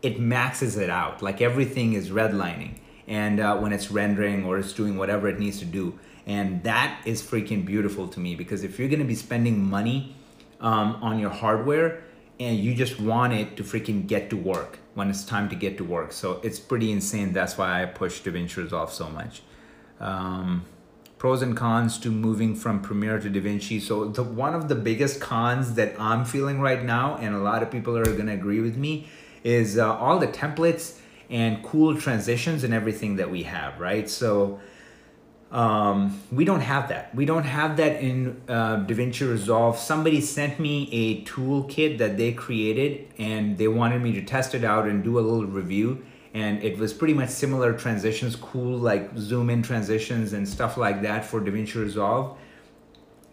it 0.00 0.20
maxes 0.20 0.76
it 0.78 0.88
out. 0.88 1.22
Like 1.22 1.40
everything 1.40 1.94
is 1.94 2.10
redlining 2.10 2.78
and 3.08 3.40
uh, 3.40 3.58
when 3.58 3.72
it's 3.72 3.90
rendering 3.90 4.44
or 4.44 4.58
it's 4.58 4.72
doing 4.72 4.96
whatever 4.96 5.28
it 5.28 5.40
needs 5.40 5.58
to 5.58 5.64
do. 5.64 5.98
And 6.26 6.62
that 6.62 7.02
is 7.04 7.20
freaking 7.20 7.66
beautiful 7.66 8.06
to 8.06 8.20
me 8.20 8.36
because 8.36 8.62
if 8.62 8.78
you're 8.78 8.88
gonna 8.88 9.04
be 9.04 9.16
spending 9.16 9.68
money 9.68 10.14
um, 10.60 10.96
on 11.02 11.18
your 11.18 11.30
hardware 11.30 12.04
and 12.38 12.56
you 12.56 12.74
just 12.76 13.00
want 13.00 13.32
it 13.32 13.56
to 13.56 13.64
freaking 13.64 14.06
get 14.06 14.30
to 14.30 14.36
work 14.36 14.78
when 14.94 15.10
it's 15.10 15.24
time 15.24 15.48
to 15.48 15.56
get 15.56 15.76
to 15.78 15.84
work. 15.84 16.12
So 16.12 16.40
it's 16.44 16.60
pretty 16.60 16.92
insane. 16.92 17.32
That's 17.32 17.58
why 17.58 17.82
I 17.82 17.86
push 17.86 18.22
DaVinci 18.22 18.58
Resolve 18.58 18.92
so 18.92 19.10
much. 19.10 19.42
Um, 20.00 20.64
pros 21.18 21.42
and 21.42 21.54
cons 21.54 21.98
to 21.98 22.10
moving 22.10 22.54
from 22.54 22.80
Premiere 22.80 23.20
to 23.20 23.28
DaVinci. 23.28 23.78
So 23.80 24.06
the 24.06 24.22
one 24.22 24.54
of 24.54 24.68
the 24.68 24.74
biggest 24.74 25.20
cons 25.20 25.74
that 25.74 25.94
I'm 26.00 26.24
feeling 26.24 26.62
right 26.62 26.82
now, 26.82 27.16
and 27.16 27.34
a 27.34 27.38
lot 27.38 27.62
of 27.62 27.70
people 27.70 27.96
are 27.98 28.16
gonna 28.16 28.32
agree 28.32 28.60
with 28.60 28.76
me, 28.78 29.06
is 29.44 29.78
uh, 29.78 29.94
all 29.96 30.18
the 30.18 30.28
templates 30.28 30.98
and 31.28 31.62
cool 31.62 31.94
transitions 31.96 32.64
and 32.64 32.72
everything 32.72 33.16
that 33.16 33.30
we 33.30 33.42
have, 33.42 33.78
right? 33.78 34.08
So 34.08 34.60
um, 35.50 36.20
we 36.30 36.44
don't 36.44 36.60
have 36.60 36.88
that. 36.88 37.14
We 37.14 37.24
don't 37.24 37.44
have 37.44 37.76
that 37.76 38.00
in 38.00 38.40
uh, 38.48 38.84
DaVinci 38.86 39.30
Resolve. 39.30 39.78
Somebody 39.78 40.20
sent 40.20 40.58
me 40.60 40.88
a 40.92 41.24
toolkit 41.24 41.98
that 41.98 42.16
they 42.16 42.32
created 42.32 43.08
and 43.18 43.58
they 43.58 43.68
wanted 43.68 44.00
me 44.00 44.12
to 44.12 44.22
test 44.22 44.54
it 44.54 44.64
out 44.64 44.86
and 44.86 45.02
do 45.04 45.18
a 45.18 45.20
little 45.20 45.46
review. 45.46 46.04
And 46.32 46.62
it 46.62 46.78
was 46.78 46.92
pretty 46.92 47.14
much 47.14 47.30
similar 47.30 47.72
transitions, 47.72 48.36
cool 48.36 48.78
like 48.78 49.16
zoom 49.18 49.50
in 49.50 49.62
transitions 49.62 50.32
and 50.32 50.48
stuff 50.48 50.76
like 50.76 51.02
that 51.02 51.24
for 51.24 51.40
DaVinci 51.40 51.74
Resolve. 51.74 52.38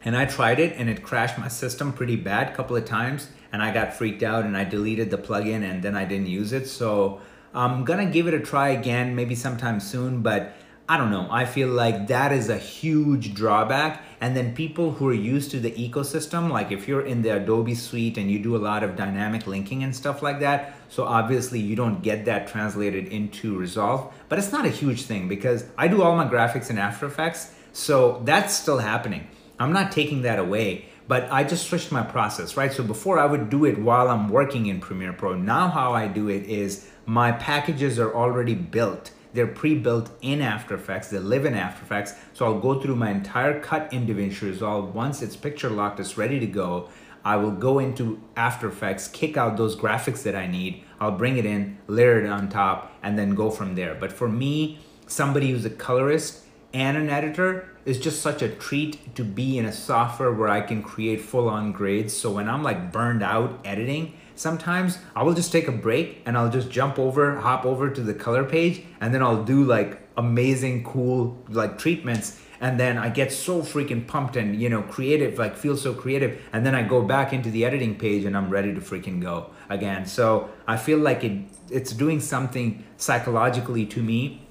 And 0.04 0.16
I 0.16 0.26
tried 0.26 0.60
it 0.60 0.76
and 0.78 0.90
it 0.90 1.04
crashed 1.04 1.38
my 1.38 1.48
system 1.48 1.94
pretty 1.94 2.16
bad 2.16 2.50
a 2.50 2.56
couple 2.56 2.76
of 2.76 2.86
times. 2.86 3.30
And 3.52 3.62
I 3.62 3.74
got 3.74 3.94
freaked 3.94 4.24
out 4.24 4.46
and 4.46 4.58
I 4.58 4.64
deleted 4.64 5.12
the 5.12 5.18
plugin 5.18 5.70
and 5.70 5.84
then 5.84 5.96
I 5.96 6.06
didn't 6.06 6.28
use 6.28 6.54
it. 6.54 6.68
So 6.68 7.22
I'm 7.54 7.86
gonna 7.86 8.08
give 8.08 8.28
it 8.28 8.34
a 8.34 8.40
try 8.40 8.70
again, 8.70 9.16
maybe 9.16 9.36
sometime 9.36 9.80
soon. 9.80 10.22
But 10.22 10.54
I 10.90 10.98
don't 10.98 11.12
know. 11.12 11.28
I 11.30 11.46
feel 11.46 11.68
like 11.68 12.08
that 12.08 12.32
is 12.32 12.50
a 12.50 12.58
huge 12.58 13.34
drawback. 13.34 14.02
And 14.20 14.36
then 14.36 14.56
people 14.56 14.92
who 14.92 15.08
are 15.10 15.14
used 15.14 15.52
to 15.52 15.60
the 15.60 15.72
ecosystem, 15.72 16.50
like 16.50 16.72
if 16.72 16.88
you're 16.88 17.06
in 17.06 17.22
the 17.22 17.36
Adobe 17.36 17.76
suite 17.76 18.18
and 18.18 18.32
you 18.32 18.40
do 18.40 18.56
a 18.56 18.58
lot 18.58 18.84
of 18.84 18.96
dynamic 18.96 19.46
linking 19.46 19.84
and 19.84 19.96
stuff 19.96 20.24
like 20.24 20.40
that, 20.40 20.76
so 20.90 21.04
obviously 21.04 21.60
you 21.60 21.76
don't 21.76 22.02
get 22.02 22.26
that 22.26 22.48
translated 22.48 23.08
into 23.08 23.58
Resolve. 23.58 24.12
But 24.28 24.40
it's 24.40 24.52
not 24.52 24.66
a 24.66 24.70
huge 24.70 25.04
thing 25.04 25.28
because 25.28 25.66
I 25.78 25.88
do 25.88 26.02
all 26.02 26.16
my 26.16 26.28
graphics 26.28 26.72
in 26.72 26.80
After 26.80 27.06
Effects, 27.06 27.54
so 27.74 28.22
that's 28.26 28.56
still 28.56 28.80
happening. 28.80 29.28
I'm 29.60 29.72
not 29.72 29.92
taking 29.92 30.24
that 30.24 30.40
away, 30.40 30.86
but 31.08 31.32
I 31.32 31.44
just 31.44 31.68
switched 31.68 31.92
my 31.92 32.02
process, 32.02 32.58
right? 32.58 32.74
So 32.74 32.84
before 32.84 33.20
I 33.20 33.26
would 33.26 33.52
do 33.52 33.66
it 33.66 33.78
while 33.78 34.08
I'm 34.10 34.30
working 34.30 34.66
in 34.66 34.80
Premiere 34.80 35.14
Pro. 35.14 35.36
Now 35.36 35.68
how 35.68 35.94
I 35.94 36.08
do 36.08 36.28
it 36.28 36.44
is 36.44 36.90
my 37.06 37.32
packages 37.32 38.00
are 38.00 38.14
already 38.14 38.56
built 38.56 39.12
they're 39.38 39.46
pre-built 39.46 40.10
in 40.22 40.42
After 40.42 40.74
Effects. 40.74 41.10
They 41.10 41.20
live 41.20 41.46
in 41.46 41.54
After 41.54 41.84
Effects. 41.84 42.16
So 42.34 42.46
I'll 42.46 42.60
go 42.60 42.82
through 42.82 42.96
my 42.96 43.12
entire 43.12 43.60
cut 43.60 43.94
in 43.94 44.08
DaVinci 44.08 44.42
Resolve. 44.42 44.96
Once 44.96 45.22
it's 45.22 45.36
picture 45.36 45.70
locked, 45.70 46.00
it's 46.00 46.18
ready 46.18 46.40
to 46.40 46.48
go. 46.48 46.90
I 47.24 47.36
will 47.36 47.52
go 47.52 47.78
into 47.78 48.20
After 48.36 48.68
Effects, 48.68 49.08
kick 49.08 49.38
out 49.38 49.56
those 49.56 49.76
graphics 49.76 50.24
that 50.24 50.36
I 50.36 50.48
need. 50.48 50.84
I'll 51.00 51.12
bring 51.12 51.38
it 51.38 51.46
in, 51.46 51.78
layer 51.86 52.20
it 52.20 52.28
on 52.28 52.50
top, 52.50 52.92
and 53.04 53.20
then 53.20 53.36
go 53.36 53.52
from 53.52 53.76
there. 53.76 53.94
But 53.94 54.12
for 54.12 54.28
me, 54.28 54.80
somebody 55.06 55.52
who's 55.52 55.66
a 55.66 55.70
colorist 55.70 56.44
and 56.74 56.98
an 56.98 57.10
editor 57.10 57.70
is 57.86 58.00
just 58.00 58.24
such 58.24 58.42
a 58.42 58.50
treat 58.50 59.16
to 59.16 59.24
be 59.24 59.60
in 59.60 59.66
a 59.66 59.72
software 59.72 60.32
where 60.32 60.50
I 60.50 60.62
can 60.62 60.82
create 60.82 61.22
full 61.22 61.48
on 61.48 61.74
grades. 61.74 62.12
So 62.12 62.32
when 62.32 62.50
I'm 62.50 62.64
like 62.64 62.92
burned 62.92 63.22
out 63.22 63.60
editing, 63.64 64.14
sometimes 64.38 65.00
I 65.16 65.24
will 65.24 65.34
just 65.34 65.52
take 65.52 65.68
a 65.68 65.72
break 65.72 66.22
and 66.26 66.38
I'll 66.38 66.50
just 66.50 66.70
jump 66.70 66.98
over, 66.98 67.36
hop 67.40 67.66
over 67.66 67.90
to 67.90 68.02
the 68.02 68.14
color 68.14 68.44
page, 68.44 68.84
and 69.02 69.14
then 69.14 69.22
I'll 69.22 69.44
do 69.44 69.64
like 69.64 70.00
amazing, 70.16 70.84
cool 70.84 71.38
like 71.50 71.78
treatments. 71.78 72.40
And 72.60 72.80
then 72.80 72.98
I 72.98 73.10
get 73.10 73.32
so 73.32 73.62
freaking 73.62 74.08
pumped 74.08 74.36
and 74.36 74.60
you 74.60 74.70
know 74.70 74.82
creative, 74.82 75.38
like 75.38 75.56
feel 75.56 75.78
so 75.78 75.94
creative. 75.94 76.42
And 76.54 76.66
then 76.66 76.74
I 76.74 76.84
go 76.84 77.02
back 77.02 77.34
into 77.34 77.52
the 77.52 77.66
editing 77.66 77.98
page 77.98 78.26
and 78.26 78.36
I'm 78.36 78.50
ready 78.50 78.74
to 78.74 78.82
freaking 78.82 79.22
go 79.22 79.52
again. 79.70 80.06
So 80.06 80.50
I 80.68 80.78
feel 80.78 80.98
like 80.98 81.24
it 81.24 81.44
it's 81.70 81.92
doing 81.92 82.20
something 82.20 82.84
psychologically 82.98 83.86
to 83.88 84.02
me, 84.02 84.48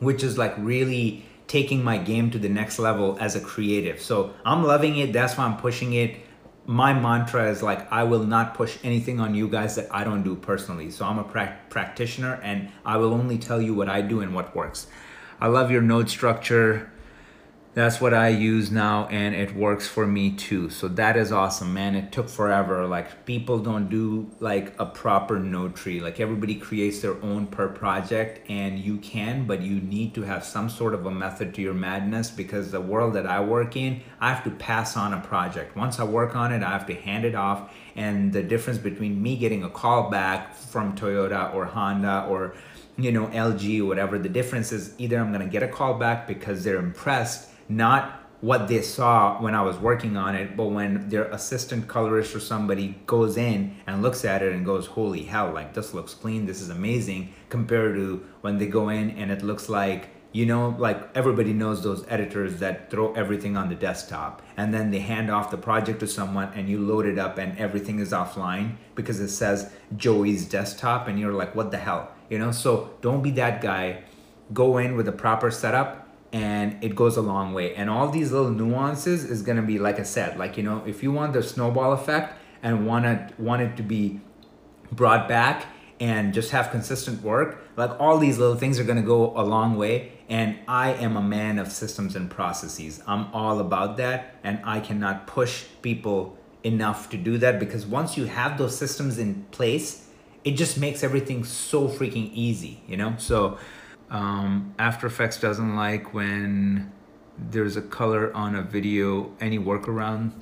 which 0.00 0.24
is 0.24 0.38
like 0.38 0.54
really 0.58 1.24
taking 1.46 1.84
my 1.84 1.98
game 1.98 2.30
to 2.30 2.38
the 2.38 2.48
next 2.48 2.78
level 2.78 3.16
as 3.20 3.36
a 3.36 3.40
creative. 3.40 4.00
So 4.00 4.32
I'm 4.44 4.64
loving 4.64 4.96
it. 4.96 5.12
That's 5.12 5.36
why 5.36 5.44
I'm 5.44 5.56
pushing 5.56 5.92
it 5.92 6.16
my 6.66 6.92
mantra 6.92 7.50
is 7.50 7.62
like 7.62 7.90
I 7.92 8.04
will 8.04 8.24
not 8.24 8.54
push 8.54 8.78
anything 8.82 9.20
on 9.20 9.34
you 9.34 9.48
guys 9.48 9.76
that 9.76 9.88
I 9.90 10.04
don't 10.04 10.22
do 10.22 10.34
personally. 10.34 10.90
So 10.90 11.04
I'm 11.04 11.18
a 11.18 11.24
pra- 11.24 11.58
practitioner 11.68 12.40
and 12.42 12.70
I 12.84 12.96
will 12.96 13.12
only 13.12 13.38
tell 13.38 13.60
you 13.60 13.74
what 13.74 13.88
I 13.88 14.00
do 14.00 14.20
and 14.20 14.34
what 14.34 14.54
works. 14.56 14.86
I 15.40 15.48
love 15.48 15.70
your 15.70 15.82
node 15.82 16.08
structure 16.08 16.90
that's 17.74 18.00
what 18.00 18.14
I 18.14 18.28
use 18.28 18.70
now 18.70 19.08
and 19.08 19.34
it 19.34 19.54
works 19.56 19.88
for 19.88 20.06
me 20.06 20.30
too. 20.30 20.70
So 20.70 20.86
that 20.86 21.16
is 21.16 21.32
awesome, 21.32 21.74
man. 21.74 21.96
It 21.96 22.12
took 22.12 22.28
forever. 22.28 22.86
Like 22.86 23.26
people 23.26 23.58
don't 23.58 23.90
do 23.90 24.30
like 24.38 24.78
a 24.78 24.86
proper 24.86 25.40
node 25.40 25.74
tree. 25.74 26.00
Like 26.00 26.20
everybody 26.20 26.54
creates 26.54 27.00
their 27.00 27.20
own 27.20 27.48
per 27.48 27.66
project 27.66 28.48
and 28.48 28.78
you 28.78 28.98
can, 28.98 29.46
but 29.46 29.60
you 29.60 29.80
need 29.80 30.14
to 30.14 30.22
have 30.22 30.44
some 30.44 30.70
sort 30.70 30.94
of 30.94 31.04
a 31.04 31.10
method 31.10 31.52
to 31.54 31.62
your 31.62 31.74
madness 31.74 32.30
because 32.30 32.70
the 32.70 32.80
world 32.80 33.14
that 33.14 33.26
I 33.26 33.40
work 33.40 33.76
in, 33.76 34.02
I 34.20 34.32
have 34.32 34.44
to 34.44 34.50
pass 34.50 34.96
on 34.96 35.12
a 35.12 35.20
project. 35.20 35.76
Once 35.76 35.98
I 35.98 36.04
work 36.04 36.36
on 36.36 36.52
it, 36.52 36.62
I 36.62 36.70
have 36.70 36.86
to 36.86 36.94
hand 36.94 37.24
it 37.24 37.34
off. 37.34 37.72
And 37.96 38.32
the 38.32 38.42
difference 38.44 38.78
between 38.78 39.20
me 39.20 39.36
getting 39.36 39.64
a 39.64 39.70
call 39.70 40.10
back 40.10 40.54
from 40.54 40.94
Toyota 40.94 41.52
or 41.52 41.64
Honda 41.64 42.26
or 42.28 42.54
you 42.96 43.10
know 43.10 43.26
LG 43.26 43.80
or 43.80 43.86
whatever, 43.86 44.16
the 44.16 44.28
difference 44.28 44.70
is 44.70 44.94
either 44.98 45.18
I'm 45.18 45.32
gonna 45.32 45.48
get 45.48 45.64
a 45.64 45.68
call 45.68 45.94
back 45.94 46.28
because 46.28 46.62
they're 46.62 46.78
impressed 46.78 47.48
not 47.68 48.24
what 48.44 48.68
they 48.68 48.82
saw 48.82 49.40
when 49.40 49.54
I 49.54 49.62
was 49.62 49.78
working 49.78 50.18
on 50.18 50.34
it, 50.34 50.54
but 50.54 50.66
when 50.66 51.08
their 51.08 51.24
assistant 51.30 51.88
colorist 51.88 52.34
or 52.34 52.40
somebody 52.40 52.94
goes 53.06 53.38
in 53.38 53.74
and 53.86 54.02
looks 54.02 54.22
at 54.22 54.42
it 54.42 54.52
and 54.52 54.66
goes, 54.66 54.84
holy 54.84 55.22
hell, 55.22 55.50
like 55.50 55.72
this 55.72 55.94
looks 55.94 56.12
clean, 56.12 56.44
this 56.44 56.60
is 56.60 56.68
amazing, 56.68 57.32
compared 57.48 57.94
to 57.94 58.22
when 58.42 58.58
they 58.58 58.66
go 58.66 58.90
in 58.90 59.12
and 59.12 59.30
it 59.30 59.42
looks 59.42 59.70
like, 59.70 60.10
you 60.32 60.44
know, 60.44 60.76
like 60.78 61.08
everybody 61.16 61.54
knows 61.54 61.82
those 61.82 62.04
editors 62.06 62.58
that 62.58 62.90
throw 62.90 63.14
everything 63.14 63.56
on 63.56 63.70
the 63.70 63.74
desktop 63.74 64.42
and 64.58 64.74
then 64.74 64.90
they 64.90 64.98
hand 64.98 65.30
off 65.30 65.50
the 65.50 65.56
project 65.56 66.00
to 66.00 66.06
someone 66.06 66.52
and 66.54 66.68
you 66.68 66.78
load 66.78 67.06
it 67.06 67.18
up 67.18 67.38
and 67.38 67.56
everything 67.56 67.98
is 67.98 68.12
offline 68.12 68.74
because 68.94 69.20
it 69.20 69.28
says 69.28 69.72
Joey's 69.96 70.44
desktop 70.46 71.08
and 71.08 71.18
you're 71.18 71.32
like, 71.32 71.54
what 71.54 71.70
the 71.70 71.78
hell, 71.78 72.10
you 72.28 72.38
know? 72.38 72.52
So 72.52 72.90
don't 73.00 73.22
be 73.22 73.30
that 73.30 73.62
guy. 73.62 74.02
Go 74.52 74.76
in 74.76 74.96
with 74.96 75.08
a 75.08 75.12
proper 75.12 75.50
setup 75.50 76.03
and 76.34 76.82
it 76.82 76.96
goes 76.96 77.16
a 77.16 77.22
long 77.22 77.54
way. 77.54 77.76
And 77.76 77.88
all 77.88 78.08
these 78.08 78.32
little 78.32 78.50
nuances 78.50 79.24
is 79.24 79.42
gonna 79.42 79.62
be 79.62 79.78
like 79.78 80.00
I 80.00 80.02
said, 80.02 80.36
like 80.36 80.56
you 80.56 80.64
know, 80.64 80.82
if 80.84 81.00
you 81.00 81.12
want 81.12 81.32
the 81.32 81.42
snowball 81.44 81.92
effect 81.92 82.34
and 82.60 82.86
want 82.88 83.06
it 83.06 83.38
want 83.38 83.62
it 83.62 83.76
to 83.76 83.84
be 83.84 84.20
brought 84.90 85.28
back 85.28 85.66
and 86.00 86.34
just 86.34 86.50
have 86.50 86.72
consistent 86.72 87.22
work, 87.22 87.62
like 87.76 87.92
all 88.00 88.18
these 88.18 88.36
little 88.36 88.56
things 88.56 88.80
are 88.80 88.84
gonna 88.84 89.00
go 89.00 89.32
a 89.38 89.44
long 89.44 89.76
way. 89.76 90.10
And 90.28 90.58
I 90.66 90.94
am 90.94 91.16
a 91.16 91.22
man 91.22 91.60
of 91.60 91.70
systems 91.70 92.16
and 92.16 92.28
processes. 92.28 93.00
I'm 93.06 93.32
all 93.32 93.60
about 93.60 93.96
that, 93.98 94.34
and 94.42 94.58
I 94.64 94.80
cannot 94.80 95.28
push 95.28 95.66
people 95.82 96.36
enough 96.64 97.10
to 97.10 97.16
do 97.16 97.38
that 97.38 97.60
because 97.60 97.86
once 97.86 98.16
you 98.16 98.24
have 98.24 98.58
those 98.58 98.76
systems 98.76 99.18
in 99.18 99.44
place, 99.52 100.08
it 100.42 100.52
just 100.52 100.78
makes 100.78 101.04
everything 101.04 101.44
so 101.44 101.86
freaking 101.86 102.32
easy, 102.32 102.80
you 102.88 102.96
know? 102.96 103.14
So 103.18 103.58
um, 104.10 104.74
After 104.78 105.06
Effects 105.06 105.40
doesn't 105.40 105.76
like 105.76 106.14
when 106.14 106.92
there's 107.38 107.76
a 107.76 107.82
color 107.82 108.32
on 108.34 108.54
a 108.54 108.62
video, 108.62 109.32
any 109.40 109.58
workaround. 109.58 110.32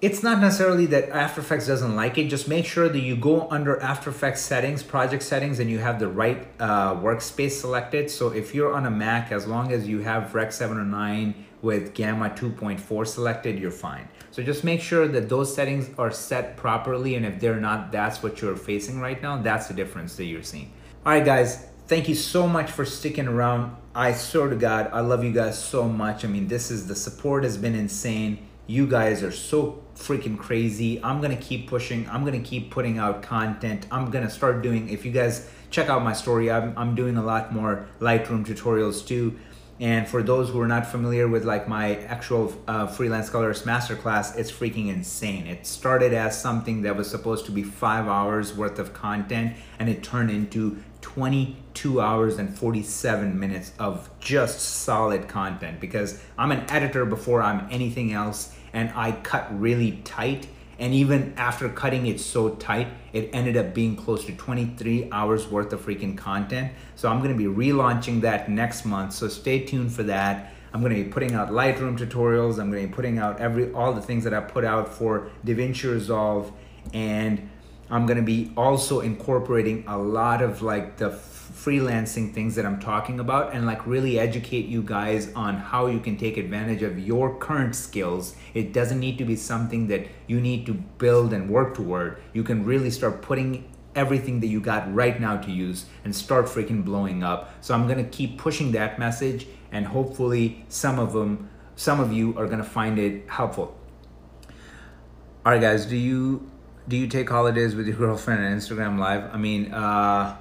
It's 0.00 0.22
not 0.22 0.38
necessarily 0.40 0.84
that 0.86 1.08
After 1.08 1.40
Effects 1.40 1.66
doesn't 1.66 1.96
like 1.96 2.18
it, 2.18 2.28
just 2.28 2.46
make 2.46 2.66
sure 2.66 2.88
that 2.88 3.00
you 3.00 3.16
go 3.16 3.48
under 3.50 3.80
After 3.80 4.10
Effects 4.10 4.42
settings, 4.42 4.82
project 4.82 5.22
settings, 5.22 5.60
and 5.60 5.70
you 5.70 5.78
have 5.78 5.98
the 5.98 6.08
right 6.08 6.46
uh, 6.60 6.94
workspace 6.96 7.52
selected. 7.52 8.10
So 8.10 8.28
if 8.28 8.54
you're 8.54 8.74
on 8.74 8.84
a 8.84 8.90
Mac, 8.90 9.32
as 9.32 9.46
long 9.46 9.72
as 9.72 9.88
you 9.88 10.00
have 10.00 10.34
Rec 10.34 10.52
709 10.52 11.46
with 11.62 11.94
Gamma 11.94 12.28
2.4 12.30 13.06
selected, 13.06 13.58
you're 13.58 13.70
fine. 13.70 14.06
So 14.30 14.42
just 14.42 14.64
make 14.64 14.82
sure 14.82 15.08
that 15.08 15.28
those 15.28 15.54
settings 15.54 15.88
are 15.96 16.10
set 16.10 16.56
properly, 16.56 17.14
and 17.14 17.24
if 17.24 17.40
they're 17.40 17.60
not, 17.60 17.90
that's 17.90 18.22
what 18.22 18.42
you're 18.42 18.56
facing 18.56 19.00
right 19.00 19.22
now. 19.22 19.40
That's 19.40 19.68
the 19.68 19.74
difference 19.74 20.16
that 20.16 20.24
you're 20.24 20.42
seeing. 20.42 20.70
All 21.06 21.12
right, 21.12 21.24
guys, 21.24 21.66
thank 21.86 22.08
you 22.08 22.14
so 22.14 22.46
much 22.46 22.70
for 22.70 22.84
sticking 22.84 23.28
around. 23.28 23.76
I 23.94 24.12
swear 24.12 24.48
to 24.48 24.56
God, 24.56 24.90
I 24.92 25.00
love 25.00 25.22
you 25.22 25.32
guys 25.32 25.62
so 25.62 25.88
much. 25.88 26.24
I 26.24 26.28
mean, 26.28 26.48
this 26.48 26.70
is 26.70 26.86
the 26.86 26.96
support 26.96 27.44
has 27.44 27.56
been 27.56 27.74
insane. 27.74 28.46
You 28.66 28.86
guys 28.86 29.22
are 29.22 29.30
so 29.30 29.82
freaking 29.94 30.38
crazy. 30.38 31.02
I'm 31.02 31.20
gonna 31.20 31.36
keep 31.36 31.68
pushing. 31.68 32.08
I'm 32.08 32.24
gonna 32.24 32.40
keep 32.40 32.70
putting 32.70 32.98
out 32.98 33.22
content. 33.22 33.86
I'm 33.90 34.10
gonna 34.10 34.30
start 34.30 34.62
doing. 34.62 34.88
If 34.88 35.04
you 35.04 35.12
guys 35.12 35.48
check 35.70 35.88
out 35.88 36.02
my 36.02 36.12
story, 36.12 36.50
I'm, 36.50 36.72
I'm 36.76 36.94
doing 36.94 37.16
a 37.16 37.22
lot 37.22 37.52
more 37.52 37.86
Lightroom 38.00 38.46
tutorials 38.46 39.06
too. 39.06 39.38
And 39.80 40.06
for 40.06 40.22
those 40.22 40.50
who 40.50 40.60
are 40.60 40.68
not 40.68 40.86
familiar 40.86 41.26
with 41.26 41.44
like 41.44 41.66
my 41.66 41.96
actual 42.04 42.54
uh, 42.68 42.86
freelance 42.86 43.28
colorist 43.28 43.66
masterclass, 43.66 44.36
it's 44.38 44.52
freaking 44.52 44.88
insane. 44.88 45.48
It 45.48 45.66
started 45.66 46.12
as 46.14 46.40
something 46.40 46.82
that 46.82 46.96
was 46.96 47.10
supposed 47.10 47.44
to 47.46 47.52
be 47.52 47.64
five 47.64 48.06
hours 48.06 48.54
worth 48.54 48.78
of 48.78 48.94
content 48.94 49.56
and 49.80 49.88
it 49.88 50.02
turned 50.04 50.30
into 50.30 50.82
22 51.04 52.00
hours 52.00 52.38
and 52.38 52.58
47 52.58 53.38
minutes 53.38 53.72
of 53.78 54.08
just 54.20 54.58
solid 54.58 55.28
content 55.28 55.78
because 55.78 56.18
I'm 56.38 56.50
an 56.50 56.64
editor 56.70 57.04
before 57.04 57.42
I'm 57.42 57.68
anything 57.70 58.14
else 58.14 58.56
and 58.72 58.90
I 58.96 59.12
cut 59.12 59.46
really 59.60 60.00
tight 60.04 60.48
and 60.78 60.94
even 60.94 61.34
after 61.36 61.68
cutting 61.68 62.06
it 62.06 62.20
so 62.20 62.54
tight, 62.56 62.88
it 63.12 63.28
ended 63.34 63.58
up 63.58 63.74
being 63.74 63.96
close 63.96 64.24
to 64.24 64.32
23 64.32 65.10
hours 65.12 65.46
worth 65.46 65.74
of 65.74 65.84
freaking 65.84 66.16
content. 66.16 66.72
So 66.96 67.10
I'm 67.10 67.20
gonna 67.20 67.34
be 67.34 67.44
relaunching 67.44 68.22
that 68.22 68.48
next 68.48 68.86
month. 68.86 69.12
So 69.12 69.28
stay 69.28 69.60
tuned 69.60 69.92
for 69.92 70.04
that. 70.04 70.54
I'm 70.72 70.82
gonna 70.82 70.94
be 70.94 71.04
putting 71.04 71.34
out 71.34 71.50
Lightroom 71.50 71.98
tutorials. 71.98 72.58
I'm 72.58 72.70
gonna 72.70 72.86
be 72.86 72.92
putting 72.92 73.18
out 73.18 73.40
every 73.40 73.70
all 73.72 73.92
the 73.92 74.00
things 74.00 74.24
that 74.24 74.32
I 74.32 74.40
put 74.40 74.64
out 74.64 74.88
for 74.92 75.28
DaVinci 75.46 75.92
Resolve, 75.92 76.50
and 76.94 77.48
I'm 77.90 78.06
gonna 78.06 78.22
be 78.22 78.52
also 78.56 79.00
incorporating 79.00 79.84
a 79.86 79.98
lot 79.98 80.42
of 80.42 80.62
like 80.62 80.96
the 80.96 81.10
freelancing 81.10 82.32
things 82.32 82.56
that 82.56 82.66
I'm 82.66 82.80
talking 82.80 83.20
about 83.20 83.54
and 83.54 83.64
like 83.64 83.86
really 83.86 84.18
educate 84.18 84.66
you 84.66 84.82
guys 84.82 85.32
on 85.34 85.56
how 85.56 85.86
you 85.86 86.00
can 86.00 86.16
take 86.16 86.36
advantage 86.36 86.82
of 86.82 86.98
your 86.98 87.38
current 87.38 87.76
skills. 87.76 88.34
It 88.54 88.72
doesn't 88.72 88.98
need 88.98 89.18
to 89.18 89.24
be 89.24 89.36
something 89.36 89.86
that 89.86 90.08
you 90.26 90.40
need 90.40 90.66
to 90.66 90.74
build 90.74 91.32
and 91.32 91.48
work 91.48 91.74
toward. 91.74 92.22
You 92.32 92.42
can 92.42 92.64
really 92.64 92.90
start 92.90 93.22
putting 93.22 93.70
everything 93.94 94.40
that 94.40 94.48
you 94.48 94.60
got 94.60 94.92
right 94.92 95.20
now 95.20 95.36
to 95.36 95.50
use 95.50 95.86
and 96.04 96.14
start 96.14 96.46
freaking 96.46 96.84
blowing 96.84 97.22
up. 97.22 97.54
So 97.60 97.74
I'm 97.74 97.86
going 97.86 98.02
to 98.04 98.10
keep 98.10 98.36
pushing 98.36 98.72
that 98.72 98.98
message 98.98 99.46
and 99.70 99.86
hopefully 99.86 100.64
some 100.68 100.98
of 100.98 101.12
them 101.12 101.50
some 101.76 101.98
of 101.98 102.12
you 102.12 102.38
are 102.38 102.46
going 102.46 102.58
to 102.58 102.64
find 102.64 102.98
it 102.98 103.28
helpful. 103.28 103.76
All 105.44 105.52
right 105.52 105.60
guys, 105.60 105.86
do 105.86 105.96
you 105.96 106.48
do 106.88 106.96
you 106.96 107.06
take 107.06 107.28
holidays 107.28 107.74
with 107.74 107.86
your 107.86 107.96
girlfriend 108.04 108.44
on 108.44 108.52
Instagram 108.52 108.98
live? 108.98 109.32
I 109.32 109.38
mean, 109.38 109.72
uh 109.72 110.36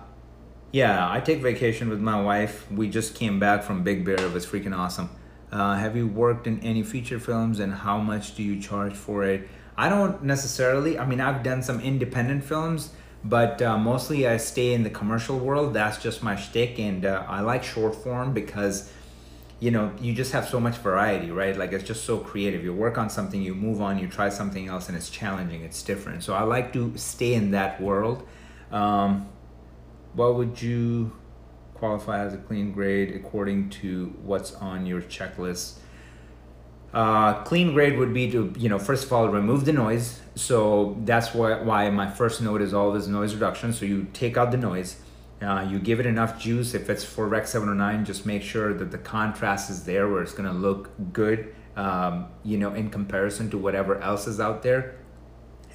yeah, 0.74 1.08
I 1.08 1.20
take 1.20 1.44
vacation 1.44 1.88
with 1.88 2.00
my 2.00 2.20
wife. 2.20 2.70
We 2.72 2.90
just 2.90 3.14
came 3.14 3.40
back 3.40 3.62
from 3.62 3.84
Big 3.84 4.04
Bear. 4.04 4.20
It 4.20 4.34
was 4.34 4.44
freaking 4.44 4.76
awesome. 4.76 5.12
Uh, 5.52 5.76
have 5.76 5.96
you 5.96 6.08
worked 6.08 6.48
in 6.48 6.60
any 6.62 6.82
feature 6.82 7.20
films 7.20 7.60
and 7.60 7.72
how 7.72 8.00
much 8.00 8.34
do 8.34 8.42
you 8.42 8.60
charge 8.60 8.96
for 8.96 9.24
it? 9.24 9.48
I 9.78 9.88
don't 9.88 10.24
necessarily. 10.24 10.98
I 10.98 11.06
mean, 11.06 11.22
I've 11.22 11.44
done 11.44 11.62
some 11.62 11.80
independent 11.80 12.44
films, 12.44 12.92
but 13.24 13.62
uh, 13.62 13.78
mostly 13.78 14.28
I 14.28 14.38
stay 14.38 14.74
in 14.74 14.82
the 14.82 14.90
commercial 14.90 15.38
world. 15.38 15.76
That's 15.76 16.02
just 16.02 16.24
my 16.24 16.36
shtick, 16.36 16.80
and 16.80 17.06
uh, 17.06 17.24
I 17.28 17.42
like 17.42 17.64
short 17.64 17.94
form 17.94 18.34
because 18.34 18.92
you 19.64 19.72
know 19.72 19.94
you 20.02 20.14
just 20.14 20.34
have 20.34 20.46
so 20.46 20.60
much 20.60 20.76
variety, 20.76 21.32
right? 21.32 21.56
Like 21.56 21.72
it's 21.72 21.86
just 21.86 22.04
so 22.04 22.18
creative. 22.18 22.66
You 22.66 22.74
work 22.74 22.98
on 22.98 23.10
something, 23.10 23.42
you 23.42 23.56
move 23.56 23.80
on, 23.82 23.98
you 23.98 24.10
try 24.10 24.28
something 24.28 24.68
else, 24.68 24.90
and 24.90 24.98
it's 24.98 25.10
challenging. 25.10 25.62
It's 25.64 25.82
different. 25.84 26.22
So 26.22 26.34
I 26.34 26.44
like 26.44 26.74
to 26.74 26.98
stay 26.98 27.34
in 27.34 27.52
that 27.52 27.80
world. 27.80 28.28
Um, 28.72 29.30
what 30.16 30.36
would 30.36 30.62
you 30.62 31.14
qualify 31.76 32.26
as 32.26 32.34
a 32.34 32.38
clean 32.38 32.74
grade 32.74 33.16
according 33.16 33.70
to 33.82 34.14
what's 34.22 34.54
on 34.56 34.86
your 34.86 35.02
checklist? 35.02 35.78
Uh, 36.94 37.42
clean 37.44 37.74
grade 37.74 37.98
would 37.98 38.14
be 38.14 38.30
to, 38.32 38.54
you 38.58 38.68
know, 38.68 38.78
first 38.78 39.06
of 39.06 39.14
all, 39.14 39.30
remove 39.30 39.64
the 39.64 39.72
noise. 39.72 40.20
So 40.36 40.98
that's 41.06 41.34
why, 41.34 41.62
why 41.62 41.90
my 41.90 42.10
first 42.10 42.42
node 42.42 42.62
is 42.62 42.74
always 42.74 43.08
noise 43.08 43.34
reduction. 43.34 43.72
So 43.72 43.86
you 43.86 44.08
take 44.12 44.36
out 44.36 44.52
the 44.52 44.58
noise, 44.58 44.98
uh, 45.44 45.62
you 45.62 45.80
give 45.80 46.00
it 46.00 46.06
enough 46.06 46.40
juice. 46.40 46.74
If 46.74 46.90
it's 46.90 47.04
for 47.04 47.28
Rec 47.28 47.48
709, 47.48 48.06
just 48.06 48.26
make 48.26 48.42
sure 48.42 48.74
that 48.74 48.92
the 48.92 48.98
contrast 48.98 49.70
is 49.70 49.84
there 49.84 50.10
where 50.10 50.22
it's 50.22 50.34
going 50.34 50.50
to 50.50 50.56
look 50.56 50.90
good, 51.12 51.54
um, 51.76 52.28
you 52.44 52.58
know, 52.58 52.74
in 52.74 52.90
comparison 52.90 53.50
to 53.52 53.58
whatever 53.58 54.00
else 54.00 54.28
is 54.28 54.40
out 54.40 54.64
there. 54.64 54.96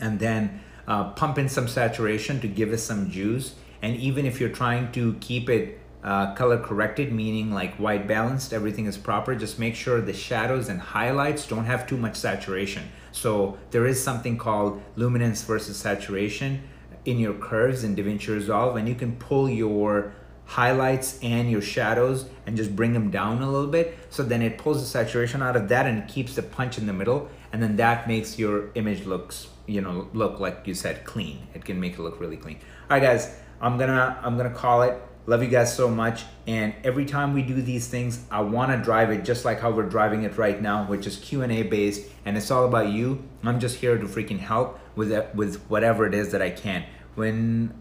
And 0.00 0.18
then 0.18 0.60
uh, 0.88 1.10
pump 1.10 1.38
in 1.38 1.48
some 1.48 1.68
saturation 1.68 2.40
to 2.40 2.48
give 2.48 2.72
it 2.72 2.78
some 2.78 3.10
juice 3.10 3.54
and 3.82 3.96
even 3.96 4.26
if 4.26 4.40
you're 4.40 4.48
trying 4.48 4.90
to 4.92 5.14
keep 5.20 5.48
it 5.48 5.78
uh, 6.02 6.34
color 6.34 6.58
corrected 6.58 7.12
meaning 7.12 7.52
like 7.52 7.74
white 7.76 8.06
balanced 8.06 8.52
everything 8.52 8.86
is 8.86 8.96
proper 8.96 9.34
just 9.34 9.58
make 9.58 9.74
sure 9.74 10.00
the 10.00 10.12
shadows 10.12 10.68
and 10.68 10.80
highlights 10.80 11.46
don't 11.46 11.66
have 11.66 11.86
too 11.86 11.96
much 11.96 12.16
saturation 12.16 12.84
so 13.12 13.58
there 13.70 13.86
is 13.86 14.02
something 14.02 14.38
called 14.38 14.80
luminance 14.96 15.42
versus 15.42 15.76
saturation 15.76 16.62
in 17.04 17.18
your 17.18 17.34
curves 17.34 17.84
in 17.84 17.96
DaVinci 17.96 18.28
Resolve 18.28 18.76
and 18.76 18.88
you 18.88 18.94
can 18.94 19.16
pull 19.16 19.48
your 19.48 20.12
highlights 20.44 21.18
and 21.22 21.50
your 21.50 21.60
shadows 21.60 22.26
and 22.46 22.56
just 22.56 22.74
bring 22.74 22.94
them 22.94 23.10
down 23.10 23.42
a 23.42 23.50
little 23.50 23.70
bit 23.70 23.98
so 24.08 24.22
then 24.22 24.40
it 24.40 24.56
pulls 24.56 24.80
the 24.80 24.86
saturation 24.86 25.42
out 25.42 25.56
of 25.56 25.68
that 25.68 25.86
and 25.86 26.08
keeps 26.08 26.34
the 26.34 26.42
punch 26.42 26.78
in 26.78 26.86
the 26.86 26.92
middle 26.92 27.28
and 27.52 27.62
then 27.62 27.76
that 27.76 28.08
makes 28.08 28.38
your 28.38 28.70
image 28.74 29.04
looks 29.04 29.48
you 29.66 29.80
know 29.80 30.08
look 30.14 30.40
like 30.40 30.62
you 30.64 30.72
said 30.72 31.04
clean 31.04 31.46
it 31.52 31.64
can 31.64 31.78
make 31.78 31.94
it 31.94 32.00
look 32.00 32.18
really 32.18 32.38
clean 32.38 32.56
all 32.90 32.96
right 32.96 33.02
guys 33.02 33.34
I'm 33.60 33.78
gonna 33.78 34.18
I'm 34.22 34.36
gonna 34.36 34.50
call 34.50 34.82
it. 34.82 35.00
Love 35.28 35.42
you 35.42 35.50
guys 35.50 35.76
so 35.76 35.90
much. 35.90 36.24
And 36.46 36.72
every 36.82 37.04
time 37.04 37.34
we 37.34 37.42
do 37.42 37.60
these 37.60 37.86
things, 37.86 38.24
I 38.30 38.40
want 38.40 38.72
to 38.72 38.82
drive 38.82 39.10
it 39.10 39.26
just 39.26 39.44
like 39.44 39.60
how 39.60 39.70
we're 39.70 39.82
driving 39.82 40.22
it 40.22 40.38
right 40.38 40.58
now, 40.58 40.86
which 40.86 41.06
is 41.06 41.16
Q&A 41.18 41.64
based 41.64 42.08
and 42.24 42.34
it's 42.38 42.50
all 42.50 42.64
about 42.64 42.88
you. 42.88 43.22
I'm 43.44 43.60
just 43.60 43.76
here 43.76 43.98
to 43.98 44.06
freaking 44.06 44.38
help 44.38 44.80
with 44.96 45.12
it, 45.12 45.34
with 45.34 45.60
whatever 45.68 46.06
it 46.06 46.14
is 46.14 46.32
that 46.32 46.40
I 46.40 46.48
can. 46.48 46.86
When 47.14 47.74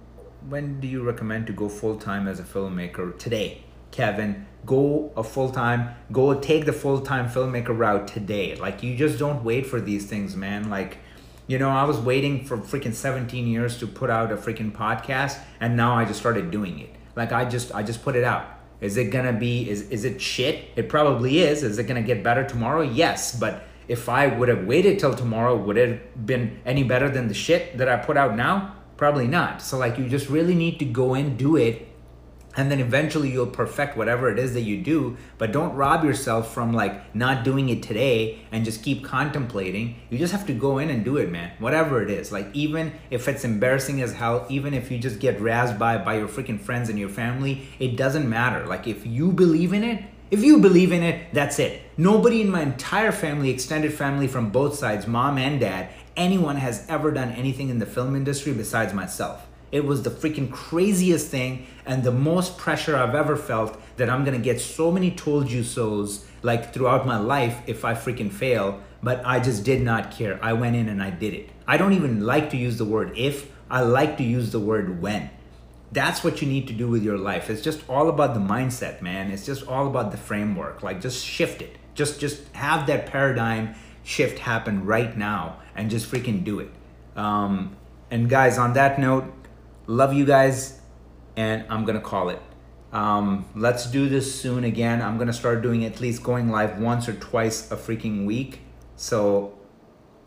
when 0.49 0.81
do 0.81 0.89
you 0.89 1.03
recommend 1.03 1.47
to 1.47 1.53
go 1.53 1.69
full 1.69 1.95
time 1.95 2.27
as 2.27 2.41
a 2.41 2.43
filmmaker? 2.43 3.17
Today. 3.17 3.63
Kevin, 3.91 4.45
go 4.65 5.13
a 5.15 5.23
full 5.23 5.49
time, 5.49 5.95
go 6.11 6.37
take 6.37 6.65
the 6.65 6.73
full 6.73 6.99
time 6.99 7.29
filmmaker 7.29 7.77
route 7.77 8.09
today. 8.09 8.57
Like 8.57 8.83
you 8.83 8.97
just 8.97 9.17
don't 9.17 9.45
wait 9.45 9.65
for 9.65 9.79
these 9.79 10.05
things, 10.05 10.35
man. 10.35 10.69
Like 10.69 10.97
you 11.47 11.57
know, 11.57 11.69
I 11.69 11.85
was 11.85 11.97
waiting 11.97 12.43
for 12.43 12.57
freaking 12.57 12.93
17 12.93 13.47
years 13.47 13.79
to 13.79 13.87
put 13.87 14.09
out 14.09 14.33
a 14.33 14.35
freaking 14.35 14.73
podcast 14.73 15.39
and 15.61 15.77
now 15.77 15.95
I 15.95 16.03
just 16.03 16.19
started 16.19 16.51
doing 16.51 16.79
it. 16.79 16.96
Like 17.17 17.31
I 17.31 17.45
just 17.45 17.73
I 17.73 17.81
just 17.81 18.03
put 18.03 18.15
it 18.15 18.23
out. 18.23 18.45
Is 18.79 18.95
it 18.95 19.05
gonna 19.05 19.33
be 19.33 19.67
is 19.67 19.89
is 19.89 20.05
it 20.05 20.21
shit? 20.21 20.69
It 20.75 20.87
probably 20.87 21.39
is. 21.39 21.63
Is 21.63 21.79
it 21.79 21.87
gonna 21.87 22.03
get 22.03 22.23
better 22.23 22.43
tomorrow? 22.43 22.81
Yes, 22.81 23.37
but 23.37 23.63
if 23.87 24.07
I 24.07 24.27
would 24.27 24.49
have 24.49 24.65
waited 24.65 24.99
till 24.99 25.15
tomorrow, 25.15 25.57
would 25.57 25.77
it 25.77 25.89
have 25.89 26.25
been 26.27 26.59
any 26.63 26.83
better 26.83 27.09
than 27.09 27.27
the 27.27 27.33
shit 27.33 27.77
that 27.79 27.89
I 27.89 27.97
put 27.97 28.17
out 28.17 28.35
now? 28.35 28.75
Probably 28.97 29.27
not. 29.27 29.63
So 29.63 29.79
like 29.79 29.97
you 29.97 30.07
just 30.07 30.29
really 30.29 30.53
need 30.53 30.77
to 30.77 30.85
go 30.85 31.15
in, 31.15 31.37
do 31.37 31.55
it, 31.55 31.87
and 32.57 32.71
then 32.71 32.79
eventually 32.79 33.29
you'll 33.29 33.45
perfect 33.45 33.95
whatever 33.95 34.29
it 34.29 34.39
is 34.39 34.55
that 34.55 34.61
you 34.61 34.81
do 34.81 35.15
but 35.37 35.51
don't 35.51 35.75
rob 35.75 36.03
yourself 36.03 36.53
from 36.53 36.73
like 36.73 37.15
not 37.15 37.43
doing 37.43 37.69
it 37.69 37.83
today 37.83 38.39
and 38.51 38.65
just 38.65 38.83
keep 38.83 39.03
contemplating. 39.03 39.95
You 40.09 40.17
just 40.17 40.33
have 40.33 40.47
to 40.47 40.53
go 40.53 40.79
in 40.79 40.89
and 40.89 41.05
do 41.05 41.17
it 41.17 41.31
man 41.31 41.51
whatever 41.59 42.01
it 42.01 42.09
is. 42.09 42.31
Like 42.31 42.47
even 42.53 42.91
if 43.11 43.27
it's 43.27 43.45
embarrassing 43.45 44.01
as 44.01 44.13
hell 44.13 44.45
even 44.49 44.73
if 44.73 44.91
you 44.91 44.97
just 44.97 45.19
get 45.19 45.39
razzed 45.39 45.77
by 45.77 45.99
by 45.99 46.17
your 46.17 46.27
freaking 46.27 46.59
friends 46.59 46.89
and 46.89 46.99
your 46.99 47.09
family 47.09 47.67
it 47.79 47.95
doesn't 47.95 48.27
matter. 48.27 48.65
Like 48.65 48.87
if 48.87 49.05
you 49.05 49.31
believe 49.31 49.71
in 49.71 49.83
it 49.83 50.03
if 50.31 50.43
you 50.43 50.59
believe 50.59 50.91
in 50.91 51.03
it 51.03 51.33
that's 51.33 51.59
it. 51.59 51.83
Nobody 51.95 52.41
in 52.41 52.49
my 52.49 52.63
entire 52.63 53.11
family 53.11 53.51
extended 53.51 53.93
family 53.93 54.27
from 54.27 54.49
both 54.49 54.75
sides 54.75 55.05
mom 55.05 55.37
and 55.37 55.59
dad 55.59 55.89
anyone 56.15 56.55
has 56.55 56.83
ever 56.89 57.11
done 57.11 57.29
anything 57.33 57.69
in 57.69 57.77
the 57.77 57.85
film 57.85 58.15
industry 58.15 58.51
besides 58.51 58.93
myself. 58.93 59.47
It 59.71 59.85
was 59.85 60.03
the 60.03 60.09
freaking 60.09 60.51
craziest 60.51 61.27
thing 61.29 61.67
and 61.87 62.03
the 62.03 62.11
most 62.11 62.57
pressure 62.57 62.95
I've 62.95 63.15
ever 63.15 63.35
felt 63.35 63.79
that 63.97 64.09
I'm 64.09 64.23
gonna 64.23 64.37
get 64.37 64.61
so 64.61 64.91
many 64.91 65.11
told 65.11 65.49
you 65.49 65.63
so's 65.63 66.25
like 66.43 66.73
throughout 66.73 67.05
my 67.05 67.17
life 67.17 67.61
if 67.67 67.83
I 67.83 67.93
freaking 67.93 68.31
fail, 68.31 68.81
but 69.01 69.25
I 69.25 69.39
just 69.39 69.63
did 69.63 69.81
not 69.81 70.11
care. 70.11 70.39
I 70.41 70.53
went 70.53 70.75
in 70.75 70.89
and 70.89 71.01
I 71.01 71.09
did 71.09 71.33
it. 71.33 71.49
I 71.67 71.77
don't 71.77 71.93
even 71.93 72.25
like 72.25 72.49
to 72.51 72.57
use 72.57 72.77
the 72.77 72.85
word 72.85 73.17
if, 73.17 73.51
I 73.69 73.81
like 73.81 74.17
to 74.17 74.23
use 74.23 74.51
the 74.51 74.59
word 74.59 75.01
when. 75.01 75.29
That's 75.91 76.23
what 76.23 76.41
you 76.41 76.47
need 76.47 76.67
to 76.67 76.73
do 76.73 76.87
with 76.87 77.03
your 77.03 77.17
life. 77.17 77.49
It's 77.49 77.61
just 77.61 77.89
all 77.89 78.09
about 78.09 78.33
the 78.33 78.39
mindset, 78.39 79.01
man. 79.01 79.31
It's 79.31 79.45
just 79.45 79.67
all 79.67 79.87
about 79.87 80.11
the 80.11 80.17
framework. 80.17 80.83
Like 80.83 81.01
just 81.01 81.25
shift 81.25 81.61
it. 81.61 81.77
Just 81.95 82.19
just 82.19 82.47
have 82.53 82.87
that 82.87 83.05
paradigm 83.07 83.75
shift 84.03 84.39
happen 84.39 84.85
right 84.85 85.17
now 85.17 85.57
and 85.75 85.89
just 85.89 86.11
freaking 86.11 86.43
do 86.43 86.59
it. 86.59 86.69
Um, 87.15 87.75
and 88.11 88.29
guys, 88.29 88.57
on 88.57 88.73
that 88.73 88.99
note, 88.99 89.33
Love 89.89 90.13
you 90.13 90.25
guys, 90.25 90.76
and 91.37 91.63
I'm 91.69 91.85
gonna 91.85 92.01
call 92.01 92.29
it. 92.29 92.41
Um, 92.91 93.45
let's 93.55 93.85
do 93.85 94.09
this 94.09 94.39
soon 94.41 94.63
again. 94.63 95.01
I'm 95.01 95.17
gonna 95.17 95.31
start 95.31 95.61
doing 95.61 95.85
at 95.85 96.01
least 96.01 96.23
going 96.23 96.49
live 96.49 96.79
once 96.79 97.07
or 97.07 97.13
twice 97.13 97.71
a 97.71 97.77
freaking 97.77 98.25
week. 98.25 98.61
So 98.95 99.57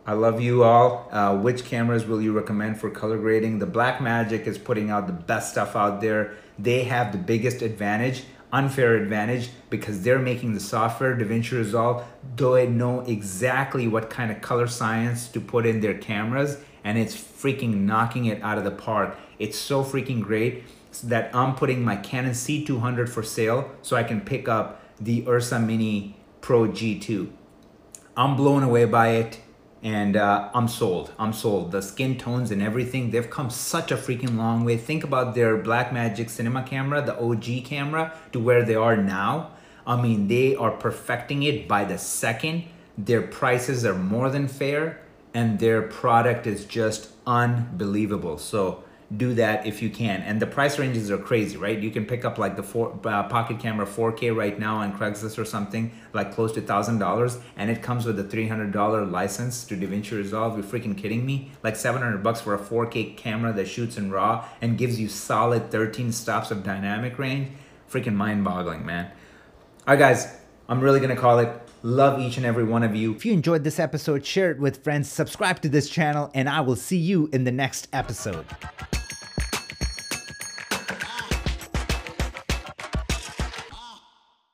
I 0.06 0.12
love 0.12 0.40
you 0.40 0.62
all. 0.62 1.08
Uh, 1.10 1.36
which 1.36 1.64
cameras 1.64 2.06
will 2.06 2.22
you 2.22 2.32
recommend 2.32 2.80
for 2.80 2.90
color 2.90 3.18
grading? 3.18 3.58
The 3.58 3.66
Blackmagic 3.66 4.46
is 4.46 4.56
putting 4.56 4.90
out 4.90 5.06
the 5.06 5.12
best 5.12 5.50
stuff 5.50 5.76
out 5.76 6.00
there. 6.00 6.36
They 6.58 6.84
have 6.84 7.12
the 7.12 7.18
biggest 7.18 7.60
advantage, 7.62 8.24
unfair 8.52 8.96
advantage, 8.96 9.50
because 9.68 10.02
they're 10.02 10.18
making 10.18 10.54
the 10.54 10.60
software, 10.60 11.16
DaVinci 11.16 11.52
Resolve. 11.52 12.04
They 12.36 12.66
know 12.66 13.00
exactly 13.00 13.88
what 13.88 14.10
kind 14.10 14.30
of 14.30 14.40
color 14.40 14.66
science 14.66 15.28
to 15.28 15.40
put 15.40 15.66
in 15.66 15.80
their 15.80 15.94
cameras, 15.94 16.58
and 16.84 16.98
it's 16.98 17.14
freaking 17.14 17.82
knocking 17.82 18.26
it 18.26 18.42
out 18.42 18.58
of 18.58 18.64
the 18.64 18.70
park. 18.70 19.16
It's 19.38 19.58
so 19.58 19.82
freaking 19.82 20.22
great 20.22 20.64
that 21.04 21.34
I'm 21.34 21.54
putting 21.54 21.84
my 21.84 21.96
Canon 21.96 22.32
C200 22.32 23.08
for 23.08 23.22
sale 23.22 23.70
so 23.82 23.96
I 23.96 24.02
can 24.02 24.20
pick 24.20 24.48
up 24.48 24.82
the 25.00 25.24
Ursa 25.26 25.58
Mini 25.58 26.16
Pro 26.40 26.68
G2. 26.68 27.30
I'm 28.16 28.36
blown 28.36 28.62
away 28.62 28.84
by 28.84 29.10
it. 29.10 29.40
and 29.82 30.16
uh, 30.16 30.50
I'm 30.52 30.68
sold. 30.68 31.12
I'm 31.18 31.32
sold. 31.32 31.72
The 31.72 31.80
skin 31.80 32.18
tones 32.18 32.50
and 32.50 32.62
everything, 32.62 33.10
they've 33.10 33.30
come 33.30 33.48
such 33.50 33.90
a 33.90 33.96
freaking 33.96 34.36
long 34.36 34.64
way. 34.64 34.76
Think 34.76 35.04
about 35.04 35.34
their 35.34 35.56
Blackmagic 35.56 36.28
cinema 36.28 36.62
camera, 36.62 37.00
the 37.02 37.18
OG 37.18 37.64
camera, 37.64 38.12
to 38.32 38.38
where 38.40 38.62
they 38.62 38.74
are 38.74 38.96
now. 38.96 39.52
I 39.86 40.00
mean, 40.00 40.28
they 40.28 40.54
are 40.54 40.70
perfecting 40.70 41.42
it 41.42 41.66
by 41.66 41.84
the 41.84 41.96
second. 41.96 42.64
Their 42.98 43.22
prices 43.22 43.84
are 43.86 43.94
more 43.94 44.28
than 44.28 44.48
fair, 44.48 45.00
and 45.32 45.58
their 45.58 45.80
product 45.82 46.46
is 46.46 46.66
just 46.66 47.08
unbelievable. 47.26 48.36
So 48.36 48.84
do 49.16 49.34
that 49.34 49.66
if 49.66 49.82
you 49.82 49.90
can. 49.90 50.22
And 50.22 50.40
the 50.40 50.46
price 50.46 50.78
ranges 50.78 51.10
are 51.10 51.18
crazy, 51.18 51.56
right? 51.56 51.78
You 51.78 51.90
can 51.90 52.06
pick 52.06 52.24
up 52.24 52.38
like 52.38 52.56
the 52.56 52.62
four, 52.62 52.98
uh, 53.04 53.24
Pocket 53.24 53.58
Camera 53.58 53.84
4K 53.86 54.34
right 54.34 54.56
now 54.56 54.76
on 54.76 54.96
Craigslist 54.96 55.36
or 55.36 55.44
something, 55.44 55.90
like 56.12 56.32
close 56.32 56.52
to 56.52 56.60
thousand 56.60 56.98
dollars, 56.98 57.38
and 57.56 57.70
it 57.70 57.82
comes 57.82 58.06
with 58.06 58.18
a 58.20 58.24
three 58.24 58.46
hundred 58.46 58.72
dollar 58.72 59.04
license 59.04 59.64
to 59.64 59.76
DaVinci 59.76 60.12
Resolve. 60.12 60.56
You're 60.56 60.64
freaking 60.64 60.96
kidding 60.96 61.26
me? 61.26 61.50
Like 61.62 61.74
seven 61.74 62.02
hundred 62.02 62.22
bucks 62.22 62.40
for 62.40 62.54
a 62.54 62.58
4K 62.58 63.16
camera 63.16 63.52
that 63.52 63.66
shoots 63.66 63.96
in 63.96 64.12
RAW 64.12 64.44
and 64.60 64.78
gives 64.78 65.00
you 65.00 65.08
solid 65.08 65.70
13 65.70 66.12
stops 66.12 66.50
of 66.50 66.62
dynamic 66.62 67.18
range. 67.18 67.50
Freaking 67.90 68.14
mind-boggling, 68.14 68.86
man. 68.86 69.06
All 69.86 69.94
right, 69.94 69.98
guys, 69.98 70.32
I'm 70.68 70.80
really 70.80 71.00
gonna 71.00 71.16
call 71.16 71.40
it. 71.40 71.48
Love 71.82 72.20
each 72.20 72.36
and 72.36 72.44
every 72.44 72.64
one 72.64 72.82
of 72.82 72.94
you. 72.94 73.14
If 73.14 73.24
you 73.24 73.32
enjoyed 73.32 73.64
this 73.64 73.78
episode, 73.78 74.26
share 74.26 74.50
it 74.50 74.58
with 74.58 74.84
friends, 74.84 75.08
subscribe 75.08 75.62
to 75.62 75.68
this 75.68 75.88
channel, 75.88 76.30
and 76.34 76.48
I 76.48 76.60
will 76.60 76.76
see 76.76 76.98
you 76.98 77.30
in 77.32 77.44
the 77.44 77.52
next 77.52 77.88
episode. 77.92 78.44